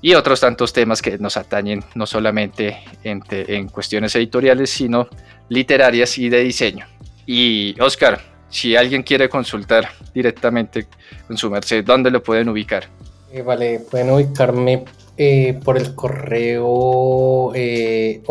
y 0.00 0.14
otros 0.14 0.40
tantos 0.40 0.72
temas 0.72 1.02
que 1.02 1.18
nos 1.18 1.36
atañen 1.36 1.82
no 1.94 2.06
solamente 2.06 2.78
en, 3.02 3.68
cuestiones 3.68 4.14
editoriales, 4.14 4.70
sino 4.70 5.08
literarias 5.48 6.18
y 6.18 6.28
de 6.28 6.40
diseño. 6.44 6.86
Y 7.26 7.78
Oscar, 7.80 8.20
si 8.48 8.76
alguien 8.76 9.02
quiere 9.02 9.28
consultar 9.28 9.88
directamente 10.14 10.86
con 11.26 11.36
su 11.36 11.50
merced, 11.50 11.84
¿dónde 11.84 12.10
lo 12.10 12.22
pueden 12.22 12.48
ubicar? 12.48 12.84
Eh, 13.32 13.42
vale, 13.42 13.80
pueden 13.90 14.10
ubicarme 14.10 14.84
eh, 15.16 15.58
por 15.64 15.76
el 15.76 15.94
correo 15.94 17.52
eh, 17.54 18.22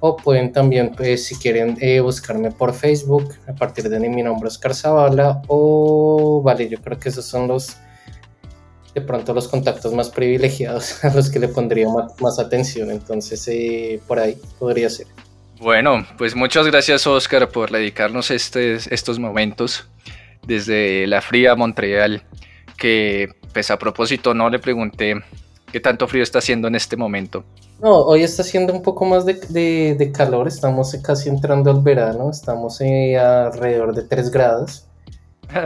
o 0.00 0.16
pueden 0.16 0.52
también, 0.52 0.92
pues, 0.96 1.26
si 1.26 1.36
quieren, 1.36 1.76
eh, 1.80 2.00
buscarme 2.00 2.50
por 2.50 2.72
Facebook 2.72 3.34
a 3.46 3.52
partir 3.52 3.88
de 3.88 4.00
mi 4.00 4.22
nombre 4.22 4.48
Oscar 4.48 4.74
Zavala. 4.74 5.42
O, 5.46 6.40
vale, 6.42 6.68
yo 6.68 6.78
creo 6.80 6.98
que 6.98 7.10
esos 7.10 7.26
son 7.26 7.48
los, 7.48 7.76
de 8.94 9.02
pronto, 9.02 9.34
los 9.34 9.46
contactos 9.46 9.92
más 9.92 10.08
privilegiados 10.08 11.04
a 11.04 11.14
los 11.14 11.30
que 11.30 11.38
le 11.38 11.48
pondría 11.48 11.86
más, 12.18 12.38
atención. 12.38 12.90
Entonces, 12.90 13.46
eh, 13.48 14.00
por 14.08 14.18
ahí 14.18 14.36
podría 14.58 14.88
ser. 14.88 15.06
Bueno, 15.60 16.06
pues 16.16 16.34
muchas 16.34 16.66
gracias, 16.66 17.06
Oscar, 17.06 17.50
por 17.50 17.70
dedicarnos 17.70 18.30
este, 18.30 18.76
estos 18.76 19.18
momentos 19.18 19.86
desde 20.46 21.06
la 21.06 21.20
fría 21.20 21.54
Montreal. 21.54 22.22
Que, 22.78 23.28
pues, 23.52 23.70
a 23.70 23.78
propósito, 23.78 24.32
no 24.32 24.48
le 24.48 24.58
pregunté 24.58 25.22
qué 25.70 25.80
tanto 25.80 26.06
frío 26.06 26.22
está 26.22 26.38
haciendo 26.38 26.68
en 26.68 26.74
este 26.74 26.96
momento. 26.96 27.44
No, 27.80 27.96
hoy 28.00 28.22
está 28.22 28.42
haciendo 28.42 28.72
un 28.72 28.82
poco 28.82 29.04
más 29.04 29.24
de, 29.24 30.12
calor, 30.14 30.48
estamos 30.48 30.94
casi 31.02 31.28
entrando 31.28 31.70
al 31.70 31.80
verano, 31.82 32.30
estamos 32.30 32.80
eh, 32.80 33.16
alrededor 33.16 33.94
de 33.94 34.02
3 34.02 34.30
grados. 34.30 34.86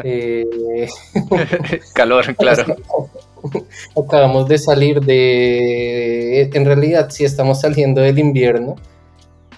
Eh, 0.03 0.89
calor, 1.95 2.35
claro. 2.37 2.75
Acabamos 4.03 4.49
de 4.49 4.57
salir 4.57 4.99
de, 5.01 6.41
en 6.41 6.65
realidad 6.65 7.11
sí 7.11 7.23
estamos 7.23 7.61
saliendo 7.61 8.01
del 8.01 8.19
invierno, 8.19 8.77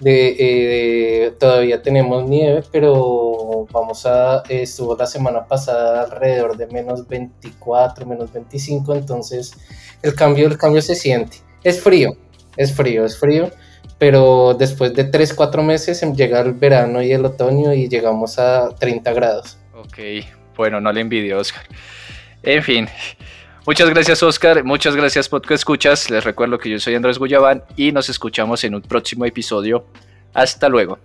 de, 0.01 0.35
eh, 0.37 1.31
todavía 1.39 1.81
tenemos 1.81 2.27
nieve, 2.27 2.61
pero 2.73 3.46
vamos 3.71 4.05
a, 4.05 4.43
estuvo 4.49 4.95
la 4.95 5.05
semana 5.05 5.45
pasada 5.45 6.03
alrededor 6.03 6.57
de 6.57 6.67
menos 6.67 7.07
24, 7.07 8.05
menos 8.05 8.31
25, 8.31 8.95
entonces 8.95 9.53
el 10.01 10.13
cambio, 10.15 10.47
el 10.47 10.57
cambio 10.57 10.81
se 10.81 10.95
siente. 10.95 11.37
Es 11.63 11.81
frío, 11.81 12.15
es 12.55 12.73
frío, 12.75 13.05
es 13.05 13.17
frío, 13.17 13.51
pero 13.97 14.53
después 14.53 14.93
de 14.93 15.03
3, 15.03 15.33
4 15.33 15.63
meses 15.63 16.01
em, 16.03 16.15
llega 16.15 16.39
el 16.41 16.53
verano 16.53 17.01
y 17.01 17.11
el 17.11 17.25
otoño 17.25 17.73
y 17.73 17.87
llegamos 17.87 18.39
a 18.39 18.69
30 18.69 19.13
grados. 19.13 19.57
Ok, 19.73 19.97
bueno, 20.55 20.79
no 20.81 20.91
le 20.91 21.01
envidio, 21.01 21.39
Oscar. 21.39 21.63
En 22.43 22.63
fin, 22.63 22.87
muchas 23.65 23.89
gracias, 23.89 24.21
Oscar. 24.23 24.63
Muchas 24.63 24.95
gracias, 24.95 25.27
Podcast 25.29 25.59
Escuchas. 25.59 26.09
Les 26.09 26.23
recuerdo 26.23 26.57
que 26.57 26.69
yo 26.69 26.79
soy 26.79 26.95
Andrés 26.95 27.17
Guyabán 27.17 27.63
y 27.75 27.91
nos 27.91 28.09
escuchamos 28.09 28.63
en 28.63 28.75
un 28.75 28.81
próximo 28.81 29.25
episodio. 29.25 29.85
Hasta 30.33 30.69
luego. 30.69 30.99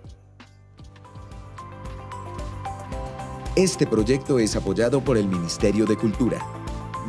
Este 3.55 3.87
proyecto 3.87 4.39
es 4.39 4.57
apoyado 4.57 5.05
por 5.05 5.19
el 5.19 5.29
Ministerio 5.29 5.85
de 5.85 5.95
Cultura, 5.95 6.39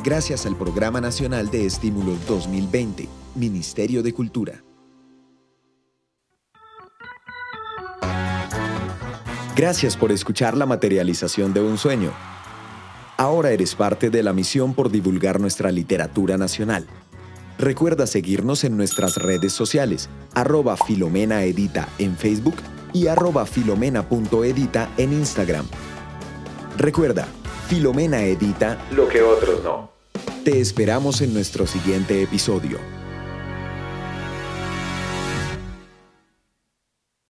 gracias 0.04 0.44
al 0.44 0.54
Programa 0.56 1.00
Nacional 1.00 1.50
de 1.50 1.64
Estímulo 1.64 2.18
2020 2.28 3.08
Ministerio 3.34 4.02
de 4.02 4.12
Cultura. 4.12 4.62
Gracias 9.56 9.96
por 9.96 10.12
escuchar 10.12 10.54
la 10.54 10.66
materialización 10.66 11.54
de 11.54 11.62
un 11.62 11.78
sueño. 11.78 12.12
Ahora 13.16 13.50
eres 13.52 13.74
parte 13.74 14.10
de 14.10 14.22
la 14.22 14.34
misión 14.34 14.74
por 14.74 14.90
divulgar 14.90 15.40
nuestra 15.40 15.72
literatura 15.72 16.36
nacional. 16.36 16.86
Recuerda 17.56 18.06
seguirnos 18.06 18.64
en 18.64 18.76
nuestras 18.76 19.16
redes 19.16 19.54
sociales, 19.54 20.10
arroba 20.34 20.76
Filomena 20.76 21.42
Edita 21.44 21.88
en 21.98 22.18
Facebook 22.18 22.56
y 22.92 23.06
arroba 23.06 23.46
filomena.edita 23.46 24.90
en 24.98 25.14
Instagram. 25.14 25.66
Recuerda, 26.76 27.28
Filomena 27.68 28.22
Edita 28.24 28.78
lo 28.90 29.08
que 29.08 29.22
otros 29.22 29.62
no. 29.62 29.90
Te 30.44 30.60
esperamos 30.60 31.20
en 31.20 31.32
nuestro 31.32 31.66
siguiente 31.66 32.22
episodio. 32.22 32.78